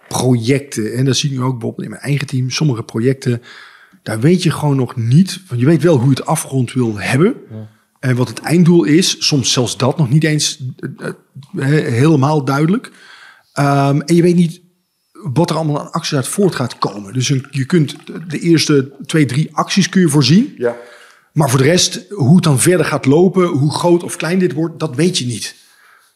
[0.09, 0.93] projecten.
[0.95, 2.51] En dat zie ik nu ook bijvoorbeeld in mijn eigen team.
[2.51, 3.43] Sommige projecten,
[4.03, 5.41] daar weet je gewoon nog niet.
[5.49, 7.35] Want je weet wel hoe je het afgerond wil hebben.
[8.01, 9.17] En wat het einddoel is.
[9.27, 10.63] Soms zelfs dat nog niet eens
[10.99, 11.15] eh, eh,
[11.57, 12.93] he- helemaal duidelijk.
[13.53, 14.61] Ehm, en je weet niet
[15.23, 17.13] wat er allemaal aan acties uit voort gaat komen.
[17.13, 17.97] Dus je kunt
[18.29, 20.55] de eerste twee, drie acties kun je voorzien.
[20.57, 20.77] Ja.
[21.33, 24.53] Maar voor de rest, hoe het dan verder gaat lopen, hoe groot of klein dit
[24.53, 25.55] wordt, dat weet je niet.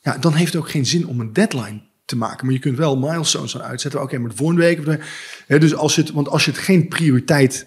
[0.03, 2.45] Ja, dan heeft het ook geen zin om een deadline te maken.
[2.47, 4.03] Maar je kunt wel milestones aan uitzetten.
[4.03, 4.79] Oké, maar de volgende week.
[4.79, 4.99] of de-
[5.47, 7.67] Hè, dus als je het, want als je het geen prioriteit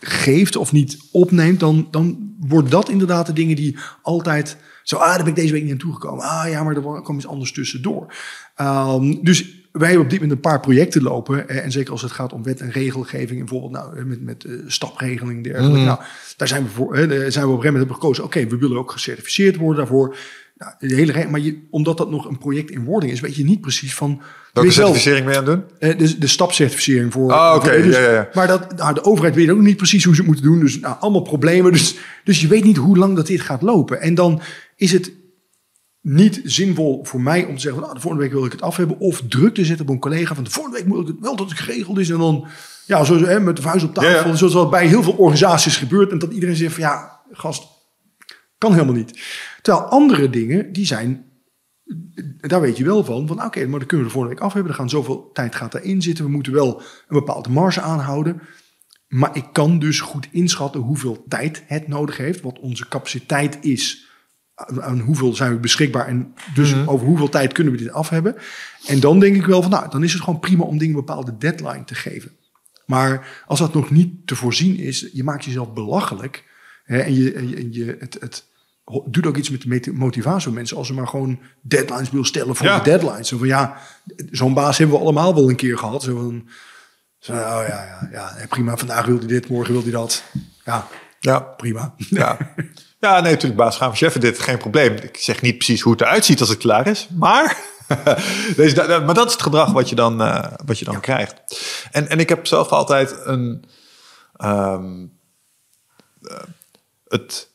[0.00, 5.06] geeft of niet opneemt, dan, dan wordt dat inderdaad de dingen die altijd zo, ah,
[5.08, 6.24] daar ben ik deze week niet aan toegekomen.
[6.24, 8.14] Ah ja, maar er kwam iets anders tussendoor.
[8.54, 11.48] Ehm, dus wij hebben op dit moment een paar projecten lopen.
[11.48, 13.30] eh, En zeker als het gaat om wet en regelgeving.
[13.40, 15.78] En bijvoorbeeld nou, eh, met, met eh, stapregeling en dergelijke.
[15.78, 15.98] Nou,
[16.36, 18.24] daar zijn we, voor, hè, zijn we op een gegeven moment hebben gekozen.
[18.24, 20.16] Oké, we willen ook gecertificeerd worden daarvoor.
[20.56, 23.44] Nou, de hele, maar je, omdat dat nog een project in wording is, weet je
[23.44, 24.20] niet precies van...
[24.52, 25.62] Welke certificering je aan doen?
[25.78, 27.32] eh, de, de stapcertificering voor.
[27.32, 28.28] Ah, oké, dus- ja.
[28.34, 30.60] Maar dat, nou, de overheid weet ook niet precies hoe ze het moeten doen.
[30.60, 31.72] Dus nou, allemaal problemen.
[31.72, 34.00] Dus, dus je weet niet hoe lang dat dit gaat lopen.
[34.00, 34.40] En dan
[34.76, 35.12] is het
[36.08, 38.62] niet zinvol voor mij om te zeggen: van, nou, de volgende week wil ik het
[38.62, 38.98] af hebben.
[38.98, 41.36] Of druk te zetten op een collega van de volgende week moet ik het wel
[41.36, 42.10] dat het geregeld is.
[42.10, 42.46] En dan
[42.86, 44.10] ja, zo, hè, met de vuist op tafel.
[44.10, 44.34] Ja, ja.
[44.34, 46.10] Zoals wat bij heel veel organisaties gebeurt.
[46.10, 47.68] En dat iedereen zegt: van ja, gast,
[48.58, 49.20] kan helemaal niet.
[49.62, 51.28] Terwijl andere dingen, die zijn
[52.36, 54.52] daar weet je wel van, van oké, maar dan kunnen we de volgende week af
[54.52, 54.72] hebben.
[54.72, 56.24] Er gaan zoveel tijd gaat erin zitten.
[56.24, 58.40] We moeten wel een bepaalde marge aanhouden.
[59.08, 62.40] Maar ik kan dus goed inschatten hoeveel tijd het nodig heeft.
[62.40, 64.07] Wat onze capaciteit is.
[64.66, 66.06] Aan aan hoeveel zijn we beschikbaar.
[66.06, 68.36] En dus over hoeveel tijd kunnen we dit af hebben.
[68.86, 71.04] En dan denk ik wel van, nou, dan is het gewoon prima om dingen een
[71.04, 72.30] bepaalde deadline te geven.
[72.86, 76.44] Maar als dat nog niet te voorzien is, je maakt jezelf belachelijk.
[76.84, 78.44] Hè, en je, en je, het, het
[79.06, 80.76] doet ook iets met de motivatie van mensen.
[80.76, 82.78] Als ze maar gewoon deadlines wil stellen voor Ja.
[82.78, 83.28] de deadlines.
[83.28, 83.76] Zo van ja,
[84.30, 86.02] zo'n baas hebben we allemaal wel een keer gehad.
[86.02, 86.48] Zo van,
[87.18, 88.76] zo, oh ja, ja, ja, prima.
[88.76, 90.22] Vandaag wil hij dit, morgen wil hij dat.
[90.64, 90.86] Ja,
[91.20, 91.40] Ja.
[91.40, 91.94] prima.
[91.96, 92.36] Ja.
[93.00, 94.20] ja, nee, natuurlijk, baas, gaan we cheffen.
[94.20, 94.94] Dit geen probleem.
[94.94, 97.56] Ik zeg niet precies hoe het eruit ziet als het klaar is, maar.
[98.56, 101.34] Deze, maar dat is het gedrag wat je dan, eh, wat je dan krijgt.
[101.90, 103.64] En, en ik heb zelf altijd een.
[104.36, 105.06] ehm,
[106.22, 106.36] eh,
[107.08, 107.50] het,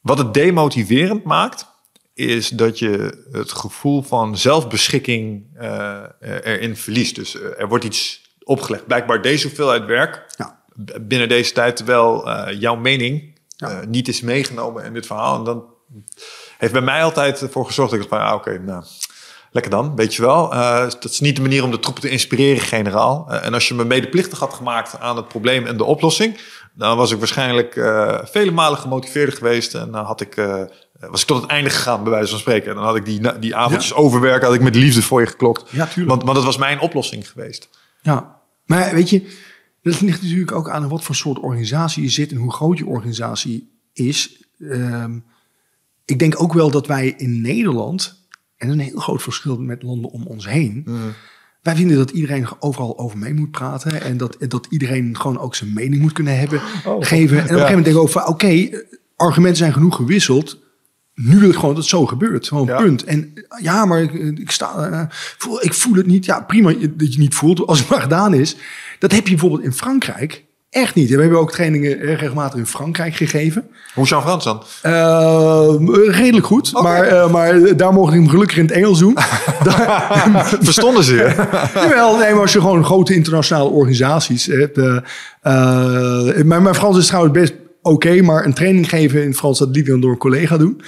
[0.00, 1.66] wat het demotiverend maakt,
[2.14, 7.14] is dat je het gevoel van zelfbeschikking eh, erin verliest.
[7.14, 8.86] Dus er wordt iets opgelegd.
[8.86, 10.62] Blijkbaar deze hoeveelheid werk Ja.
[11.00, 13.29] binnen deze tijd, terwijl jouw mening
[13.60, 13.80] Ja.
[13.80, 15.38] eh, niet is meegenomen in dit verhaal.
[15.38, 15.64] En dan
[16.58, 18.84] heeft bij mij altijd ervoor gezorgd dat ik van, ah, oké, nou,
[19.52, 20.54] Lekker dan, weet je wel.
[20.54, 23.26] Uh, dat is niet de manier om de troepen te inspireren, generaal.
[23.30, 26.38] Uh, en als je me medeplichtig had gemaakt aan het probleem en de oplossing,
[26.74, 30.34] dan was ik waarschijnlijk uh, vele malen gemotiveerder geweest en dan had ik,
[31.00, 32.68] was ik tot het einde gegaan, bij wijze van spreken.
[32.68, 33.96] En dan had ik die, die avondjes ja.
[33.96, 35.70] overwerken, had ik met liefde voor je geklokt.
[35.70, 36.08] Ja, tuurlijk.
[36.08, 37.68] Want, want dat was mijn oplossing geweest.
[38.02, 39.38] Ja, maar weet je,
[39.82, 42.86] dat ligt natuurlijk ook aan wat voor soort organisatie je zit en hoe groot je
[42.86, 44.44] organisatie is.
[44.58, 45.24] Um,
[46.04, 48.24] ik denk ook wel dat wij in Nederland
[48.56, 50.82] en een heel groot verschil met landen om ons heen.
[50.86, 51.12] Mm.
[51.62, 54.02] Wij vinden dat iedereen overal over mee moet praten.
[54.02, 57.36] En dat, dat iedereen gewoon ook zijn mening moet kunnen hebben, oh, geven.
[57.36, 58.26] En op een gegeven moment denk ik ook van...
[58.26, 58.68] oké,
[59.16, 60.58] argumenten zijn genoeg gewisseld.
[61.22, 62.48] Nu wil ik gewoon dat het zo gebeurt.
[62.48, 63.04] Gewoon punt.
[63.04, 63.32] En
[63.62, 66.24] ja, maar ik, ik sta, uh, voel, ik voel het niet.
[66.24, 68.56] Ja, prima dat je niet voelt als het maar gedaan is.
[68.98, 71.10] Dat heb je bijvoorbeeld in Frankrijk Echt niet.
[71.10, 73.70] We hebben ook trainingen regelmatig in Frankrijk gegeven.
[73.94, 74.62] Hoe is jouw Frans dan?
[74.86, 75.74] Uh,
[76.06, 76.72] redelijk goed.
[76.72, 79.16] Maar, uh, maar daar mocht ik hem gelukkig in het Engels doen.
[80.62, 81.46] Verstonden ze je?
[81.74, 84.78] Jawel, nee, maar als je gewoon grote internationale organisaties hebt.
[84.78, 84.96] Uh,
[86.44, 89.86] mijn, mijn Frans is trouwens best oké, maar een training geven in Frans, dat liet
[89.86, 90.82] dan door een collega doen.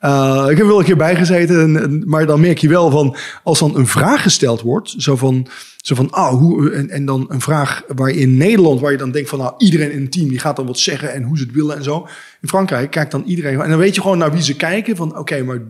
[0.00, 3.76] Uh, ik heb wel een keer bijgezeten, maar dan merk je wel van, als dan
[3.76, 5.46] een vraag gesteld wordt, zo van,
[5.76, 9.10] zo van, ah, hoe, en, en dan een vraag waar in Nederland, waar je dan
[9.10, 11.44] denkt van, nou, iedereen in het team, die gaat dan wat zeggen en hoe ze
[11.44, 12.06] het willen en zo.
[12.40, 15.18] In Frankrijk kijkt dan iedereen, en dan weet je gewoon naar wie ze kijken, van,
[15.18, 15.60] oké, maar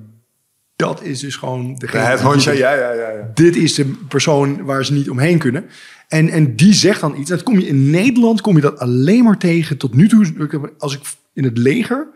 [0.76, 2.02] dat is dus gewoon degene.
[2.02, 3.30] Ja, het hondje, ja, ja, ja, ja.
[3.34, 5.64] Dit is de persoon waar ze niet omheen kunnen.
[6.08, 7.30] En, en die zegt dan iets.
[7.30, 9.76] Dat kom je in Nederland, kom je dat alleen maar tegen.
[9.76, 11.00] Tot nu toe, als ik
[11.32, 12.08] in het leger,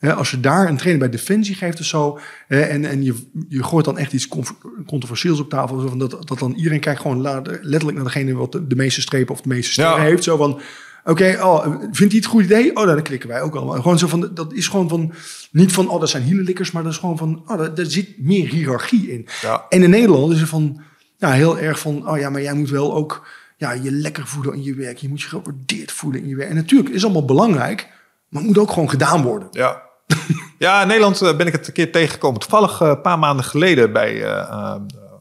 [0.00, 2.18] als je daar een training bij Defensie geeft of zo,
[2.48, 3.14] en, en je,
[3.48, 4.28] je gooit dan echt iets
[4.86, 8.76] controversieels op tafel, van dat, dat dan iedereen kijkt gewoon letterlijk naar degene wat de,
[8.76, 10.24] meeste strepen of de meeste sterren heeft.
[10.24, 10.60] Zo van,
[11.04, 12.76] oké, oh, vindt hij het een goed idee?
[12.76, 13.68] Oh, dan klikken wij ook al.
[13.68, 15.12] Gewoon zo van, dat is gewoon van,
[15.50, 18.48] niet van, oh, dat zijn hielenlikkers, maar dat is gewoon van, oh, daar, zit meer
[18.48, 19.26] hiërarchie in.
[19.42, 19.64] Ja.
[19.68, 20.80] En in Nederland is er van,
[21.20, 23.26] ja, heel erg van, oh ja, maar jij moet wel ook
[23.56, 24.98] ja, je lekker voelen in je werk.
[24.98, 26.48] Je moet je gewaardeerd voelen in je werk.
[26.48, 27.88] En natuurlijk is allemaal belangrijk,
[28.28, 29.48] maar het moet ook gewoon gedaan worden.
[29.50, 29.82] Ja.
[30.58, 32.40] ja, in Nederland eh, ben ik het een keer tegengekomen.
[32.40, 34.74] Toevallig eh, een paar maanden geleden bij uh,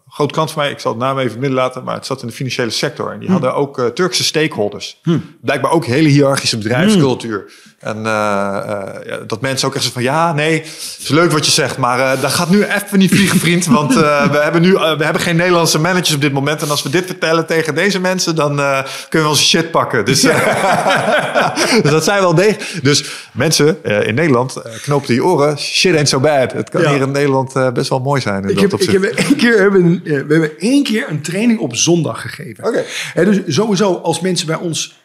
[0.07, 2.27] groot klant van mij, ik zal het naam even midden laten, maar het zat in
[2.27, 3.11] de financiële sector.
[3.11, 3.33] En die hm.
[3.33, 4.99] hadden ook uh, Turkse stakeholders.
[5.03, 5.17] Hm.
[5.41, 7.43] Blijkbaar ook hele hiërarchische bedrijfscultuur.
[7.63, 7.68] Hm.
[7.79, 10.61] En uh, uh, ja, dat mensen ook echt zo van, ja, nee,
[10.99, 13.65] is leuk wat je zegt, maar dat gaat nu even niet vliegen, vriend.
[13.65, 13.93] Want
[14.33, 16.61] we hebben nu we hebben geen Nederlandse managers op dit moment.
[16.61, 18.55] En als we dit vertellen tegen deze mensen, dan
[19.09, 20.05] kunnen we onze shit pakken.
[20.05, 20.21] Dus,
[21.83, 22.83] dus dat zijn wel degelijk.
[22.83, 26.51] Dus mensen in Nederland, knopen die oren, shit ain't so bad.
[26.51, 28.43] Het kan hier in Nederland best wel mooi zijn.
[28.43, 31.75] In ik, heb, ik heb één keer hebben we hebben één keer een training op
[31.75, 32.65] zondag gegeven.
[32.65, 32.83] Oké.
[33.13, 34.97] dus sowieso, als mensen bij ons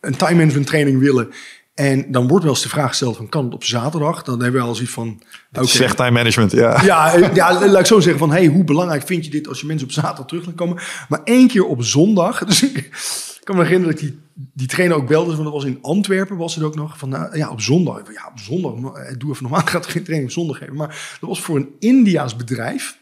[0.00, 1.32] een time management training willen.
[1.74, 4.22] En dan wordt wel eens de vraag gesteld van kan het op zaterdag?
[4.22, 5.22] Dan hebben we al zoiets van...
[5.52, 5.66] Okay.
[5.66, 6.82] Zeg time management, ja.
[6.82, 7.16] ja.
[7.34, 9.86] Ja, laat ik zo zeggen van hey, hoe belangrijk vind je dit als je mensen
[9.86, 10.82] op zaterdag terug laat komen?
[11.08, 12.38] Maar één keer op zondag.
[12.50, 14.20] Dus ik kan me herinneren dat ik die,
[14.54, 15.30] die trainer ook belde.
[15.30, 16.98] Want dat was in Antwerpen was het ook nog.
[16.98, 18.02] Van nou, ja, op zondag.
[18.12, 18.72] Ja, op zondag.
[19.16, 19.60] Doe even normaal.
[19.66, 20.76] Gaat geen training op zondag geven.
[20.76, 22.98] Maar dat was voor een Indiaas bedrijf.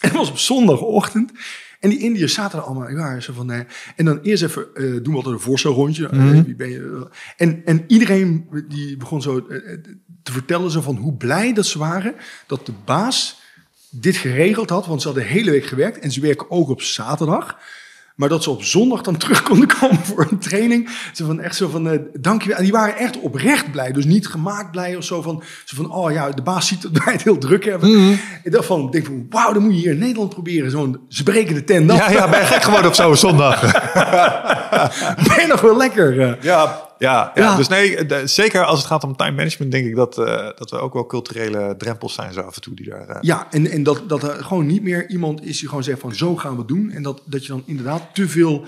[0.00, 1.32] En het was op zondagochtend.
[1.82, 2.90] En die Indiërs zaten er allemaal.
[2.90, 3.58] Ja, zo van, uh,
[3.96, 6.08] en dan eerst even uh, doen we altijd een voorstelrondje.
[6.12, 7.08] Mm wie ben je?
[7.36, 9.46] En, en iedereen die begon zo
[10.22, 12.14] te vertellen zo van hoe blij dat ze waren
[12.46, 13.40] dat de baas
[13.90, 14.86] dit geregeld had.
[14.86, 17.58] Want ze hadden de hele week gewerkt en ze werken ook op zaterdag.
[18.16, 20.88] Maar dat ze op zondag dan terug konden komen voor een training.
[21.12, 22.56] Ze van echt zo van, uh, dankjewel.
[22.56, 23.92] En die waren echt oprecht blij.
[23.92, 27.04] Dus niet gemaakt blij of zo van, zo van oh ja, de baas ziet dat
[27.04, 27.90] wij het heel druk hebben.
[27.90, 30.70] Mm Ik dacht van, denk van, wauw, dan moet je hier in Nederland proberen.
[30.70, 31.92] Zo'n, ze breken de tent.
[31.92, 33.60] Ja, ja, ben je gek geworden op zo'n zondag?
[35.28, 36.14] ben je nog wel lekker?
[36.18, 36.32] Uh.
[36.40, 37.96] Ja, ja, ja, dus nee,
[38.26, 41.06] zeker als het gaat om time management, denk ik dat, uh, dat er ook wel
[41.06, 43.08] culturele drempels zijn zo af en toe die daar.
[43.08, 43.16] Uh...
[43.20, 46.14] Ja, en, en dat, dat er gewoon niet meer iemand is die gewoon zegt van
[46.14, 46.90] zo gaan we doen.
[46.90, 48.64] En dat, dat je dan inderdaad te veel.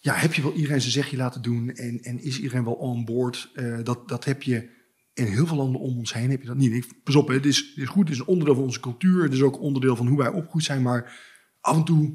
[0.00, 3.04] Ja, heb je wel iedereen zijn zegje laten doen en, en is iedereen wel on
[3.04, 3.50] board?
[3.54, 4.68] Uh, dat, dat heb je
[5.14, 6.72] in heel veel landen om ons heen heb je dat niet.
[6.72, 9.22] Ik, pas op, het is, het is goed, het is een onderdeel van onze cultuur.
[9.22, 10.82] Het is ook onderdeel van hoe wij opgegroeid zijn.
[10.82, 11.12] Maar
[11.60, 12.12] af en toe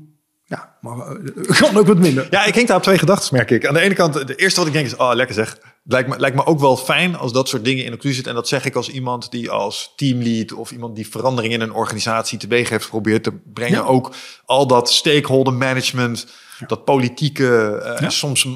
[0.50, 2.28] ja, maar uh, kan ook wat minder.
[2.30, 3.68] Ja, ik hink daar op twee gedachten, merk ik.
[3.68, 5.58] Aan de ene kant, de eerste wat ik denk is, oh, lekker zeg.
[5.84, 8.32] Lijkt me, lijkt me ook wel fijn als dat soort dingen in elkaar zitten.
[8.32, 11.74] En dat zeg ik als iemand die als teamlead of iemand die verandering in een
[11.74, 13.86] organisatie teweeg heeft geprobeerd te brengen.
[13.86, 14.12] Ook
[14.46, 16.28] al dat stakeholder management.
[16.68, 17.68] Dat politieke,
[18.00, 18.48] eh, soms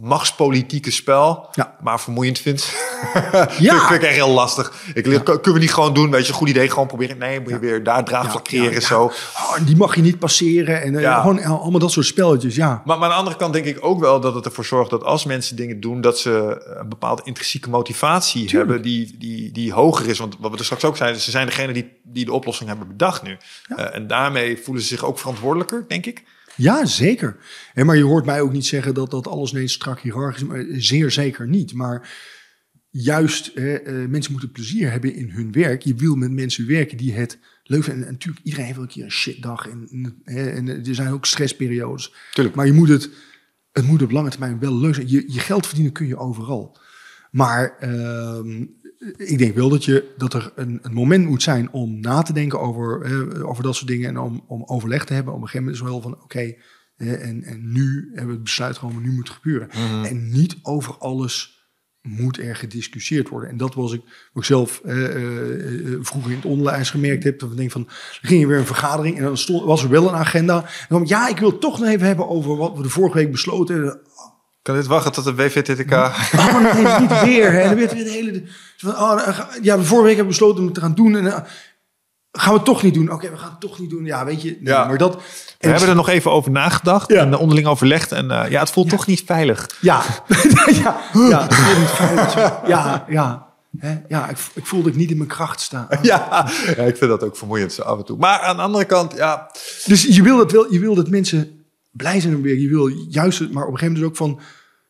[0.00, 1.76] machtspolitieke spel, Ja.
[1.82, 2.62] maar vermoeiend vindt.
[3.14, 3.46] Ja.
[3.48, 4.72] vind, ik- vind ik echt heel lastig.
[4.94, 7.18] Ik, leer- Kunnen we niet gewoon doen, weet je, goed idee, gewoon proberen.
[7.18, 8.86] Nee, moet je weer daar draagvlak Ja, creëren, ja, ja.
[8.86, 9.04] zo.
[9.04, 10.82] Oh, die mag je niet passeren.
[10.82, 11.20] En eh, Ja.
[11.20, 12.82] gewoon allemaal dat soort spelletjes, ja.
[12.84, 15.04] Maar, maar aan de andere kant denk ik ook wel dat het ervoor zorgt dat
[15.04, 20.06] als mensen dingen doen, dat ze een bepaalde intrinsieke motivatie hebben die, die, die hoger
[20.08, 20.18] is.
[20.18, 22.88] Want wat we er straks ook zeiden, ze zijn degene die, die de oplossing hebben
[22.88, 23.36] bedacht nu.
[23.76, 26.22] Eh, en daarmee voelen ze zich ook verantwoordelijker, denk ik.
[26.56, 27.36] Ja, zeker.
[27.74, 30.48] En maar je hoort mij ook niet zeggen dat dat alles ineens strak hiërarchisch is.
[30.48, 31.72] maar Zeer zeker niet.
[31.74, 32.08] Maar
[32.90, 35.82] juist, hè, eh, mensen moeten plezier hebben in hun werk.
[35.82, 38.06] Je wil met mensen werken die het leuk vinden.
[38.06, 39.68] En natuurlijk, iedereen heeft wel een keer een shitdag.
[39.68, 42.14] En, hè, en er zijn ook stressperiodes.
[42.32, 42.56] Tuurlijk.
[42.56, 43.10] Maar je moet het,
[43.72, 45.08] het moet op lange termijn wel leuk zijn.
[45.08, 46.78] Je, je geld verdienen kun je overal.
[47.30, 48.64] Maar ehm,
[49.16, 52.32] ik denk wel dat, je, dat er een, een moment moet zijn om na te
[52.32, 54.08] denken over, eh, over dat soort dingen.
[54.08, 55.32] En om, om overleg te hebben.
[55.32, 56.54] Op een gegeven moment is wel van oké,
[56.96, 59.70] eh, en, en nu hebben we het besluit genomen, nu moet het gebeuren.
[60.04, 61.54] En niet over alles
[62.08, 63.50] moet er gediscussieerd worden.
[63.50, 64.00] En dat was ik,
[64.32, 67.38] wat ik zelf eh, eh, vroeger in het onderwijs gemerkt heb.
[67.38, 67.88] Dat we denken van,
[68.22, 70.62] ging je weer een vergadering en dan stond, was er wel een agenda.
[70.62, 73.16] En dan, ja, ik wil het toch nog even hebben over wat we de vorige
[73.16, 74.00] week besloten hebben.
[74.62, 75.92] Kan dit wachten tot de WVTTK?
[75.92, 77.52] Oh, nee, niet weer.
[77.52, 77.64] Hè.
[77.64, 78.42] Dan werd weer de hele.
[78.86, 81.16] Oh, ga- ja, de vorige week hebben we besloten om het te gaan doen.
[81.16, 81.32] En, eh,
[82.32, 83.10] gaan we het toch niet doen?
[83.12, 84.04] Oké, we gaan het toch niet doen.
[84.04, 84.50] Ja, weet je.
[84.50, 84.84] Nee, Ja.
[84.86, 85.14] Maar dat.
[85.58, 87.20] We hebben er nog even over nagedacht Ja.
[87.20, 88.12] en eh, onderling overlegd.
[88.12, 89.70] En eh, ja, het voelt toch niet veilig.
[89.80, 90.02] Ja,
[90.82, 92.34] ja, ja, het voelt niet veilig.
[92.66, 93.52] ja, ja.
[93.78, 93.98] Hè?
[94.08, 95.86] Ja, ik, ik voelde ik niet in mijn kracht staan.
[96.02, 98.18] Ja, ja, ik vind dat ook vermoeiend zo af en toe.
[98.18, 99.50] Maar aan de andere kant, ja,
[99.86, 102.58] Dus je wil dat wel, je wil dat mensen blij zijn om weer.
[102.58, 104.40] Je wil juist, maar op een gegeven moment dus ook van,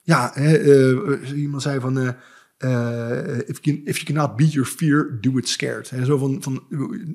[0.03, 2.09] ja, hè, eh, iemand zei van, eh,
[2.59, 5.91] eh, if, you, if you cannot beat your fear, do it scared.
[5.91, 6.63] Hè, zo van, van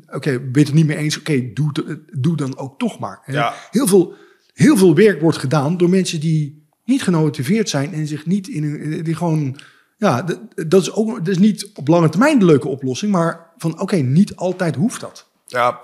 [0.09, 1.17] oké, ben je het niet mee eens?
[1.19, 3.21] Oké, doe, het- doe dan ook toch maar.
[3.25, 3.53] Ja.
[3.71, 4.13] Heel, veel,
[4.53, 8.63] heel veel werk wordt gedaan door mensen die niet gemotiveerd zijn en zich niet in
[8.63, 9.59] een, die gewoon,
[9.97, 10.25] ja,
[10.67, 13.95] dat is ook, dat is niet op lange termijn de leuke oplossing, maar van, oké,
[13.95, 15.29] niet altijd hoeft dat.
[15.47, 15.79] Ja,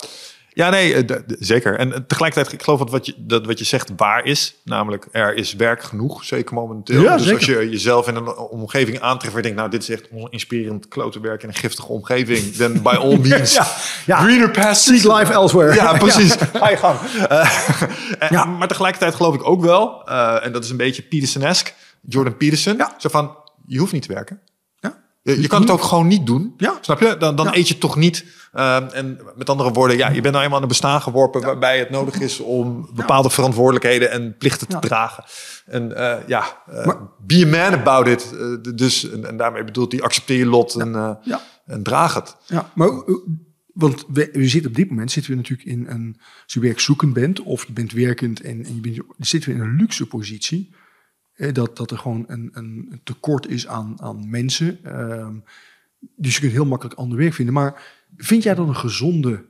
[0.56, 1.80] ja nee, eh, zeker.
[1.80, 4.56] En eh, tegelijkertijd, ik geloof dat wat, je, dat wat je zegt waar is.
[4.64, 7.02] Namelijk, er is werk genoeg, zeker momenteel.
[7.02, 7.38] Ja, dus zeker.
[7.38, 9.58] als je jezelf in een omgeving aantreft waar je denkt...
[9.58, 12.54] nou, dit is echt inspirerend klote werk in een giftige omgeving...
[12.54, 13.68] then by all means, Ja,
[14.06, 14.18] ja.
[14.22, 15.02] greener pastures.
[15.02, 15.74] Seek life elsewhere.
[15.86, 16.36] Ja, precies.
[16.54, 17.00] Ga je gang.
[18.20, 18.58] Eh.
[18.58, 20.08] Maar tegelijkertijd geloof ik ook wel...
[20.08, 21.72] eh, en dat is een beetje Peterson-esque,
[22.02, 22.82] Jordan Peterson...
[22.98, 23.38] Zo van,
[23.68, 24.42] je hoeft niet te werken.
[25.34, 26.54] Je, je kan het ook gewoon niet doen.
[26.58, 26.78] Ja.
[26.82, 27.16] Snap je?
[27.18, 27.56] Dan, dan Ja.
[27.56, 28.26] eet je toch niet.
[28.54, 31.80] Ehm, en met andere woorden, ja, je bent nou eenmaal in een bestaan geworpen waarbij
[31.80, 35.24] het nodig is om bepaalde verantwoordelijkheden en plichten te dragen.
[35.66, 38.34] En eh, ja, eh, Maar- be a man about it.
[38.40, 41.36] Eh, dus, en, en daarmee bedoelt hij, accepteer je lot en, eh,
[41.66, 42.36] en draag het.
[42.46, 42.90] Ja, maar
[43.74, 47.14] want we, we zitten op dit moment zitten we natuurlijk in een als je werkzoekend
[47.14, 50.74] bent of je bent werkend en, en je bent, zitten we in een luxe positie.
[51.36, 54.80] Dat, dat er gewoon een, een tekort is aan, aan mensen.
[54.84, 55.36] Ehm,
[56.16, 57.54] dus je kunt heel makkelijk ander werk vinden.
[57.54, 57.82] Maar
[58.18, 59.46] vind jij dat een gezonde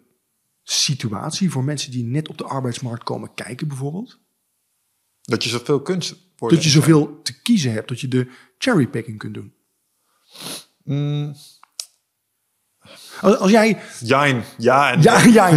[0.63, 4.19] situatie voor mensen die net op de arbeidsmarkt komen kijken, bijvoorbeeld?
[5.21, 6.57] Dat je zoveel kunt worden.
[6.57, 9.53] Dat je zoveel te kiezen hebt, dat je de cherrypicking kunt doen.
[10.83, 11.35] Mm,
[13.21, 13.79] Als, als jij.
[13.99, 15.49] Jijn, ja en Ja, ja,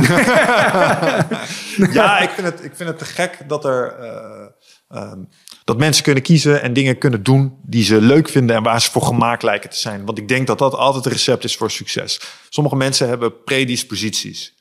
[1.93, 3.93] ja, ik vind, het, ik vind het te gek dat er.
[3.93, 4.47] eh,
[4.89, 5.25] ehm,
[5.69, 8.91] dat mensen kunnen kiezen en dingen kunnen doen die ze leuk vinden en waar ze
[8.91, 10.05] voor gemaakt lijken te zijn.
[10.05, 12.21] Want ik denk dat dat altijd het recept is voor succes.
[12.49, 14.55] Sommige mensen hebben predisposities.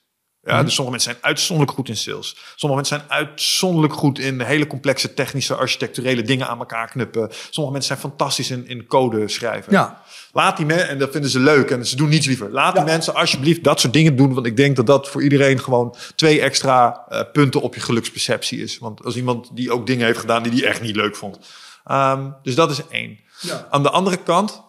[0.48, 2.36] Ja, dus sommige mensen zijn uitzonderlijk goed in sales.
[2.56, 7.30] Sommige mensen zijn uitzonderlijk goed in hele complexe technische architecturele dingen aan elkaar knuppen.
[7.50, 9.74] Sommige mensen zijn fantastisch in, in code schrijven.
[9.74, 10.02] Ja.
[10.32, 12.52] Laat die mensen, en dat vinden ze leuk en ze doen niets liever.
[12.52, 14.34] Laat die mensen alsjeblieft dat soort dingen doen.
[14.34, 18.62] Want ik denk dat dat voor iedereen gewoon twee extra eh, punten op je geluksperceptie
[18.62, 18.78] is.
[18.78, 21.40] Want als iemand die ook dingen heeft gedaan die hij echt niet leuk vond.
[21.86, 23.20] Ehm, dus dat is één.
[23.40, 23.68] Ja.
[23.70, 24.64] Aan de andere kant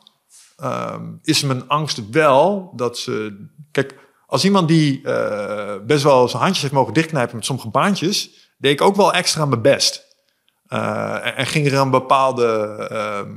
[0.56, 3.46] ehm, is mijn angst wel dat ze.
[3.70, 3.94] Kijk,
[4.30, 8.72] als iemand die eh, best wel zijn handjes heeft mogen dichtknijpen met sommige baantjes, deed
[8.72, 10.06] ik ook wel extra mijn best.
[10.66, 12.46] Eh, en, en ging er een bepaalde.
[12.90, 13.30] ehm,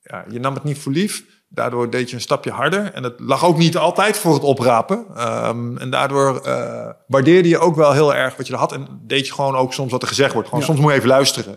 [0.00, 1.24] ja, je nam het niet voor lief.
[1.48, 2.92] Daardoor deed je een stapje harder.
[2.92, 5.06] En het lag ook niet altijd voor het oprapen.
[5.16, 8.72] Ehm, en daardoor eh, waardeerde je ook wel heel erg wat je er had.
[8.72, 10.48] En deed je gewoon ook soms wat er gezegd wordt.
[10.48, 10.66] Gewoon, Ja.
[10.70, 11.56] Soms moet je even luisteren.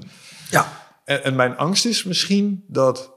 [0.49, 0.85] ja.
[1.05, 3.11] En, en mijn angst is misschien dat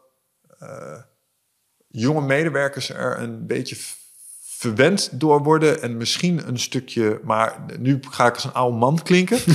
[1.88, 3.76] jonge medewerkers er een beetje
[4.60, 9.00] verwend door worden en misschien een stukje, maar nu ga ik als een oude man
[9.02, 9.38] klinken,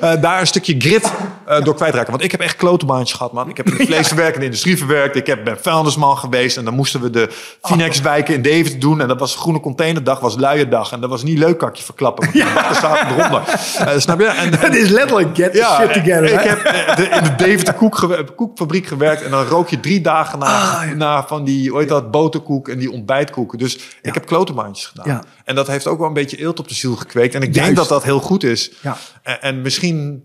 [0.00, 1.12] Eh, daar een stukje grit
[1.46, 2.10] eh, door kwijtraken.
[2.10, 3.48] Want ik heb echt klotenbaantjes gehad, man.
[3.48, 5.16] Ik heb in de vleesverwerkende industrie verwerkt.
[5.16, 7.28] Ik heb, ben vuilnisman geweest en dan moesten we de
[7.62, 9.00] Finex-wijken in Deventer doen.
[9.00, 10.92] En dat was groene containerdag, was luie dag.
[10.92, 12.68] En dat was niet leuk kakje verklappen, want ja.
[12.68, 13.42] er staat eronder.
[13.80, 14.26] Uh, snap je?
[14.26, 16.24] En, Het is letterlijk get the shit together.
[16.24, 16.48] ik hè?
[16.48, 19.22] heb de- in de Deventer koek koekfabriek gewerkt.
[19.22, 22.68] En dan rook je drie dagen na, Ah, na van die, hoe heet dat, boterkoek
[22.68, 23.58] en die ontbijtkoeken.
[23.58, 25.08] Dus ik heb klotenbaantjes gedaan.
[25.08, 25.24] Ja.
[25.44, 27.34] En dat heeft ook wel een beetje eelt op de ziel gekweekt.
[27.34, 28.70] En ik denk dat dat heel goed is.
[28.82, 28.96] Ja.
[29.22, 30.24] En, en misschien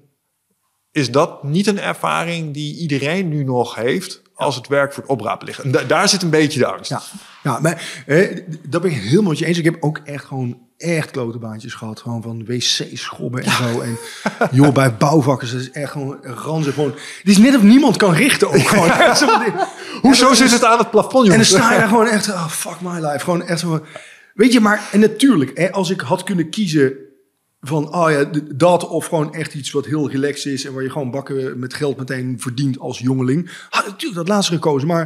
[0.91, 4.22] is dat niet een ervaring die iedereen nu nog heeft...
[4.40, 5.60] als het werk voor het oprapen ligt.
[5.60, 6.90] En da- daar zit een beetje de angst.
[6.90, 7.02] Ja,
[7.44, 8.38] ja maar eh,
[8.68, 9.57] dat ben ik helemaal met je eens.
[9.57, 11.99] Ik heb ook echt gewoon echt klote baantjes gehad.
[11.99, 13.82] Gewoon van wc-schobben en zo.
[13.82, 13.98] En
[14.52, 16.74] joh, bij bouwvakkers, dat is echt gewoon ranzig.
[16.74, 18.90] Gewoon, het is net of niemand kan richten ook gewoon.
[20.02, 22.82] Hoezo zit het aan het plafond, En dan sta je daar gewoon echt, oh, fuck
[22.82, 23.20] my life.
[23.20, 23.86] Gewoon echt zo.
[24.34, 26.94] Weet je, maar en natuurlijk, hè, als ik had kunnen kiezen
[27.61, 30.90] van, oh ja, dat of gewoon echt iets wat heel relaxed is en waar je
[30.90, 34.88] gewoon bakken met geld meteen verdient als jongeling, had natuurlijk dat laatste gekozen.
[34.88, 35.06] Maar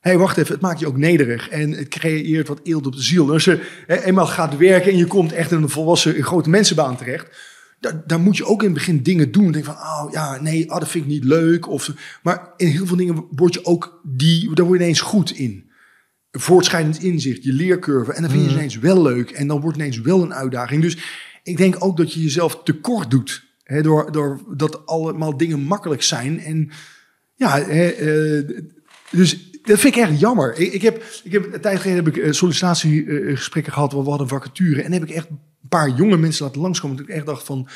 [0.00, 2.92] hé, hey, wacht even, het maakt je ook nederig en het creëert wat eelt op
[2.92, 3.26] de ziel.
[3.26, 6.24] En als je hè, eenmaal gaat werken en je komt echt in een volwassen, een
[6.24, 7.36] grote mensenbaan terecht,
[7.80, 9.52] daar, daar moet je ook in het begin dingen doen.
[9.52, 11.68] Denk van, oh ja, nee, oh, dat vind ik niet leuk.
[11.68, 11.92] Of,
[12.22, 15.66] maar in heel veel dingen word je ook die, daar word je ineens goed in
[16.38, 18.12] voortschrijdend inzicht, je leercurve.
[18.12, 19.30] En dan vind je het ineens wel leuk.
[19.30, 20.82] En dan wordt het ineens wel een uitdaging.
[20.82, 20.98] Dus
[21.46, 23.44] ik denk ook dat je jezelf tekort doet.
[23.62, 26.40] Hè, door, door dat allemaal dingen makkelijk zijn.
[26.40, 26.70] En
[27.34, 28.62] ja, hè, eh,
[29.10, 30.58] dus dat vind ik echt jammer.
[30.58, 33.92] Ik, ik, heb, ik heb een tijd geleden heb ik eh, sollicitatiegesprekken gehad.
[33.92, 34.82] We hadden vacature.
[34.82, 36.96] En heb ik echt een paar jonge mensen laten langskomen.
[36.96, 37.68] Dat ik echt dacht van...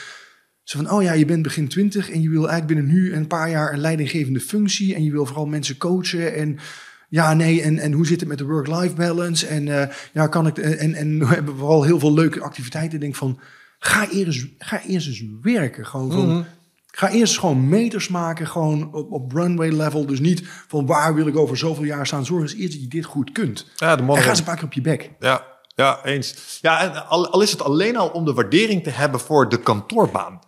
[0.62, 3.26] Zo van, oh ja, je bent begin twintig en je wil eigenlijk binnen nu een
[3.26, 4.94] paar jaar een leidinggevende functie.
[4.94, 6.34] En je wil vooral mensen coachen.
[6.34, 6.59] En
[7.09, 9.47] ja, nee, en, en hoe zit het met de work-life balance?
[9.47, 10.59] En eh, ja, kan ik.
[10.59, 12.94] En, en we hebben vooral heel veel leuke activiteiten.
[12.94, 13.40] Ik denk van,
[13.81, 15.86] ga eerst, ga eerst eens werken.
[15.86, 16.44] Gewoon van.
[16.93, 20.07] Ga eerst gewoon meters maken, gewoon op, op runway level.
[20.07, 22.24] Dus niet van waar wil ik over zoveel jaar staan.
[22.24, 23.66] Zorg eens eerst dat je dit goed kunt.
[23.77, 25.11] Ja, de En ga eens een paar keer op je bek.
[25.19, 26.59] Ja, ja, eens.
[26.61, 29.61] Ja, en al, al is het alleen al om de waardering te hebben voor de
[29.61, 30.40] kantoorbaan.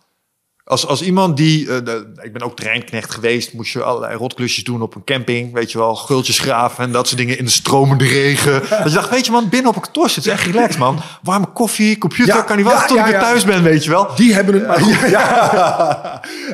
[0.65, 4.63] Als, als iemand die, eh, de- ik ben ook treinknecht geweest, moest je allerlei rotklusjes
[4.63, 7.51] doen op een camping, weet je wel, gultjes graven en dat soort dingen in de
[7.51, 8.59] stromende regen.
[8.69, 10.99] Dat je dacht, weet je man, binnen op een kantoor zit is echt relaxed man.
[11.23, 13.83] Warme koffie, computer, Ja, kan niet wachten ja, tot ja, ik weer thuis ben, weet
[13.83, 14.15] je wel.
[14.15, 14.93] Die hebben het maar goed.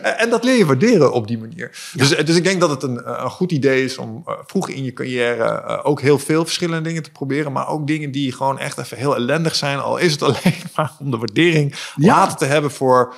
[0.02, 1.72] En- En dat leer je waarderen op die manier.
[1.94, 4.84] Dus, dus ik denk dat het een, een goed idee is om eh, vroeg in
[4.84, 7.52] je carrière eh, ook heel veel verschillende dingen te proberen.
[7.52, 9.80] Maar ook dingen die gewoon echt even heel ellendig zijn.
[9.80, 13.14] Al is het alleen maar om de waardering later te hebben voor,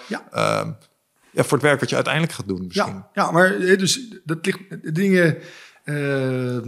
[1.31, 1.43] Ja.
[1.43, 2.93] voor het werk wat je uiteindelijk gaat doen misschien.
[2.93, 5.37] Ja, ja, maar eh, dus dat ligt de dingen
[5.83, 6.59] eh,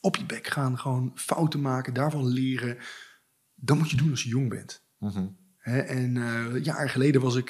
[0.00, 2.76] op je bek gaan, gewoon fouten maken, daarvan leren.
[3.54, 4.82] Dat moet je doen als je jong bent.
[4.98, 5.26] Mhm.
[5.58, 7.48] Hè, en eh jaren geleden was ik,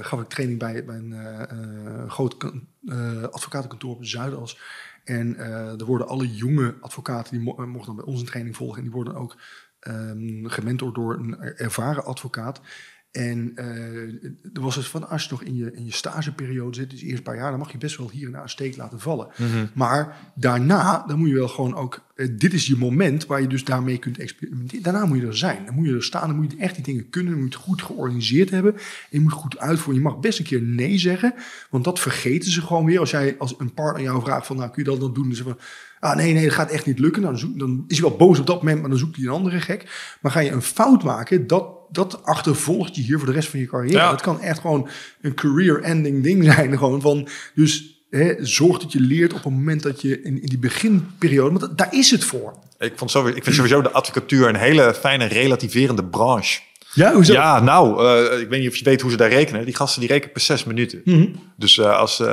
[0.00, 2.68] gaf ik training bij, bij een groot kan-
[3.30, 4.60] advocatenkantoor op de Zuidas.
[5.04, 5.38] En
[5.78, 8.76] er worden alle jonge advocaten, die mo- mochten dan bij ons een training volgen.
[8.76, 9.36] En die worden ook
[9.80, 12.60] ehm gementord door een er- ervaren advocaat.
[13.10, 13.66] En eh,
[14.54, 17.06] er was het van, als je nog in je, in je stageperiode zit, dus de
[17.06, 19.28] eerste paar jaar, dan mag je best wel hier en daar een steek laten vallen.
[19.74, 23.46] Maar daarna, dan moet je wel gewoon ook, eh, dit is je moment waar je
[23.46, 24.82] dus daarmee kunt experimenteren.
[24.82, 26.84] Daarna moet je er zijn, dan moet je er staan, dan moet je echt die
[26.84, 28.74] dingen kunnen, dan moet je het goed georganiseerd hebben.
[28.74, 28.80] En
[29.10, 30.02] je moet goed uitvoeren.
[30.02, 31.34] Je mag best een keer nee zeggen,
[31.70, 33.00] want dat vergeten ze gewoon weer.
[33.00, 35.26] Als jij als een partner jou vraagt van, nou kun je dat dan doen?
[35.26, 35.62] Dan zeggen we,
[36.06, 37.22] ah nee, nee, dat gaat echt niet lukken.
[37.22, 39.30] Dan, zoek, dan is hij wel boos op dat moment, maar dan zoekt hij een
[39.30, 40.16] andere gek.
[40.20, 43.60] Maar ga je een fout maken, dat, dat achtervolgt je hier voor de rest van
[43.60, 43.98] je carrière.
[43.98, 44.10] Ja.
[44.10, 44.88] Dat kan echt gewoon
[45.20, 46.74] een career-ending ding zijn.
[46.78, 50.48] Gewoon van, dus hè, zorg dat je leert op het moment dat je in, in
[50.48, 52.58] die beginperiode, want daar is het voor.
[52.78, 56.60] Ik, vond sowieso, ik vind sowieso de advocatuur een hele fijne relativerende branche.
[56.96, 57.32] Ja, hoezo?
[57.32, 59.64] Ja, nou, eh, ik weet niet of je weet hoe ze daar rekenen.
[59.64, 61.00] Die gasten die rekenen per zes minuten.
[61.04, 61.26] Mhm.
[61.56, 62.26] Dus eh, als eh,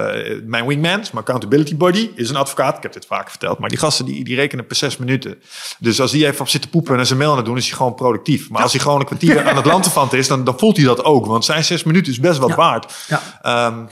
[0.46, 2.78] mijn wingman, mijn accountability body, is een advocaat.
[2.78, 3.60] Ik heb dit vaak verteld.
[3.60, 5.36] Maar die gasten die, die rekenen per zes minuten.
[5.80, 7.78] Dus als die even op zit te poepen en zijn mail het doen, is hij
[7.78, 8.50] gewoon productief.
[8.50, 11.04] Maar als hij gewoon een kwartier aan het lanterfant is, dan, dan voelt hij dat
[11.04, 11.26] ook.
[11.26, 12.56] Want zijn zes minuten is best wat Ja.
[12.56, 12.94] waard.
[13.08, 13.22] Ja.
[13.42, 13.86] Ehm,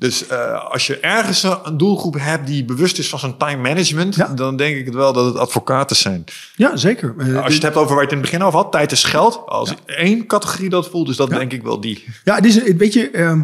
[0.00, 4.14] dus eh, als je ergens een doelgroep hebt die bewust is van zijn time management,
[4.14, 4.26] Ja.
[4.34, 6.24] dan denk ik het wel dat het advocaten zijn.
[6.56, 7.14] Ja, zeker.
[7.18, 8.92] Eh, Als je het hebt over waar je het in het begin over had, tijd
[8.92, 9.42] is geld.
[9.46, 12.04] Als één categorie dat voelt, is dat denk ik wel die.
[12.24, 13.42] Ja, het is, een- weet je, ehm,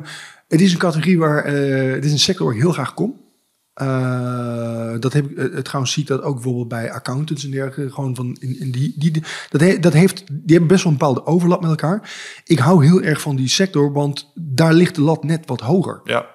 [0.48, 3.22] het is een categorie waar, eh, het is een sector waar ik heel graag kom.
[3.74, 7.94] Eh, dat heb ik, eh, trouwens zie ik dat ook bijvoorbeeld bij accountants en dergelijke.
[7.94, 10.98] Gewoon van, in, in die, die, dat, he- dat heeft, die hebben best wel een
[10.98, 12.10] bepaalde overlap met elkaar.
[12.44, 16.01] Ik hou heel erg van die sector, want daar ligt de lat net wat hoger.
[16.05, 16.26] Ja.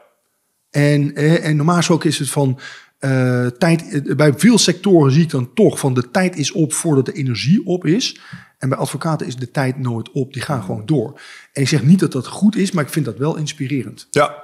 [0.70, 2.60] En, eh, en normaal gesproken is het van,
[3.00, 6.74] eh, tijd, eh, bij veel sectoren zie ik dan toch van de tijd is op
[6.74, 8.20] voordat de energie op is.
[8.58, 10.34] En bij advocaten is de tijd nooit op.
[10.34, 11.22] Die gaan gewoon door.
[11.54, 14.08] En ik zeg niet dat dat goed is, maar ik vind dat wel inspirerend.
[14.12, 14.44] Ja,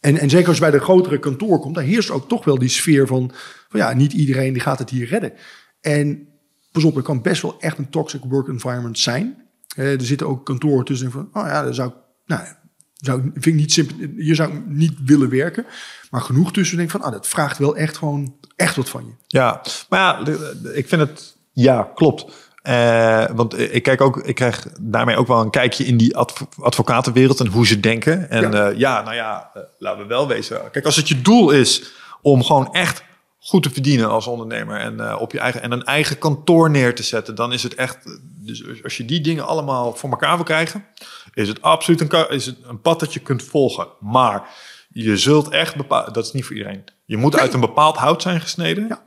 [0.00, 2.58] En, en zeker als je bij de grotere kantoor komt, daar heerst ook toch wel
[2.58, 3.30] die sfeer van,
[3.68, 5.32] van ja, niet iedereen die gaat het hier redden.
[5.80, 6.28] En
[6.72, 9.42] pas op, er kan best wel echt een toxic work environment zijn.
[9.76, 11.94] Eh, er zitten ook kantoren tussen van, oh ja, daar zou ik,
[12.26, 12.46] nou,
[13.06, 15.66] zou, vind ik niet simpel, hier zou niet willen werken.
[16.10, 19.04] Maar genoeg tussen denk ik van, ah, dat vraagt wel echt gewoon echt wat van
[19.06, 19.12] je.
[19.26, 20.32] Ja, maar ja,
[20.72, 21.36] ik vind het.
[21.52, 22.24] Ja, klopt.
[22.62, 26.42] Eh, want ik kijk ook, ik krijg daarmee ook wel een kijkje in die adv-
[26.60, 28.30] advocatenwereld en hoe ze denken.
[28.30, 28.66] En Ja.
[28.66, 30.60] ja, ja nou ja, eh, laten we wel wezen.
[30.70, 33.02] Kijk, als het je doel is om gewoon echt
[33.38, 36.94] goed te verdienen als ondernemer en eh, op je eigen en een eigen kantoor neer
[36.94, 37.98] te zetten, dan is het echt.
[38.44, 40.84] Dus als je die dingen allemaal voor elkaar wil krijgen,
[41.32, 43.88] is het absoluut een, is het een pad dat je kunt volgen.
[44.00, 44.48] Maar
[44.88, 46.84] je zult echt bepalen, dat is niet voor iedereen.
[47.04, 48.86] Je moet uit een bepaald hout zijn gesneden.
[48.88, 49.02] Ja.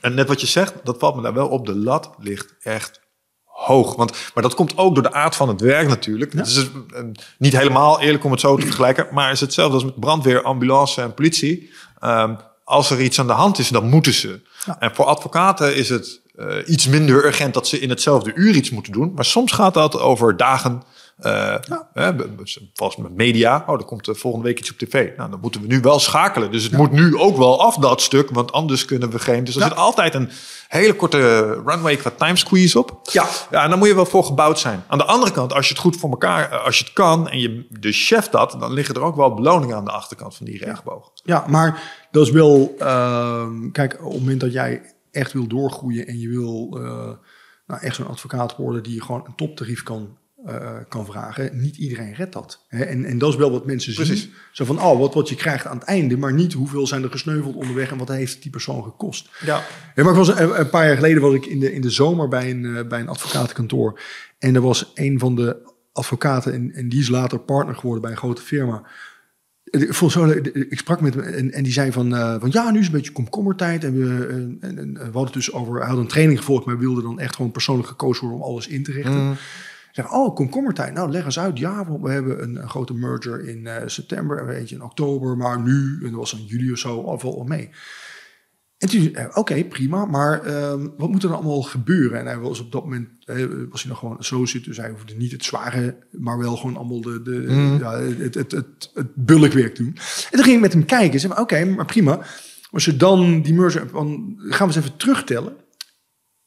[0.00, 1.66] En net wat je zegt, dat valt me daar wel op.
[1.66, 3.00] De lat ligt echt
[3.44, 3.94] hoog.
[3.96, 6.32] Want, maar dat komt ook door de aard van het werk natuurlijk.
[6.32, 7.02] Het is eh,
[7.38, 9.08] niet helemaal eerlijk om het zo te vergelijken.
[9.10, 11.72] Maar het is hetzelfde als met brandweer, ambulance en politie.
[11.98, 12.34] Ehm,
[12.64, 14.40] als er iets aan de hand is, dan moeten ze.
[14.78, 18.70] En voor advocaten is het eh, iets minder urgent dat ze in hetzelfde uur iets
[18.70, 19.12] moeten doen.
[19.14, 20.82] Maar soms gaat dat over dagen.
[21.20, 23.64] B- b- Volgens met media.
[23.66, 25.16] Oh, er komt eh, volgende week iets op tv.
[25.16, 26.50] Nou, dan moeten we nu wel schakelen.
[26.50, 28.30] Dus het moet nu ook wel af dat stuk.
[28.30, 29.44] Want anders kunnen we geen.
[29.44, 29.68] Dus er Ja.
[29.68, 30.30] zit altijd een
[30.68, 33.00] hele korte runway qua time squeeze op.
[33.12, 33.26] Ja.
[33.50, 34.84] Ja, en dan moet je wel voor gebouwd zijn.
[34.86, 37.28] Aan de andere kant, als je het goed voor elkaar, eh, als je het kan
[37.28, 40.46] en je de chef dat, dan liggen er ook wel beloningen aan de achterkant van
[40.46, 41.10] die rechtboog.
[41.24, 42.74] Ja, maar dat is wel.
[42.78, 47.08] ehm, kijk, op het moment dat jij echt wil doorgroeien en je wil eh,
[47.66, 52.14] nou, echt zo'n advocaat worden die gewoon een toptarief kan, eh, kan vragen, niet iedereen
[52.14, 52.64] redt dat.
[52.68, 52.84] Hè?
[52.84, 54.22] En, en dat is wel wat mensen Precies.
[54.22, 54.32] zien.
[54.52, 57.10] Zo van, oh, wat, wat je krijgt aan het einde, maar niet hoeveel zijn er
[57.10, 59.30] gesneuveld onderweg en wat heeft die persoon gekost.
[59.44, 59.62] Ja.
[59.94, 61.90] Ja, maar ik was een, een paar jaar geleden was ik in de, in de
[61.90, 64.00] zomer bij een, eh, bij een advocatenkantoor.
[64.38, 68.10] En er was een van de advocaten, en, en die is later partner geworden bij
[68.10, 68.82] een grote firma.
[69.64, 72.78] Ik, zo, ik sprak met hem en, en die zei van, eh, van ja, nu
[72.78, 73.84] is het een beetje komkommertijd.
[73.84, 76.64] En we, eh, en, en, we hadden het dus over, hij had een training gevolgd,
[76.64, 79.30] maar wilde dan echt gewoon persoonlijk gekozen worden om alles in te richten.
[79.30, 79.38] Ik
[79.96, 80.94] zeg, oh, komkommertijd.
[80.94, 81.58] Nou, leg eens uit.
[81.58, 85.36] Ja, we hebben een, een grote merger in eh, september en eentje in oktober.
[85.36, 87.70] Maar nu, en dat was in juli of zo, al wel mee.
[88.78, 92.18] En toen, eh, oké, prima, maar ehm, wat moet er dan allemaal gebeuren?
[92.18, 93.36] En hij was op dat moment, eh,
[93.70, 97.00] was hij nog gewoon associate, dus hij hoefde niet het zware, maar wel gewoon allemaal
[97.00, 99.96] de, de, ja, het, het, het, het bulkwerk doen.
[99.96, 102.20] En toen ging ik met hem kijken en zei, oké, maar prima.
[102.70, 105.56] Als je dan die merger, dan gaan we eens even terugtellen.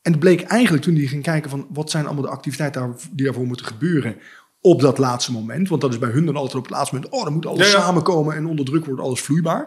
[0.01, 2.95] En het bleek eigenlijk toen hij ging kijken van wat zijn allemaal de activiteiten daar,
[3.11, 4.15] die daarvoor moeten gebeuren
[4.61, 5.69] op dat laatste moment.
[5.69, 7.71] Want dat is bij hun dan altijd op het laatste moment, oh, dan moet alles
[7.71, 7.83] Ja, ja.
[7.83, 9.61] samenkomen en onder druk wordt alles vloeibaar.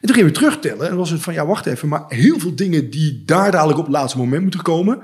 [0.00, 2.54] En toen gingen we terugtellen en was het van, ja, wacht even, maar heel veel
[2.54, 5.02] dingen die daar dadelijk op het laatste moment moeten komen,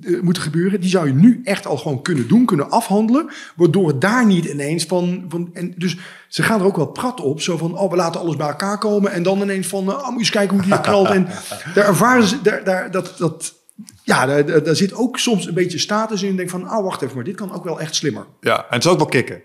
[0.00, 3.88] eh, moeten gebeuren, die zou je nu echt al gewoon kunnen doen, kunnen afhandelen, waardoor
[3.88, 5.96] het daar niet ineens van, van en dus
[6.28, 8.78] ze gaan er ook wel prat op, zo van, oh, we laten alles bij elkaar
[8.78, 11.28] komen en dan ineens van, oh, moet je eens kijken hoe die knalt en
[11.74, 13.61] daar ervaren ze, daar, daar, dat, dat,
[14.02, 16.36] ja, daar, daar- zit ook soms een beetje status in.
[16.36, 18.26] Denk van, oh, wacht even, maar dit kan ook wel echt slimmer.
[18.40, 19.42] Ja, en het is ook wel kicken.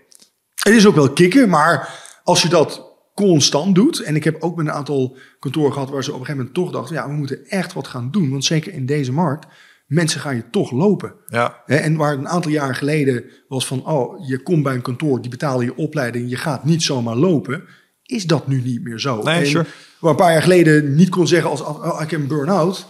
[0.54, 1.88] Het is ook wel kicken, maar
[2.24, 4.02] als je dat constant doet...
[4.02, 5.90] en ik heb ook met een aantal kantoren gehad...
[5.90, 6.94] waar ze op een gegeven moment toch dachten...
[6.96, 8.30] ja, we moeten echt wat gaan doen.
[8.30, 9.46] Want zeker in deze markt,
[9.86, 11.14] mensen gaan je toch lopen.
[11.26, 11.62] Ja.
[11.66, 13.86] En waar een aantal jaar geleden was van...
[13.86, 16.30] oh, je komt bij een kantoor, die betalen je opleiding...
[16.30, 17.64] je gaat niet zomaar lopen...
[18.02, 19.22] is dat nu niet meer zo.
[19.22, 19.66] Nee, sure.
[20.00, 21.60] Waar een paar jaar geleden niet kon zeggen als...
[21.60, 22.86] oh, ik heb een burn-out...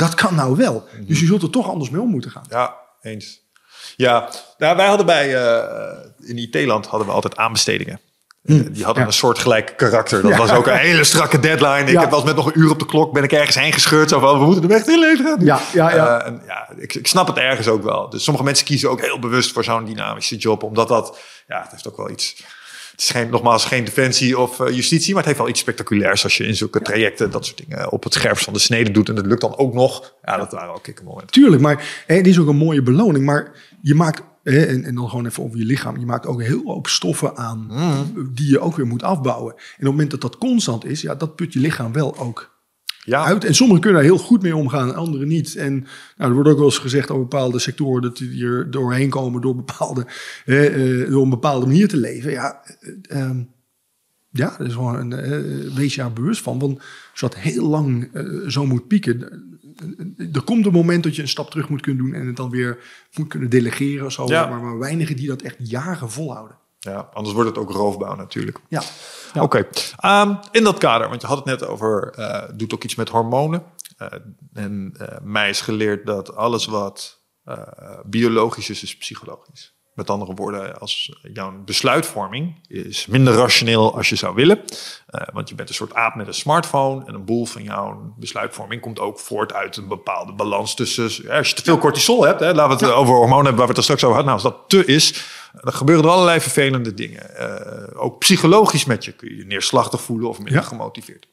[0.00, 0.88] dat kan nou wel.
[1.00, 2.44] Dus je zult er toch anders mee om moeten gaan.
[2.48, 3.40] Ja, eens.
[3.96, 4.28] Ja,
[4.58, 8.00] nou, wij hadden bij, eh, in IT-land hadden we altijd aanbestedingen.
[8.44, 9.08] Eh, Die hadden ja.
[9.08, 10.22] een soort gelijk karakter.
[10.22, 10.36] Dat Ja.
[10.36, 11.80] was ook een hele strakke deadline.
[11.80, 12.00] Ik Ja.
[12.00, 14.08] heb wel eens met nog een uur op de klok ben ik ergens heen gescheurd.
[14.08, 15.44] Zo van, we moeten de weg inleveren.
[15.44, 16.20] Ja, ja, ja.
[16.20, 18.10] Eh, en ja ik, ik snap het ergens ook wel.
[18.10, 20.62] Dus sommige mensen kiezen ook heel bewust voor zo'n dynamische job.
[20.62, 22.42] Omdat dat, ja, het heeft ook wel iets...
[23.00, 26.24] Het is geen, nogmaals geen defensie of eh, justitie, maar het heeft wel iets spectaculairs
[26.24, 29.08] als je in zulke trajecten dat soort dingen op het scherpst van de snede doet.
[29.08, 30.14] En dat lukt dan ook nog.
[30.24, 31.30] Ja, dat waren ook kikkermomenten.
[31.30, 33.24] Tuurlijk, maar hè, het is ook een mooie beloning.
[33.24, 33.52] Maar
[33.82, 36.62] je maakt, hè, en, en dan gewoon even over je lichaam, je maakt ook heel
[36.64, 37.70] hoop stoffen aan
[38.34, 39.52] die je ook weer moet afbouwen.
[39.54, 42.49] En op het moment dat dat constant is, ja, dat put je lichaam wel ook
[43.04, 43.44] Ja, uit.
[43.44, 45.56] En sommigen kunnen daar heel goed mee omgaan, en anderen niet.
[45.56, 45.72] En
[46.16, 49.40] nou, er wordt ook wel eens gezegd over bepaalde sectoren dat die er doorheen komen
[49.40, 50.06] door, bepaalde,
[50.44, 52.30] hè, eh, door een bepaalde manier te leven.
[52.30, 53.42] Ja, eh, ehm,
[54.32, 56.58] ja, dat is gewoon een, eh, wees je daar bewust van.
[56.58, 59.22] Want als je dat heel lang eh, zo moet pieken,
[60.16, 62.36] eh, er komt een moment dat je een stap terug moet kunnen doen en het
[62.36, 62.78] dan weer
[63.14, 64.06] moet kunnen delegeren.
[64.06, 64.46] of Zo, Ja.
[64.48, 66.56] maar, maar weinigen die dat echt jaren volhouden.
[66.82, 68.58] Ja, anders wordt het ook roofbouw natuurlijk.
[68.68, 68.82] Ja.
[69.34, 69.42] Ja.
[69.42, 69.66] Oké,
[69.96, 73.08] Ehm, in dat kader, want je had het net over, eh doet ook iets met
[73.08, 73.62] hormonen.
[73.96, 74.08] Eh,
[74.52, 77.18] en eh, mij is geleerd dat alles wat
[78.04, 79.74] biologisch is, is psychologisch.
[79.94, 84.60] Met andere woorden, als jouw besluitvorming is minder rationeel als je zou willen.
[85.32, 87.04] Want je bent een soort aap met een smartphone.
[87.06, 91.10] En een boel van jouw besluitvorming komt ook voort uit een bepaalde balans tussen...
[91.22, 93.66] Ja, als je te veel cortisol hebt, hè, laten we het over hormonen hebben waar
[93.66, 94.34] we het er straks over hadden.
[94.34, 97.36] Nou, als dat te is, dan gebeuren er allerlei vervelende dingen.
[97.36, 100.68] Eh, ook psychologisch met je kun je je neerslachtig voelen of minder Ja.
[100.68, 101.26] gemotiveerd.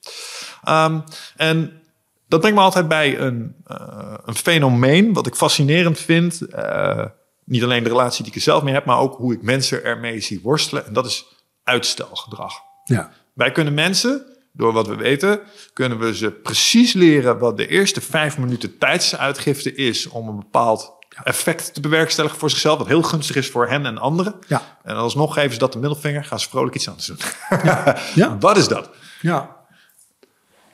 [0.64, 1.00] Ehm,
[1.36, 1.82] en
[2.28, 6.42] dat brengt me altijd bij een, eh, een fenomeen wat ik fascinerend vind.
[6.42, 7.06] Eh,
[7.46, 9.84] niet alleen de relatie die ik er zelf mee heb, maar ook hoe ik mensen
[9.84, 10.86] ermee zie worstelen.
[10.86, 11.26] En dat is
[11.64, 12.54] uitstelgedrag.
[12.84, 13.12] Ja.
[13.34, 15.40] Wij kunnen mensen, door wat we weten,
[15.74, 20.97] kunnen we ze precies leren wat de eerste vijf minuten tijdsuitgifte is om een bepaald
[21.24, 24.36] effect te bewerkstelligen voor zichzelf, wat heel gunstig is voor hen en anderen.
[24.48, 24.78] Ja.
[24.84, 27.18] En alsnog geven ze dat de middelvinger, gaan ze vrolijk iets anders doen.
[28.16, 28.38] Ja.
[28.40, 28.90] Wat is dat?
[29.22, 29.58] Ja.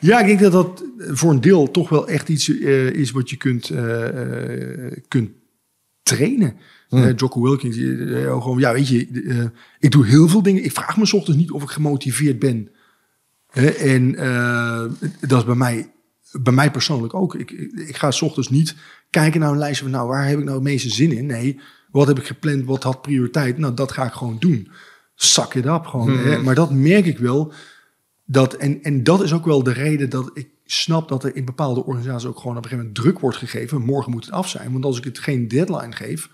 [0.04, 3.30] Ja, ik denk dat dat voor een deel toch wel echt iets eh, is wat
[3.30, 5.30] je kunt, eh, eh, kunt
[6.04, 6.56] trainen.
[6.90, 7.76] Eh Jocko Wilkins,
[8.26, 10.64] gewoon, ja, weet je, ik doe heel veel dingen.
[10.64, 12.72] Ik vraag me 's ochtends niet of ik gemotiveerd ben.
[13.78, 14.12] En
[15.20, 15.92] dat is bij mij,
[16.32, 17.36] bij mij persoonlijk ook.
[17.36, 18.76] Ik, ik, ik ga 's ochtends niet
[19.14, 21.26] kijken naar een lijstje van, nou, waar heb ik nou het meeste zin in?
[21.26, 21.60] Nee,
[21.92, 22.66] wat heb ik gepland?
[22.66, 23.58] Wat had prioriteit?
[23.58, 24.72] Nou, dat ga ik gewoon doen.
[25.16, 26.18] Zak it up gewoon.
[26.18, 26.42] hè.
[26.42, 27.54] Maar dat merk ik wel.
[28.26, 31.46] Dat, en, en dat is ook wel de reden dat ik snap dat er in
[31.46, 33.82] bepaalde organisaties ook gewoon op een gegeven moment druk wordt gegeven.
[33.82, 34.72] Morgen moet het af zijn.
[34.72, 36.30] Want als ik het geen deadline geef,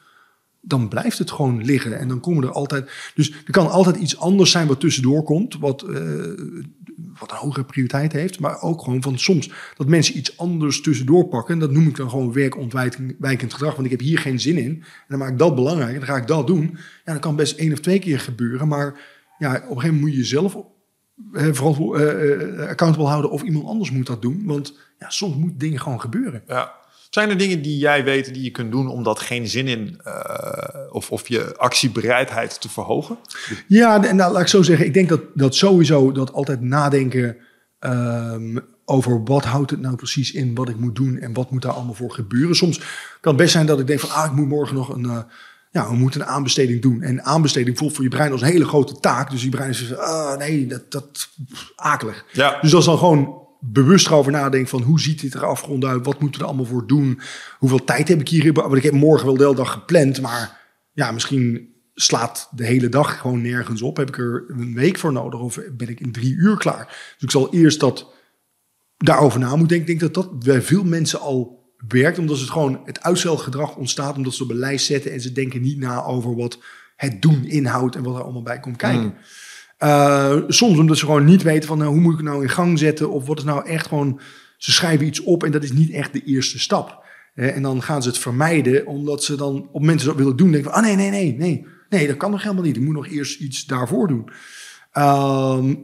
[0.62, 2.00] dan blijft het gewoon liggen.
[2.00, 3.12] En dan komen er altijd.
[3.16, 5.58] Dus er kan altijd iets anders zijn wat tussendoor komt.
[5.58, 6.00] Wat, eh,
[7.20, 8.40] wat een hogere prioriteit heeft.
[8.40, 11.54] Maar ook gewoon van soms dat mensen iets anders tussendoor pakken.
[11.54, 13.74] En dat noem ik dan gewoon werkontwijkend gedrag.
[13.74, 14.72] Want ik heb hier geen zin in.
[14.72, 15.92] En dan maak ik dat belangrijk.
[15.94, 16.78] En dan ga ik dat doen.
[17.06, 18.68] Ja, dat kan best één of twee keer gebeuren.
[18.68, 19.00] Maar
[19.38, 20.58] ja, op een gegeven moment moet je jezelf
[21.34, 23.32] eh, verantwo- eh, eh, accountable houden.
[23.32, 24.44] Of iemand anders moet dat doen.
[24.46, 26.44] Want ja, soms moeten dingen gewoon gebeuren.
[26.48, 26.78] Ja.
[27.10, 30.00] Zijn er dingen die jij weet die je kunt doen om dat geen zin in
[30.04, 30.14] eh,
[30.90, 33.18] of, of je actiebereidheid te verhogen?
[33.68, 34.86] Ja, en nou, laat ik zo zeggen.
[34.86, 37.38] Ik denk dat, dat sowieso dat altijd nadenken
[37.80, 41.62] ehm, over wat houdt het nou precies in, wat ik moet doen en wat moet
[41.62, 42.56] daar allemaal voor gebeuren.
[42.56, 42.78] Soms
[43.22, 45.20] kan het best zijn dat ik denk van, ah, ik moet morgen nog een, eh,
[45.72, 47.02] ja, we moeten een aanbesteding doen.
[47.02, 49.32] En aanbesteding voelt voor je brein als een hele grote taak.
[49.32, 52.26] Dus je brein is van, ah, nee, dat, dat pff, akelig.
[52.32, 52.58] Ja.
[52.62, 56.20] Dus als dan gewoon bewust over nadenken van hoe ziet dit er afgerond uit, wat
[56.20, 57.20] moeten we er allemaal voor doen,
[57.58, 60.58] hoeveel tijd heb ik hier, want ik heb morgen wel de hele dag gepland, maar
[60.94, 63.98] ja, misschien slaat de hele dag gewoon nergens op.
[63.98, 66.86] Heb ik er een week voor nodig of ben ik in drie uur klaar?
[66.88, 68.14] Dus ik zal eerst dat
[68.98, 69.94] daarover na moeten denken.
[69.94, 74.16] Ik denk dat dat bij veel mensen al werkt, omdat het gewoon het uitstelgedrag ontstaat,
[74.16, 76.60] omdat ze op een lijst zetten en ze denken niet na over wat
[76.96, 79.14] het doen inhoudt en wat er allemaal bij komt kijken.
[79.84, 82.50] Uh, soms omdat ze gewoon niet weten van nou, hoe moet ik het nou in
[82.50, 84.20] gang zetten of wat is nou echt gewoon,
[84.58, 87.08] ze schrijven iets op en dat is niet echt de eerste stap.
[87.34, 90.52] Eh, en dan gaan ze het vermijden omdat ze dan op mensen dat willen doen
[90.52, 92.76] denken van ah nee, nee, nee, nee, nee, dat kan nog helemaal niet.
[92.76, 94.30] Ik moet nog eerst iets daarvoor doen.
[94.92, 95.76] Ehm,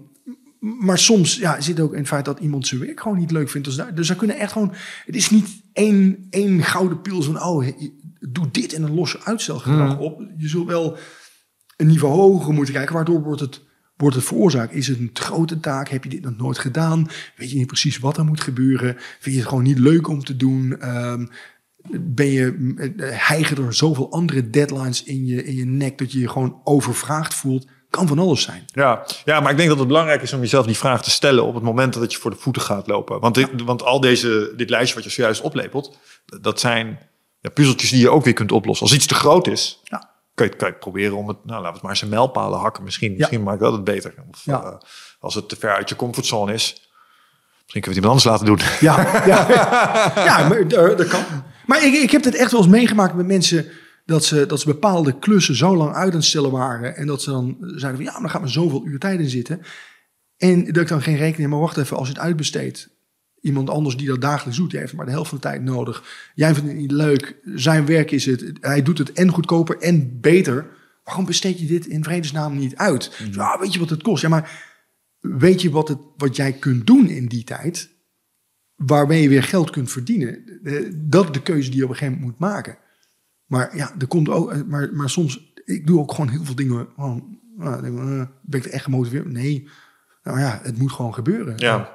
[0.59, 3.49] maar soms ja, zit ook in het feit dat iemand zijn werk gewoon niet leuk
[3.49, 3.67] vindt.
[3.67, 4.73] Dus, daar, dus daar kunnen echt gewoon.
[5.05, 7.43] Het is niet één, één gouden pil van.
[7.43, 7.67] Oh,
[8.19, 10.05] doe dit en dan los je uitstelgedrag Hmm.
[10.05, 10.21] op.
[10.37, 10.97] Je zult wel
[11.77, 12.95] een niveau hoger moeten kijken.
[12.95, 13.64] Waardoor wordt het,
[13.97, 14.73] wordt het veroorzaakt?
[14.73, 15.89] Is het een te grote taak?
[15.89, 17.09] Heb je dit nog nooit gedaan?
[17.35, 18.95] Weet je niet precies wat er moet gebeuren?
[18.97, 20.79] Vind je het gewoon niet leuk om te doen?
[20.79, 21.25] Ehm,
[21.99, 26.19] ben je eh, hijgen er zoveel andere deadlines in je, in je nek dat je
[26.19, 27.67] je gewoon overvraagd voelt?
[27.89, 28.63] Kan van alles zijn.
[28.65, 31.45] Ja, ja, maar ik denk dat het belangrijk is om jezelf die vraag te stellen
[31.45, 33.19] op het moment dat je voor de voeten gaat lopen.
[33.19, 35.97] Want, dit, want al deze, dit lijstje wat je zojuist oplepelt,
[36.41, 36.99] dat zijn
[37.39, 38.85] ja, puzzeltjes die je ook weer kunt oplossen.
[38.85, 40.14] Als iets te groot is, Ja.
[40.35, 42.59] Kan, je, kan je proberen om het, nou laten we het maar eens in mijlpalen
[42.59, 42.83] hakken.
[42.83, 44.13] Misschien, misschien maakt dat het beter.
[44.31, 44.63] Of Ja.
[44.63, 44.75] eh,
[45.19, 46.89] als het te ver uit je comfortzone is,
[47.63, 48.59] misschien kunnen we het iemand anders laten doen.
[48.79, 49.47] Ja, ja.
[50.29, 51.23] ja maar dat, dat kan.
[51.65, 53.67] Maar ik, ik heb het echt wel eens meegemaakt met mensen
[54.05, 56.95] dat ze, dat ze bepaalde klussen zo lang uit aan het stellen waren.
[56.95, 59.29] En dat ze dan zeiden van ja, maar dan gaat maar zoveel uur tijd in
[59.29, 59.61] zitten.
[60.37, 62.89] En dat ik dan geen rekening, maar wacht even, als je het uitbesteedt.
[63.45, 66.03] Iemand anders die dat dagelijks doet, die heeft maar de helft van de tijd nodig.
[66.35, 68.51] Jij vindt het niet leuk, zijn werk is het.
[68.61, 70.67] Hij doet het en goedkoper en beter.
[71.03, 73.21] Waarom besteed je dit in vredesnaam niet uit?
[73.31, 74.21] Ja, weet je wat het kost?
[74.21, 74.73] Ja, maar
[75.19, 77.93] weet je wat, het, wat jij kunt doen in die tijd?
[78.75, 80.43] waarmee je weer geld kunt verdienen.
[81.09, 82.77] Dat is de keuze die je op een gegeven moment moet maken.
[83.45, 86.55] Maar ja, er komt ook, eh, maar, maar soms, ik doe ook gewoon heel veel
[86.55, 86.87] dingen.
[86.95, 89.31] Gewoon, nou, ik, eh, ben ik er echt gemotiveerd?
[89.31, 89.67] Nee.
[90.23, 91.57] Nou ja, het moet gewoon gebeuren.
[91.57, 91.94] Ja.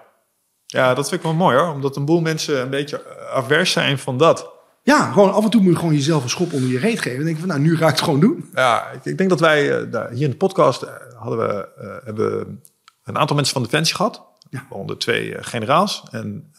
[0.71, 1.73] Ja, dat vind ik wel mooi hoor.
[1.73, 3.03] Omdat een boel mensen een beetje
[3.33, 4.51] afwers zijn van dat.
[4.83, 7.19] Ja, gewoon af en toe moet je gewoon jezelf een schop onder je reet geven.
[7.19, 8.51] En denk van, nou, nu ga ik het gewoon doen.
[8.55, 11.89] Ja, ik, ik denk dat wij eh, hier in de podcast eh, hadden we, eh,
[12.05, 12.61] hebben
[13.05, 14.23] een aantal mensen van Defensie gehad.
[14.51, 14.67] Ja.
[14.69, 16.03] Waaronder twee generaals.
[16.11, 16.53] En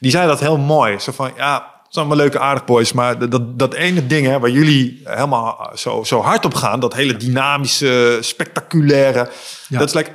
[0.00, 0.98] die zeiden dat heel mooi.
[0.98, 2.92] Zo van, ja, het zijn allemaal leuke aardig boys.
[2.92, 6.80] Maar dat- dat, dat ene ding hè, waar jullie helemaal zo, zo hard op gaan.
[6.80, 9.30] Dat hele dynamische, spectaculaire.
[9.68, 9.78] Ja.
[9.78, 10.10] Dat is like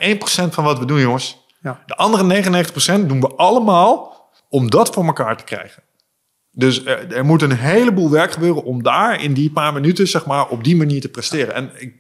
[0.50, 1.46] 1% van wat we doen, jongens.
[1.62, 1.84] Ja.
[1.86, 2.44] De andere
[3.04, 4.16] 99% doen we allemaal
[4.50, 5.84] om dat voor elkaar te krijgen.
[6.52, 10.26] Dus er, er moet een heleboel werk gebeuren om daar in die paar minuten, zeg
[10.26, 11.54] maar, op die manier te presteren.
[11.54, 11.96] En ik,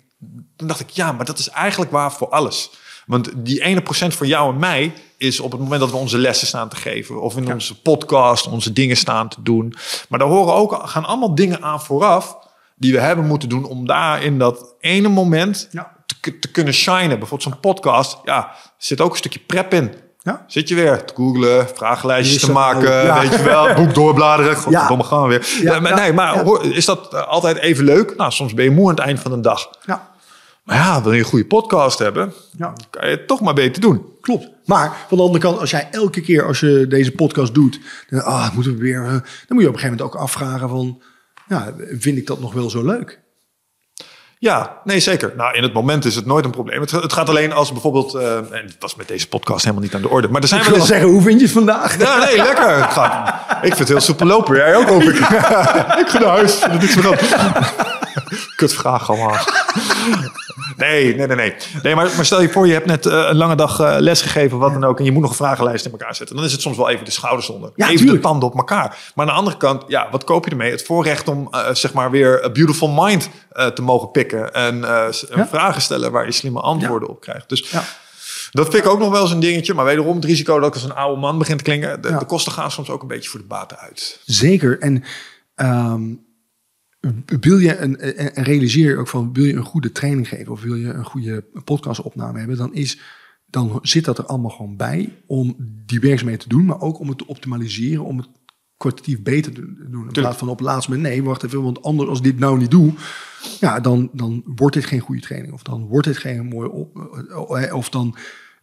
[0.55, 2.71] toen dacht ik, ja, maar dat is eigenlijk waar voor alles.
[3.05, 6.17] Want die ene procent voor jou en mij is op het moment dat we onze
[6.17, 7.21] lessen staan te geven.
[7.21, 9.73] Of in onze podcast onze dingen staan te doen.
[10.09, 12.37] Maar daar horen ook, gaan allemaal dingen aan vooraf
[12.75, 15.96] die we hebben moeten doen om daar in dat ene moment Ja.
[16.39, 17.19] Te, kunnen shinen.
[17.19, 19.93] Bijvoorbeeld zo'n podcast, ja, zit ook een stukje prep in.
[20.27, 20.43] Ja.
[20.47, 23.19] Zit je weer te googlen, vragenlijstjes te maken, ja.
[23.19, 24.55] weet je wel, boek doorbladeren.
[24.55, 25.47] Godverdomme, gaan we weer.
[25.61, 26.43] Ja, Ja, maar ja, nee, maar ja.
[26.43, 28.15] hoor, is dat altijd even leuk?
[28.17, 29.69] Nou, soms ben je moe aan het eind van de dag.
[29.85, 30.09] Ja,
[30.63, 32.73] Maar ja, wil je een goede podcast hebben, ja.
[32.89, 34.05] kan je het toch maar beter doen.
[34.21, 34.49] Klopt.
[34.65, 37.79] Maar van de andere kant, als jij elke keer als je deze podcast doet,
[38.09, 40.69] dan, ah, moeten we weer, eh, dan moet je op een gegeven moment ook afvragen
[40.69, 41.01] van,
[41.47, 43.25] ja, vind ik dat nog wel zo leuk?
[44.39, 45.33] Ja, nee, zeker.
[45.37, 46.81] Nou, in het moment is het nooit een probleem.
[46.81, 49.95] Het, het gaat alleen als bijvoorbeeld, eh, en dat was met deze podcast helemaal niet
[49.95, 51.55] aan de orde, maar er zijn Ik wel wil eens zeggen, hoe vind je het
[51.55, 51.99] vandaag?
[51.99, 52.77] Ja, nee, lekker.
[53.61, 54.55] Ik vind het heel soepel lopen.
[54.55, 55.19] Jij ook, hoop ik.
[56.03, 56.61] ik ga naar huis.
[56.61, 57.96] Er niks meer aan.
[58.57, 59.37] Kut vraag allemaal.
[60.77, 61.53] Nee, nee, nee, nee.
[61.83, 64.21] nee maar, maar stel je voor, je hebt net eh, een lange dag eh, les
[64.21, 64.99] gegeven, wat dan ook.
[64.99, 66.35] En je moet nog een vragenlijst in elkaar zetten.
[66.35, 67.71] Dan is het soms wel even de schouders onder.
[67.75, 68.21] Ja, even tuurlijk.
[68.21, 68.97] de tanden op elkaar.
[69.15, 70.71] Maar aan de andere kant, ja, wat koop je ermee?
[70.71, 74.53] Het voorrecht om, eh, zeg maar, weer a beautiful mind eh, te mogen pikken.
[74.53, 75.05] En eh,
[75.35, 75.47] Ja.
[75.47, 77.49] vragen stellen waar je slimme antwoorden op krijgt.
[77.49, 77.83] Dus Ja.
[78.51, 79.73] dat vind ik ook nog wel eens een dingetje.
[79.73, 82.01] Maar wederom het risico dat ik als een oude man begin te klinken.
[82.01, 84.19] De, kosten gaan soms ook een beetje voor de baten uit.
[84.25, 84.79] Zeker.
[84.79, 85.03] En
[85.55, 86.01] ehm,
[87.39, 90.51] wil je een, en en realiseer je ook van, wil je een goede training geven
[90.51, 92.99] of wil je een goede podcastopname hebben, dan is
[93.49, 95.55] dan zit dat er allemaal gewoon bij om
[95.85, 98.27] die werkzaamheden te doen, maar ook om het te optimaliseren, om het
[98.77, 100.05] kwalitatief beter te doen.
[100.05, 102.39] In plaats van op het laatste moment, nee, wacht even, want anders als ik dit
[102.39, 102.93] nou niet doe,
[103.59, 105.53] ja, dan, dan wordt dit geen goede training.
[105.53, 106.97] Of dan wordt dit geen mooie op,
[107.49, 108.15] eh, of dan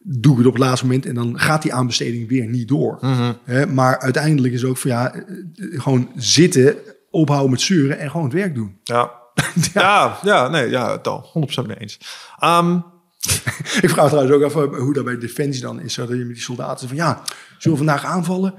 [0.06, 2.98] doe ik het op het laatste moment en dan gaat die aanbesteding weer niet door.
[3.44, 6.76] Hè, maar uiteindelijk is ook van ja, eh, eh, gewoon zitten,
[7.14, 8.78] ophouden met zeuren en gewoon het werk doen.
[8.82, 9.10] Ja.
[9.74, 10.18] ja.
[10.22, 11.30] ja, nee, ja, het al.
[11.62, 11.98] 100% mee eens.
[12.38, 12.76] Ehm,
[13.82, 15.94] Ik vraag trouwens ook even hoe dat bij Defensie dan is.
[15.94, 17.22] Dat je met die soldaten van ja,
[17.58, 18.54] zullen we vandaag aanvallen?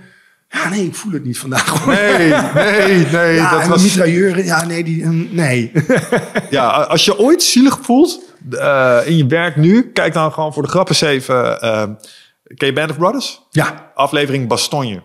[0.49, 1.85] Ja, nee, ik voel het niet vandaag.
[1.85, 3.35] nee, nee, nee.
[3.41, 5.71] ja, dat en was, een mitrailleur, ja, nee, die, mm, nee.
[6.49, 8.19] ja, als je ooit zielig voelt
[8.51, 11.61] eh, in je werk nu, kijk dan gewoon voor de grap eens even.
[11.61, 11.83] eh,
[12.55, 13.41] ken je Band of Brothers?
[13.49, 15.01] ja, Aflevering Bastogne.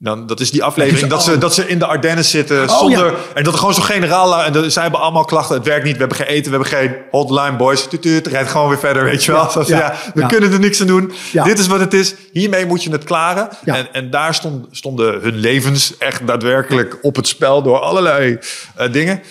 [0.00, 1.40] Dan, dat is die aflevering Ja, dat ze, oh.
[1.40, 3.06] dat ze in de Ardennen zitten Oh, zonder...
[3.06, 3.14] ja.
[3.34, 4.42] En dat er gewoon zo'n generaal...
[4.44, 5.56] En de- zij hebben allemaal klachten.
[5.56, 5.92] Het werkt niet.
[5.92, 6.44] We hebben geen eten.
[6.44, 7.86] We hebben geen hotline boys.
[8.00, 9.66] Tuut, rijdt gewoon weer verder, weet je wel.
[9.66, 11.12] Ja, we kunnen er niks aan doen.
[11.32, 12.14] Dit is wat het is.
[12.32, 13.48] Hiermee moet je het klaren.
[13.64, 17.62] En, en daar stond, stonden hun levens echt daadwerkelijk op het spel...
[17.62, 18.38] door allerlei
[18.76, 19.22] eh, dingen.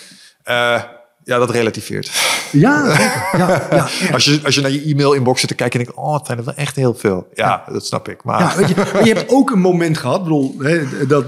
[0.42, 0.82] Eh,
[1.28, 2.10] ja, dat relativeert.
[2.52, 3.38] ja, zeker.
[3.38, 4.12] ja, ja.
[4.12, 6.00] Als je, als je naar je e-mail-inbox zit te kijken en denkt...
[6.00, 7.28] oh, het zijn er wel echt heel veel.
[7.34, 8.24] Ja, dat snap ik.
[8.24, 8.74] Maar Ja, weet je,
[9.04, 11.24] je hebt ook een moment gehad, ik bedoel, hè, dat,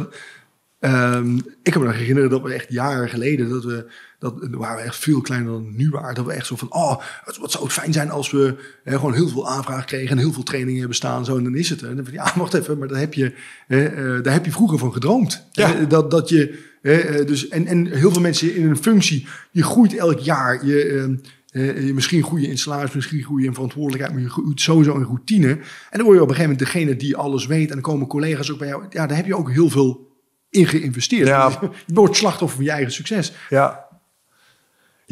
[0.78, 4.56] ehm, ik kan me nog herinneren dat we echt jaren geleden, dat we, dat we
[4.56, 7.36] waren echt veel kleiner dan we nu waren, dat we echt zo van, oh, wat,
[7.36, 8.54] wat zou het fijn zijn als we
[8.84, 11.54] hè, gewoon heel veel aanvraag kregen en heel veel trainingen hebben staan, zo, en dan
[11.54, 11.88] is het er.
[11.88, 13.34] En dan van, ja, wacht even, maar daar heb je,
[13.66, 15.46] hè, eh, daar heb je vroeger van gedroomd.
[15.52, 19.62] Hè, dat, dat je, eh, dus, en, en heel veel mensen in een functie, je
[19.62, 20.84] groeit elk jaar, je...
[20.84, 21.14] ehm,
[21.50, 24.60] eh, je misschien groei je in salaris, misschien groei je in verantwoordelijkheid, maar je groeit
[24.60, 25.48] sowieso in routine.
[25.48, 25.58] En
[25.90, 27.68] dan word je op een gegeven moment degene die alles weet.
[27.68, 28.82] En dan komen collega's ook bij jou.
[28.90, 30.08] Ja, daar heb je ook heel veel
[30.50, 31.26] in geïnvesteerd.
[31.26, 31.58] Ja.
[31.86, 33.32] Je wordt slachtoffer van je eigen succes.
[33.48, 33.88] Ja,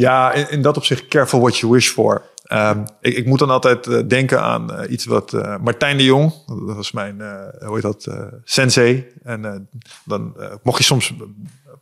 [0.03, 2.23] ja in, in dat opzicht careful what you wish for.
[2.45, 6.05] Ehm, ik, ik moet dan altijd eh, denken aan eh, iets wat eh, Martijn de
[6.05, 6.33] Jong,
[6.67, 7.21] dat was mijn,
[7.65, 8.09] hoe heet dat,
[8.45, 9.07] sensei.
[9.23, 9.69] En
[10.05, 11.13] dan mocht je soms,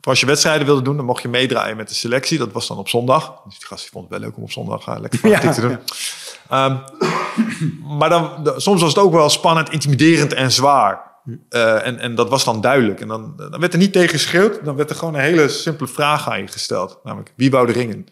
[0.00, 2.38] als je wedstrijden wilde doen, dan mocht je meedraaien met de selectie.
[2.38, 3.42] Dat was dan op zondag.
[3.44, 5.78] Dus die gast vond het wel leuk om op zondag lekker fanatiek Ja, te doen.
[6.48, 6.76] Ehm,
[7.98, 11.14] maar dan, de- soms was het ook wel spannend, intimiderend en zwaar.
[11.48, 13.00] Eh, en, en dat was dan duidelijk.
[13.00, 14.64] En dan, dan werd er niet tegen geschreeuwd.
[14.64, 16.98] Dan werd er gewoon een hele simpele vraag aan je gesteld.
[17.04, 18.06] Namelijk, wie wou de ringen?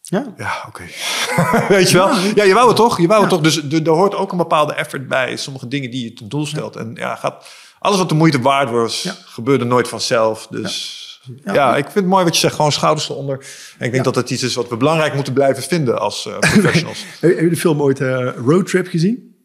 [0.00, 0.34] Ja.
[0.36, 0.82] Ja, oké.
[1.74, 2.14] Weet je wel?
[2.34, 3.00] Ja, je wou het toch?
[3.00, 3.40] Je wou het toch?
[3.40, 5.36] Dus er, er hoort ook een bepaalde effort bij.
[5.36, 6.76] Sommige dingen die je ten doel stelt.
[6.76, 7.46] En ja, gaat,
[7.78, 10.46] alles wat de moeite waard was, gebeurde nooit vanzelf.
[10.46, 11.04] Dus
[11.44, 11.54] ja.
[11.54, 11.76] Ja.
[11.76, 12.54] ik vind het mooi wat je zegt.
[12.54, 13.38] Gewoon schouders eronder.
[13.38, 13.44] En
[13.86, 14.02] ik denk Ja.
[14.02, 17.04] dat dat iets is wat we belangrijk moeten blijven vinden als eh, professionals.
[17.20, 19.35] Heb je de film ooit eh, Road Trip gezien?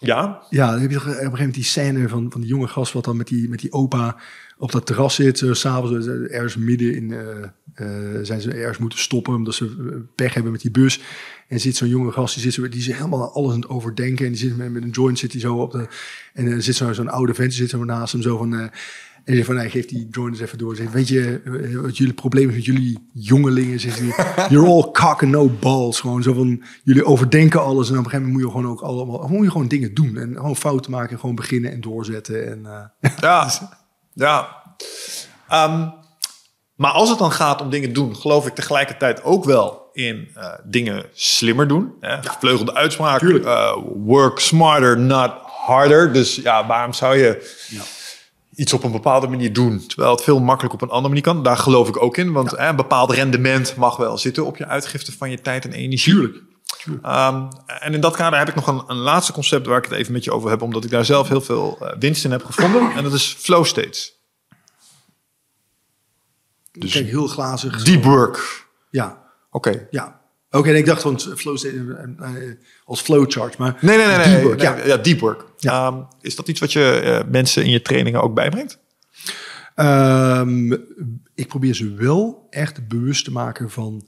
[0.00, 0.42] Ja?
[0.50, 2.68] Ja, dan heb je toch op een gegeven moment die scène van, van die jonge
[2.68, 2.92] gast...
[2.92, 4.16] wat dan met die, met die opa
[4.58, 5.40] op dat terras zit.
[5.40, 7.10] Uh, S'avonds uh, ergens midden in...
[7.10, 9.66] Uh, zijn ze ergens moeten stoppen omdat ze
[10.14, 11.00] pech hebben met die bus.
[11.48, 14.24] En zit zo'n jonge gast, die, zit zo, die is helemaal alles aan het overdenken.
[14.24, 15.86] En die zit met, met een joint zit hij zo op de...
[16.34, 18.70] En er zit zo'n oude vent, zit zo naast hem zo van...
[19.30, 20.76] En je van, hij geeft die joiners even door.
[20.76, 21.40] Zegt, weet je
[21.82, 23.80] wat jullie probleem is met jullie jongelingen?
[23.80, 26.00] Zegt hij, you're all cock and no balls.
[26.00, 27.90] Gewoon zo van, jullie overdenken alles.
[27.90, 30.16] En op een gegeven moment moet je gewoon ook allemaal, moet je gewoon dingen doen.
[30.16, 32.50] En gewoon fouten maken, gewoon beginnen en doorzetten.
[32.50, 32.60] En,
[33.02, 33.50] uh, ja,
[34.12, 34.62] ja.
[35.52, 35.92] Um,
[36.74, 40.44] maar als het dan gaat om dingen doen, geloof ik tegelijkertijd ook wel in uh,
[40.64, 41.94] dingen slimmer doen.
[42.00, 42.12] Hè?
[42.12, 42.36] Ja.
[42.38, 46.12] Vleugelde uitspraak, uh, work smarter, not harder.
[46.12, 47.56] Dus ja, waarom zou je...
[47.68, 47.82] Ja
[48.60, 51.42] iets op een bepaalde manier doen, terwijl het veel makkelijker op een andere manier kan.
[51.42, 55.12] Daar geloof ik ook in, want een bepaald rendement mag wel zitten op je uitgifte
[55.12, 56.12] van je tijd en energie.
[56.12, 56.42] Tuurlijk.
[56.86, 59.92] Um, en in dat kader heb ik nog een, een, laatste concept waar ik het
[59.92, 62.44] even met je over heb, omdat ik daar zelf heel veel uh, winst in heb
[62.44, 62.92] gevonden.
[62.92, 64.18] En dat is flow states.
[66.72, 67.82] Dus Kijk, heel glazig.
[67.82, 68.66] Deep work.
[68.90, 69.22] Ja.
[69.50, 69.86] Oké.
[69.90, 70.19] Ja.
[70.52, 71.74] Oké, okay, ik dacht van flow state
[72.20, 72.28] uh,
[72.84, 74.86] als flowchart, maar nee, nee, nee, deep work, nee, ja.
[74.86, 75.44] ja, deep work.
[75.56, 75.86] Ja.
[75.86, 78.78] Um, is dat iets wat je uh, mensen in je trainingen ook bijbrengt?
[79.76, 80.72] Um,
[81.34, 84.06] ik probeer ze wel echt bewust te maken van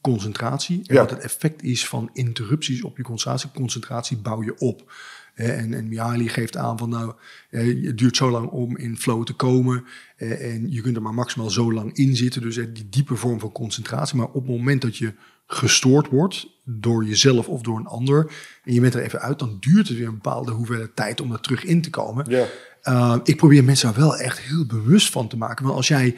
[0.00, 1.00] concentratie en Ja.
[1.00, 3.50] wat het effect is van interrupties op je concentratie.
[3.54, 4.92] Concentratie bouw je op.
[5.34, 7.12] Eh, En, en Mihaly geeft aan van nou,
[7.50, 9.84] eh, het duurt zo lang om in flow te komen.
[10.16, 12.42] eh, En je kunt er maar maximaal zo lang in zitten.
[12.42, 14.16] Dus eh, die diepe vorm van concentratie.
[14.16, 15.12] Maar op het moment dat je
[15.46, 18.32] gestoord wordt door jezelf of door een ander.
[18.64, 21.32] En je bent er even uit, dan duurt het weer een bepaalde hoeveelheid tijd om
[21.32, 22.26] er terug in te komen.
[22.28, 22.46] Ja.
[22.84, 25.64] Uh, ik probeer mensen daar wel echt heel bewust van te maken.
[25.64, 26.16] Want als jij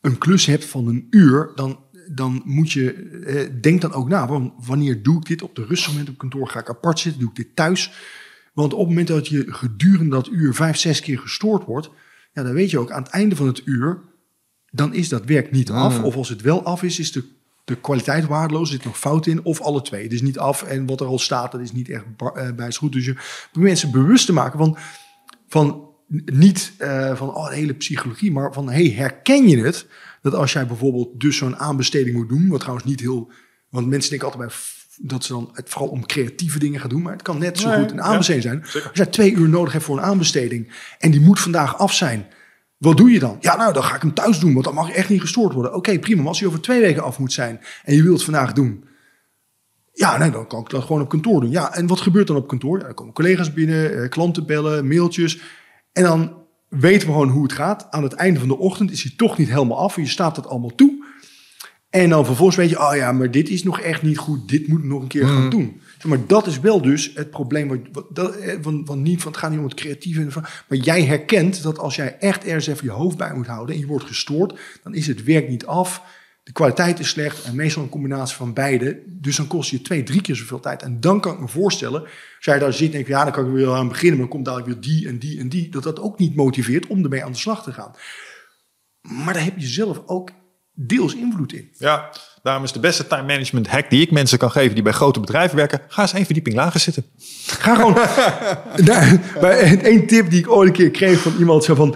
[0.00, 1.78] een klus hebt van een uur, dan,
[2.14, 4.26] dan moet je, eh, denk dan ook na.
[4.26, 6.48] Want wanneer doe ik dit op de rustmoment op kantoor?
[6.48, 7.20] Ga ik apart zitten?
[7.20, 7.92] Doe ik dit thuis?
[8.52, 11.90] Want op het moment dat je gedurende dat uur vijf, zes keer gestoord wordt,
[12.32, 14.00] ja, dan weet je ook aan het einde van het uur,
[14.70, 16.02] dan is dat werk niet af.
[16.02, 17.24] Of als het wel af is, is de,
[17.68, 20.02] de kwaliteit waardeloos, zit nog fout in, of alle twee.
[20.02, 22.04] Het is niet af en wat er al staat, dat is niet echt
[22.34, 22.92] eh, bij goed.
[22.92, 24.76] Dus je probeert mensen bewust te maken van,
[25.48, 25.88] van
[26.24, 29.86] niet eh, van oh, de hele psychologie, maar van hey, herken je het?
[30.22, 33.30] Dat als jij bijvoorbeeld dus zo'n aanbesteding moet doen, wat trouwens niet heel,
[33.68, 34.56] want mensen denken altijd bij
[35.00, 37.68] dat ze dan het vooral om creatieve dingen gaan doen, maar het kan net zo
[37.68, 38.62] Nee, goed een ja, aanbesteding zijn.
[38.62, 42.26] Als jij twee uur nodig hebt voor een aanbesteding en die moet vandaag af zijn,
[42.78, 43.36] wat doe je dan?
[43.40, 45.74] Ja, nou, dan ga ik hem thuis doen, want dan mag echt niet gestoord worden.
[45.74, 48.24] Oké, prima, maar als hij over twee weken af moet zijn en je wilt het
[48.24, 48.84] vandaag doen,
[49.98, 51.50] ja, nee, dan kan ik dat gewoon op kantoor doen.
[51.50, 52.78] Ja, en wat gebeurt dan op kantoor?
[52.78, 55.40] Ja, dan komen collega's binnen, eh, klanten bellen, mailtjes.
[55.92, 56.32] En dan
[56.68, 57.86] weten we gewoon hoe het gaat.
[57.90, 59.96] Aan het einde van de ochtend is hij toch niet helemaal af.
[59.96, 61.04] Je staat dat allemaal toe.
[61.90, 64.48] En dan vervolgens weet je, oh ja, maar dit is nog echt niet goed.
[64.48, 65.80] Dit moet ik nog een keer gaan doen.
[66.04, 67.68] Maar dat is wel dus het probleem.
[67.92, 70.30] Wat, dat, eh, van, niet, van het gaat niet om het creatieve.
[70.30, 73.74] van- Maar jij herkent dat als jij echt ergens even je hoofd bij moet houden...
[73.74, 76.02] en je wordt gestoord, dan is het werk niet af.
[76.42, 79.02] De kwaliteit is slecht en meestal een combinatie van beide.
[79.06, 80.82] Dus dan kost je twee, drie keer zoveel tijd.
[80.82, 83.08] En dan kan ik me voorstellen, als jij daar zit en denkt...
[83.08, 85.48] ja, dan kan ik weer aan beginnen, maar komt dadelijk weer die en die en
[85.48, 85.68] die...
[85.68, 87.94] dat dat ook niet motiveert om ermee aan de slag te gaan.
[89.00, 90.30] Maar daar heb je zelf ook
[90.80, 91.68] deels invloed in.
[91.78, 92.10] Ja,
[92.42, 95.20] daarom is de beste time management hack die ik mensen kan geven die bij grote
[95.20, 95.80] bedrijven werken.
[95.88, 97.04] Ga eens één verdieping lager zitten.
[97.46, 97.94] Ga gewoon.
[98.88, 99.18] Daar-
[99.82, 101.94] één tip die ik ooit een keer kreeg van iemand zo van.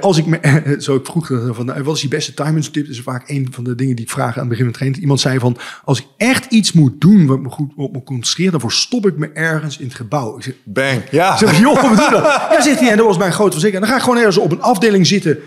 [0.00, 0.38] Als ik me,
[0.78, 2.84] zo ik vroeg dat van, nou, wat is die beste timing tip?
[2.86, 4.74] Dat is vaak een van de dingen die ik vraag aan het begin van het
[4.76, 5.00] trainen.
[5.00, 8.50] Iemand zei van, als ik echt iets moet doen wat me goed op me concentreert,
[8.50, 10.36] dan verstop ik me ergens in het gebouw.
[10.36, 11.02] Ik zeg, Bang.
[11.10, 11.32] Ja.
[11.32, 12.22] ik zeg joh, wat je dat?
[12.24, 13.84] Ja, zegt hij, en dat was bij een grote verzekering.
[13.84, 15.38] Dan ga ik gewoon ergens op een afdeling zitten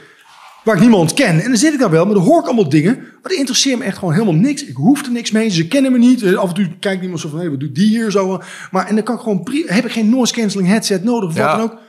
[0.64, 1.40] waar ik niemand ken.
[1.42, 2.96] En dan zit ik daar wel, maar dan hoor ik allemaal dingen.
[2.98, 4.66] Maar dat interesseert me echt gewoon helemaal niks.
[4.66, 5.50] Ik hoef er niks mee.
[5.50, 6.24] Ze kennen me niet.
[6.24, 8.42] Eh, Af en toe kijkt iemand zo van, hé, wat doet die hier zo?
[8.72, 11.46] Maar en dan kan ik gewoon, heb ik geen noise cancelling headset nodig of Ja.
[11.48, 11.80] wat dan ook.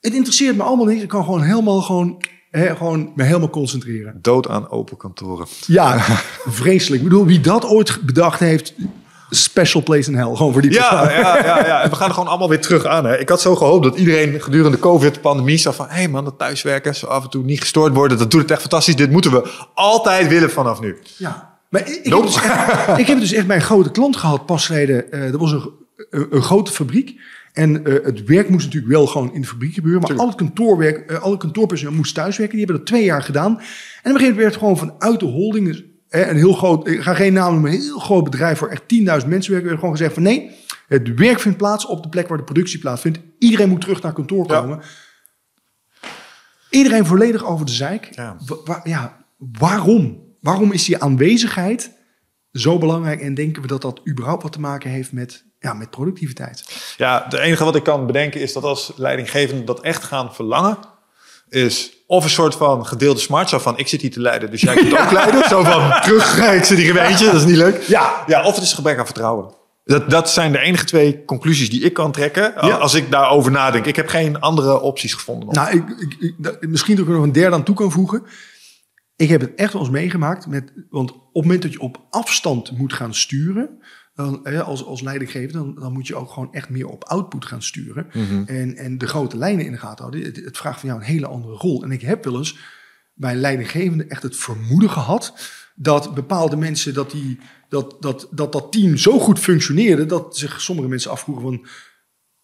[0.00, 1.02] Het interesseert me allemaal niks.
[1.02, 4.18] Ik kan gewoon helemaal gewoon, hè, gewoon me helemaal concentreren.
[4.22, 5.46] Dood aan open kantoren.
[5.66, 5.98] Ja,
[6.46, 7.02] vreselijk.
[7.02, 8.74] Ik bedoel, wie dat ooit bedacht heeft,
[9.30, 10.34] special place in hell.
[10.34, 10.72] Gewoon voor die.
[10.72, 11.82] Ja, ja, ja, ja.
[11.82, 13.04] En we gaan er gewoon allemaal weer terug aan.
[13.04, 13.18] Hè.
[13.18, 15.86] Ik had zo gehoopt dat iedereen gedurende de COVID-pandemie zag van...
[15.88, 18.18] hé hey man, dat thuiswerken, zo af en toe niet gestoord worden...
[18.18, 18.96] dat doet het echt fantastisch.
[18.96, 20.98] Dit moeten we altijd willen vanaf nu.
[21.16, 24.16] Ja, maar ik, ik, heb dus echt, ik heb dus echt bij een grote klant
[24.16, 25.12] gehad pas geleden.
[25.12, 25.70] Eh dat was een,
[26.10, 27.20] een, een grote fabriek.
[27.52, 30.00] En eh, het werk moest natuurlijk wel gewoon in de fabriek gebeuren.
[30.00, 32.56] Maar al het kantoorwerk, al het kantoorpersoneel moest thuiswerken.
[32.56, 33.50] Die hebben dat twee jaar gedaan.
[33.50, 35.66] En op een gegeven moment werd het gewoon vanuit de holding...
[35.66, 38.58] Dus, een heel groot, ik ga geen naam noemen, een heel groot bedrijf...
[38.58, 39.64] voor echt 10.000 mensen werken.
[39.64, 40.50] werd gewoon gezegd van nee,
[40.88, 43.18] het werk vindt plaats op de plek waar de productie plaatsvindt.
[43.38, 44.60] Iedereen moet terug naar kantoor Ja.
[44.60, 44.80] komen.
[46.70, 48.08] Iedereen volledig over de zeik.
[48.14, 48.36] Ja.
[48.64, 50.24] Wa- ja, waarom?
[50.40, 51.90] Waarom is die aanwezigheid
[52.52, 55.90] zo belangrijk en denken we dat dat überhaupt wat te maken heeft met, ja, met
[55.90, 56.64] productiviteit?
[56.96, 60.78] Ja, het enige wat ik kan bedenken is dat als leidinggevenden dat echt gaan verlangen,
[61.48, 64.60] is of een soort van gedeelde smart, zo van ik zit hier te leiden, dus
[64.60, 65.48] jij kunt ook leiden.
[65.48, 67.82] Zo van terug, ik zit hier dat is niet leuk.
[67.82, 68.22] Ja.
[68.26, 69.54] ja of het is gebrek aan vertrouwen.
[69.84, 72.76] Dat, dat zijn de enige twee conclusies die ik kan trekken Ja.
[72.76, 73.86] als ik daarover nadenk.
[73.86, 75.46] Ik heb geen andere opties gevonden.
[75.46, 75.54] nog.
[75.54, 77.90] Nou, ik, ik, ik- dat- misschien dat ik er nog een derde aan toe kan
[77.92, 78.22] voegen.
[79.16, 80.46] Ik heb het echt wel eens meegemaakt.
[80.46, 83.82] Met, want op het moment dat je op afstand moet gaan sturen,
[84.16, 87.62] dan, als, als leidinggever, dan, dan moet je ook gewoon echt meer op output gaan
[87.62, 88.06] sturen.
[88.46, 90.22] en, en de grote lijnen in de gaten houden.
[90.24, 91.82] Het, het vraagt van jou een hele andere rol.
[91.82, 92.58] En ik heb wel eens
[93.14, 95.34] bij leidinggevenden echt het vermoeden gehad
[95.74, 97.38] dat bepaalde mensen, dat, die,
[97.68, 101.66] dat, dat, dat dat team zo goed functioneerde, dat zich sommige mensen afvroegen van,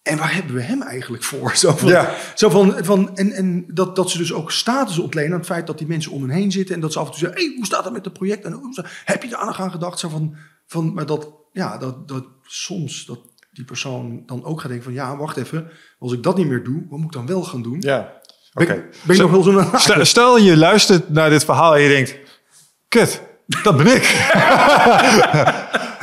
[0.01, 1.55] en waar hebben we hem eigenlijk voor?
[1.57, 2.15] Zo van, Ja.
[2.35, 5.67] zo van, van, en en dat, dat ze dus ook status ontlenen aan het feit
[5.67, 6.75] dat die mensen om hen heen zitten.
[6.75, 8.45] En dat ze af en toe zeggen, hey, hoe staat het met het project?
[8.45, 9.99] En hoe heb je daar aan gedacht?
[9.99, 10.35] Zo van,
[10.65, 13.19] van, maar dat, ja, dat, dat soms dat
[13.51, 15.67] die persoon dan ook gaat denken van, ja, wacht even.
[15.99, 17.77] Als ik dat niet meer doe, wat moet ik dan wel gaan doen?
[17.79, 18.21] ja.
[18.55, 18.83] Oké.
[19.01, 19.79] ben Zo- nog wel zo'n...
[19.79, 22.15] Stel, stel je luistert naar dit verhaal en je denkt,
[22.87, 23.21] kut,
[23.63, 24.03] dat ben ik.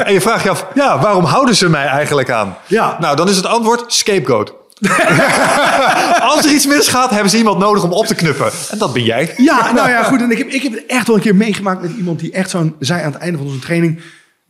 [0.06, 2.56] en je vraagt je af, ja, waarom houden ze mij eigenlijk aan?
[2.66, 2.96] Ja.
[3.00, 4.54] Nou, dan is het antwoord scapegoat.
[6.30, 8.50] Als er iets misgaat, hebben ze iemand nodig om op te knuppen.
[8.70, 9.34] En dat ben jij.
[9.36, 10.20] Ja, nou ja, goed.
[10.20, 12.50] En ik heb, ik heb het echt wel een keer meegemaakt met iemand die echt
[12.50, 14.00] zo'n zei aan het einde van onze training.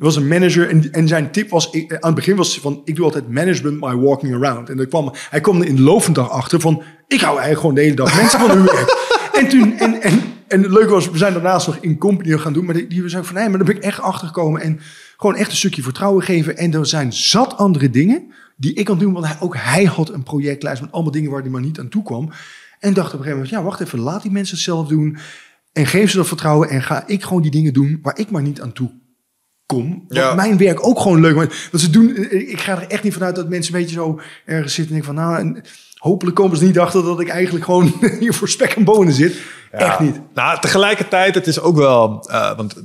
[0.00, 2.96] Was een manager en, en zijn tip was, ik- aan het begin was van, ik
[2.96, 4.68] doe altijd management by walking around.
[4.70, 7.80] En kwam, hij kwam er in de Lovendag achter van, ik hou eigenlijk gewoon de
[7.80, 8.98] hele dag mensen van hun werk.
[9.32, 12.52] En toen, en, en, en het leuke was, we zijn daarnaast nog in company gaan
[12.52, 14.60] doen, maar die, die zei van, nee, maar daar ben ik echt achter gekomen.
[14.60, 14.80] En
[15.16, 16.56] gewoon echt een stukje vertrouwen geven.
[16.56, 20.08] En er zijn zat andere dingen die ik kan doen, want hij, ook hij had
[20.12, 22.30] een projectlijst met allemaal dingen waar hij maar niet aan toe kwam.
[22.78, 25.16] En dacht op een gegeven moment, ja, wacht even, laat die mensen het zelf doen.
[25.72, 28.42] En geef ze dat vertrouwen en ga ik gewoon die dingen doen waar ik maar
[28.42, 28.90] niet aan toe
[29.70, 30.04] kom.
[30.08, 30.34] Ja.
[30.34, 31.68] mijn werk ook gewoon leuk maakt.
[31.70, 34.74] Want ze doen, ik ga er echt niet vanuit dat mensen een beetje zo ergens
[34.74, 35.64] zitten en denken van, nou, en
[35.94, 39.36] hopelijk komen ze niet achter dat ik eigenlijk gewoon hier voor spek en bonen zit.
[39.70, 40.20] Echt niet.
[40.34, 42.24] Nou, tegelijkertijd, het is ook wel...
[42.28, 42.82] eh, want eh,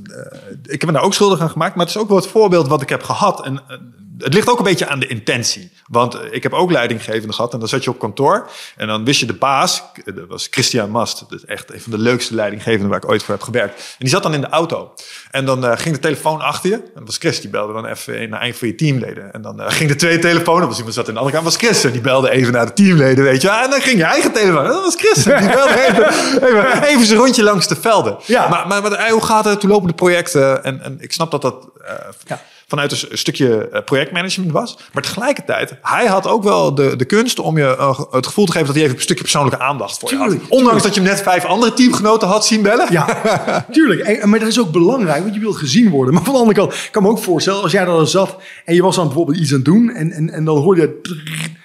[0.62, 1.74] ik heb me daar ook schuldig aan gemaakt.
[1.74, 3.44] Maar het is ook wel het voorbeeld wat ik heb gehad.
[3.44, 3.76] En eh,
[4.18, 5.72] het ligt ook een beetje aan de intentie.
[5.86, 7.52] Want eh, ik heb ook leidinggevende gehad.
[7.52, 8.50] En dan zat je op kantoor.
[8.76, 9.82] En dan wist je de baas.
[10.04, 11.18] Dat was Christian Mast.
[11.18, 13.74] Dat is echt een van de leukste leidinggevenden waar ik ooit voor heb gewerkt.
[13.74, 14.92] En die zat dan in de auto.
[15.30, 16.76] En dan eh, ging de telefoon achter je.
[16.76, 17.40] En dat was Chris.
[17.40, 19.32] Die belde dan even naar een van je teamleden.
[19.32, 20.58] En dan eh, ging de tweede telefoon.
[20.58, 21.48] Dat was iemand zat in de andere kant.
[21.52, 21.84] was Chris.
[21.84, 23.24] En die belde even naar de teamleden.
[23.24, 23.50] Weet je.
[23.50, 24.64] En dan ging je eigen telefoon.
[24.64, 25.24] Dat was Chris.
[25.24, 26.08] Die belde even,
[26.48, 28.16] even, even zijn rondje langs de velden.
[28.26, 28.48] Ja.
[28.48, 29.62] Maar, maar, maar eh, hoe gaat het?
[29.62, 30.64] Hoe lopen de projecten?
[30.64, 31.94] En, en ik snap dat dat eh,
[32.26, 32.42] Ja.
[32.66, 34.78] Vanuit een stukje eh, projectmanagement was.
[34.92, 38.52] Maar tegelijkertijd, hij had ook wel de, de kunst om je eh, het gevoel te
[38.52, 40.26] geven dat hij even een stukje persoonlijke aandacht voor je had.
[40.28, 40.82] Ondanks tuurlijk.
[40.82, 42.92] dat je hem net vijf andere teamgenoten had zien bellen.
[42.92, 43.06] Ja,
[43.70, 44.00] tuurlijk.
[44.00, 46.14] En, maar dat is ook belangrijk, want je wilt gezien worden.
[46.14, 48.36] Maar van de andere kant, ik kan me ook voorstellen, als jij daar dan zat
[48.64, 51.00] en je was dan bijvoorbeeld iets aan het doen en, en, en dan hoorde je...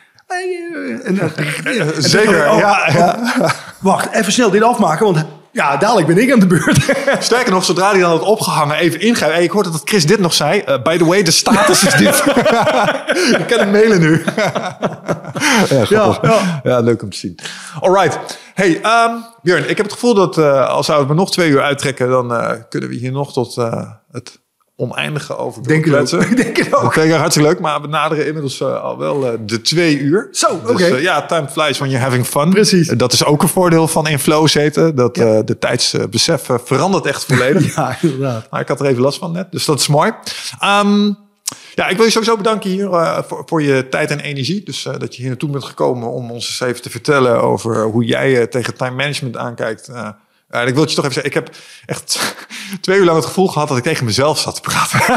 [1.03, 1.31] En, dan
[1.97, 3.33] Zeker, oh, ja, ja.
[3.79, 6.93] Wacht, even snel dit afmaken, want ja, dadelijk ben ik aan de beurt.
[7.19, 9.35] Sterker nog, zodra hij dan had opgehangen, even ingrijpen.
[9.35, 10.59] Hey, ik hoorde dat Chris dit nog zei.
[10.59, 12.23] Eh, by the way, de status is dit.
[13.41, 14.23] ik kan hem mailen nu.
[15.69, 15.85] ja.
[15.89, 17.39] Ja, Ja, leuk om te zien.
[17.79, 18.39] All right.
[18.53, 22.09] Hey, ehm, Björn, ik heb het gevoel dat eh, als we nog twee uur uittrekken,
[22.09, 23.55] dan eh, kunnen we hier nog tot
[24.11, 24.40] het
[24.81, 25.85] oneindige over Denk.
[25.85, 25.91] Ik
[26.43, 26.95] denk het ook.
[26.95, 30.27] Dat hartstikke leuk, maar we naderen inmiddels eh, al wel eh, de twee uur.
[30.31, 30.83] Zo, Dus, oké.
[30.83, 32.49] eh, ja, time flies when you're having fun.
[32.49, 32.87] Precies.
[32.87, 34.95] Dat is ook een voordeel van in flow zitten.
[34.95, 37.75] Dat eh, de tijdsbesef verandert echt volledig.
[37.81, 38.47] Ja, inderdaad.
[38.51, 40.11] Maar ik had er even last van net, dus dat is mooi.
[40.59, 41.11] Ehm,
[41.75, 44.63] ja, ik wil je sowieso bedanken hier eh, voor, voor je tijd en energie.
[44.63, 47.83] Dus eh, dat je hier naartoe bent gekomen om ons eens even te vertellen over
[47.83, 49.91] hoe jij eh, tegen time management aankijkt.
[50.51, 51.55] Eh, en ik wil het je toch even zeggen, ik heb
[51.85, 52.35] echt
[52.81, 54.99] twee uur lang het gevoel gehad dat ik tegen mezelf zat te praten.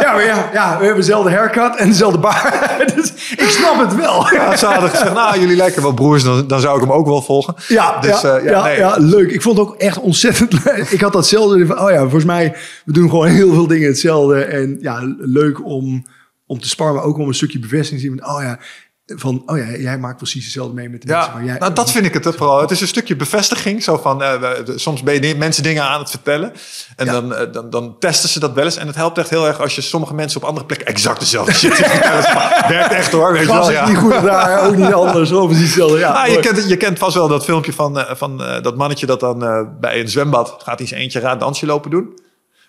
[0.00, 2.94] Ja, maar ja, ja, we hebben dezelfde haircut en dezelfde baard.
[2.96, 4.32] Dus ik snap het wel.
[4.34, 7.06] Ja, ze hadden gezegd, nou, jullie lijken wel broers, dan, dan zou ik hem ook
[7.06, 7.54] wel volgen.
[7.68, 8.76] Ja, dus, ja, eh, ja, nee.
[8.76, 9.30] ja, leuk.
[9.30, 10.90] Ik vond het ook echt ontzettend leuk.
[10.90, 11.66] Ik had datzelfde.
[11.66, 12.54] van, Oh ja, volgens mij,
[12.84, 14.44] we doen gewoon heel veel dingen hetzelfde.
[14.44, 16.06] En ja, leuk om,
[16.46, 18.18] om te sparren, maar ook om een stukje bevestiging te zien.
[18.18, 18.58] Van, oh ja,
[19.06, 21.26] van, oh ja, jij maakt precies hetzelfde mee met de mensen.
[21.30, 22.60] Ja, waar jij, nou, dat vind ik het vooral.
[22.60, 23.82] Het is een stukje bevestiging.
[23.82, 26.52] Zo van, eh, we- soms ben je mensen dingen aan het vertellen.
[26.96, 27.12] En Ja.
[27.12, 28.76] dan, eh, dan, dan testen ze dat wel eens.
[28.76, 31.52] En het helpt echt heel erg als je sommige mensen op andere plekken exact dezelfde
[31.52, 32.22] shit vertellen.
[32.78, 33.70] Werkt echt hoor, weet je wel.
[33.70, 33.88] Ja.
[33.88, 35.32] niet goed daar, ook niet anders.
[35.32, 35.98] Of precies hetzelfde.
[35.98, 39.06] Ja, Ah, je, kent, je kent vast wel dat filmpje van, eh, van dat mannetje
[39.06, 39.38] dat dan
[39.80, 42.18] bij een zwembad gaat hij zijn eentje raar dansje lopen doen.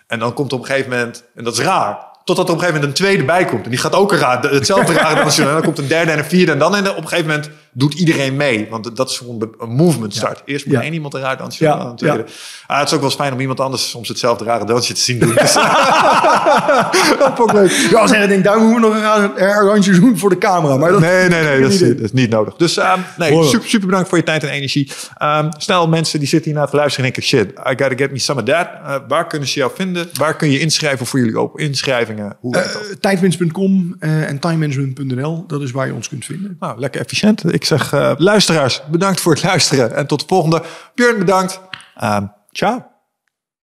[0.06, 2.64] En dan komt op een gegeven moment, en dat is raar, totdat er op een
[2.64, 3.64] gegeven moment een tweede bij komt.
[3.64, 4.92] En die gaat ook een raar, hetzelfde
[5.36, 5.46] doen.
[5.46, 6.52] En dan komt een derde en een vierde.
[6.52, 8.66] En dan op een gegeven moment doet iedereen mee.
[8.70, 10.42] Want dat is gewoon een movement start.
[10.44, 12.24] Eerst moet één iemand eruit, dan tweede.
[12.66, 15.00] Ah, het is ook wel eens fijn om iemand anders soms hetzelfde rare dansje te
[15.00, 15.34] zien doen.
[15.44, 15.52] Dus,
[17.18, 17.70] Dat ik leuk.
[17.90, 20.76] Ja, als hij denkt, daar moeten we nog een randje doen voor de camera.
[20.76, 22.54] Maar dat, nee, nee, nee, dat is, dat is niet nodig.
[22.56, 24.90] Dus ehm, nee, super, super bedankt voor je tijd en energie.
[25.18, 28.10] Ehm snel mensen die zitten hier naar te luisteren en denken, shit, I gotta get
[28.10, 28.66] me some of that.
[28.66, 30.08] Eh, waar kunnen ze jou vinden?
[30.12, 32.36] Waar kun je inschrijven voor jullie open inschrijvingen?
[32.40, 32.56] Hoe?
[32.56, 32.70] Eh,
[33.00, 35.44] tijdwinst.com eh, en timemanagement.nl.
[35.46, 36.56] Dat is waar je ons kunt vinden.
[36.60, 37.52] Nou, lekker efficiënt.
[37.52, 39.94] Ik zeg, eh, luisteraars, bedankt voor het luisteren.
[39.96, 40.62] En tot de volgende.
[40.94, 41.60] Björn, bedankt.
[41.94, 42.93] Ehm ciao.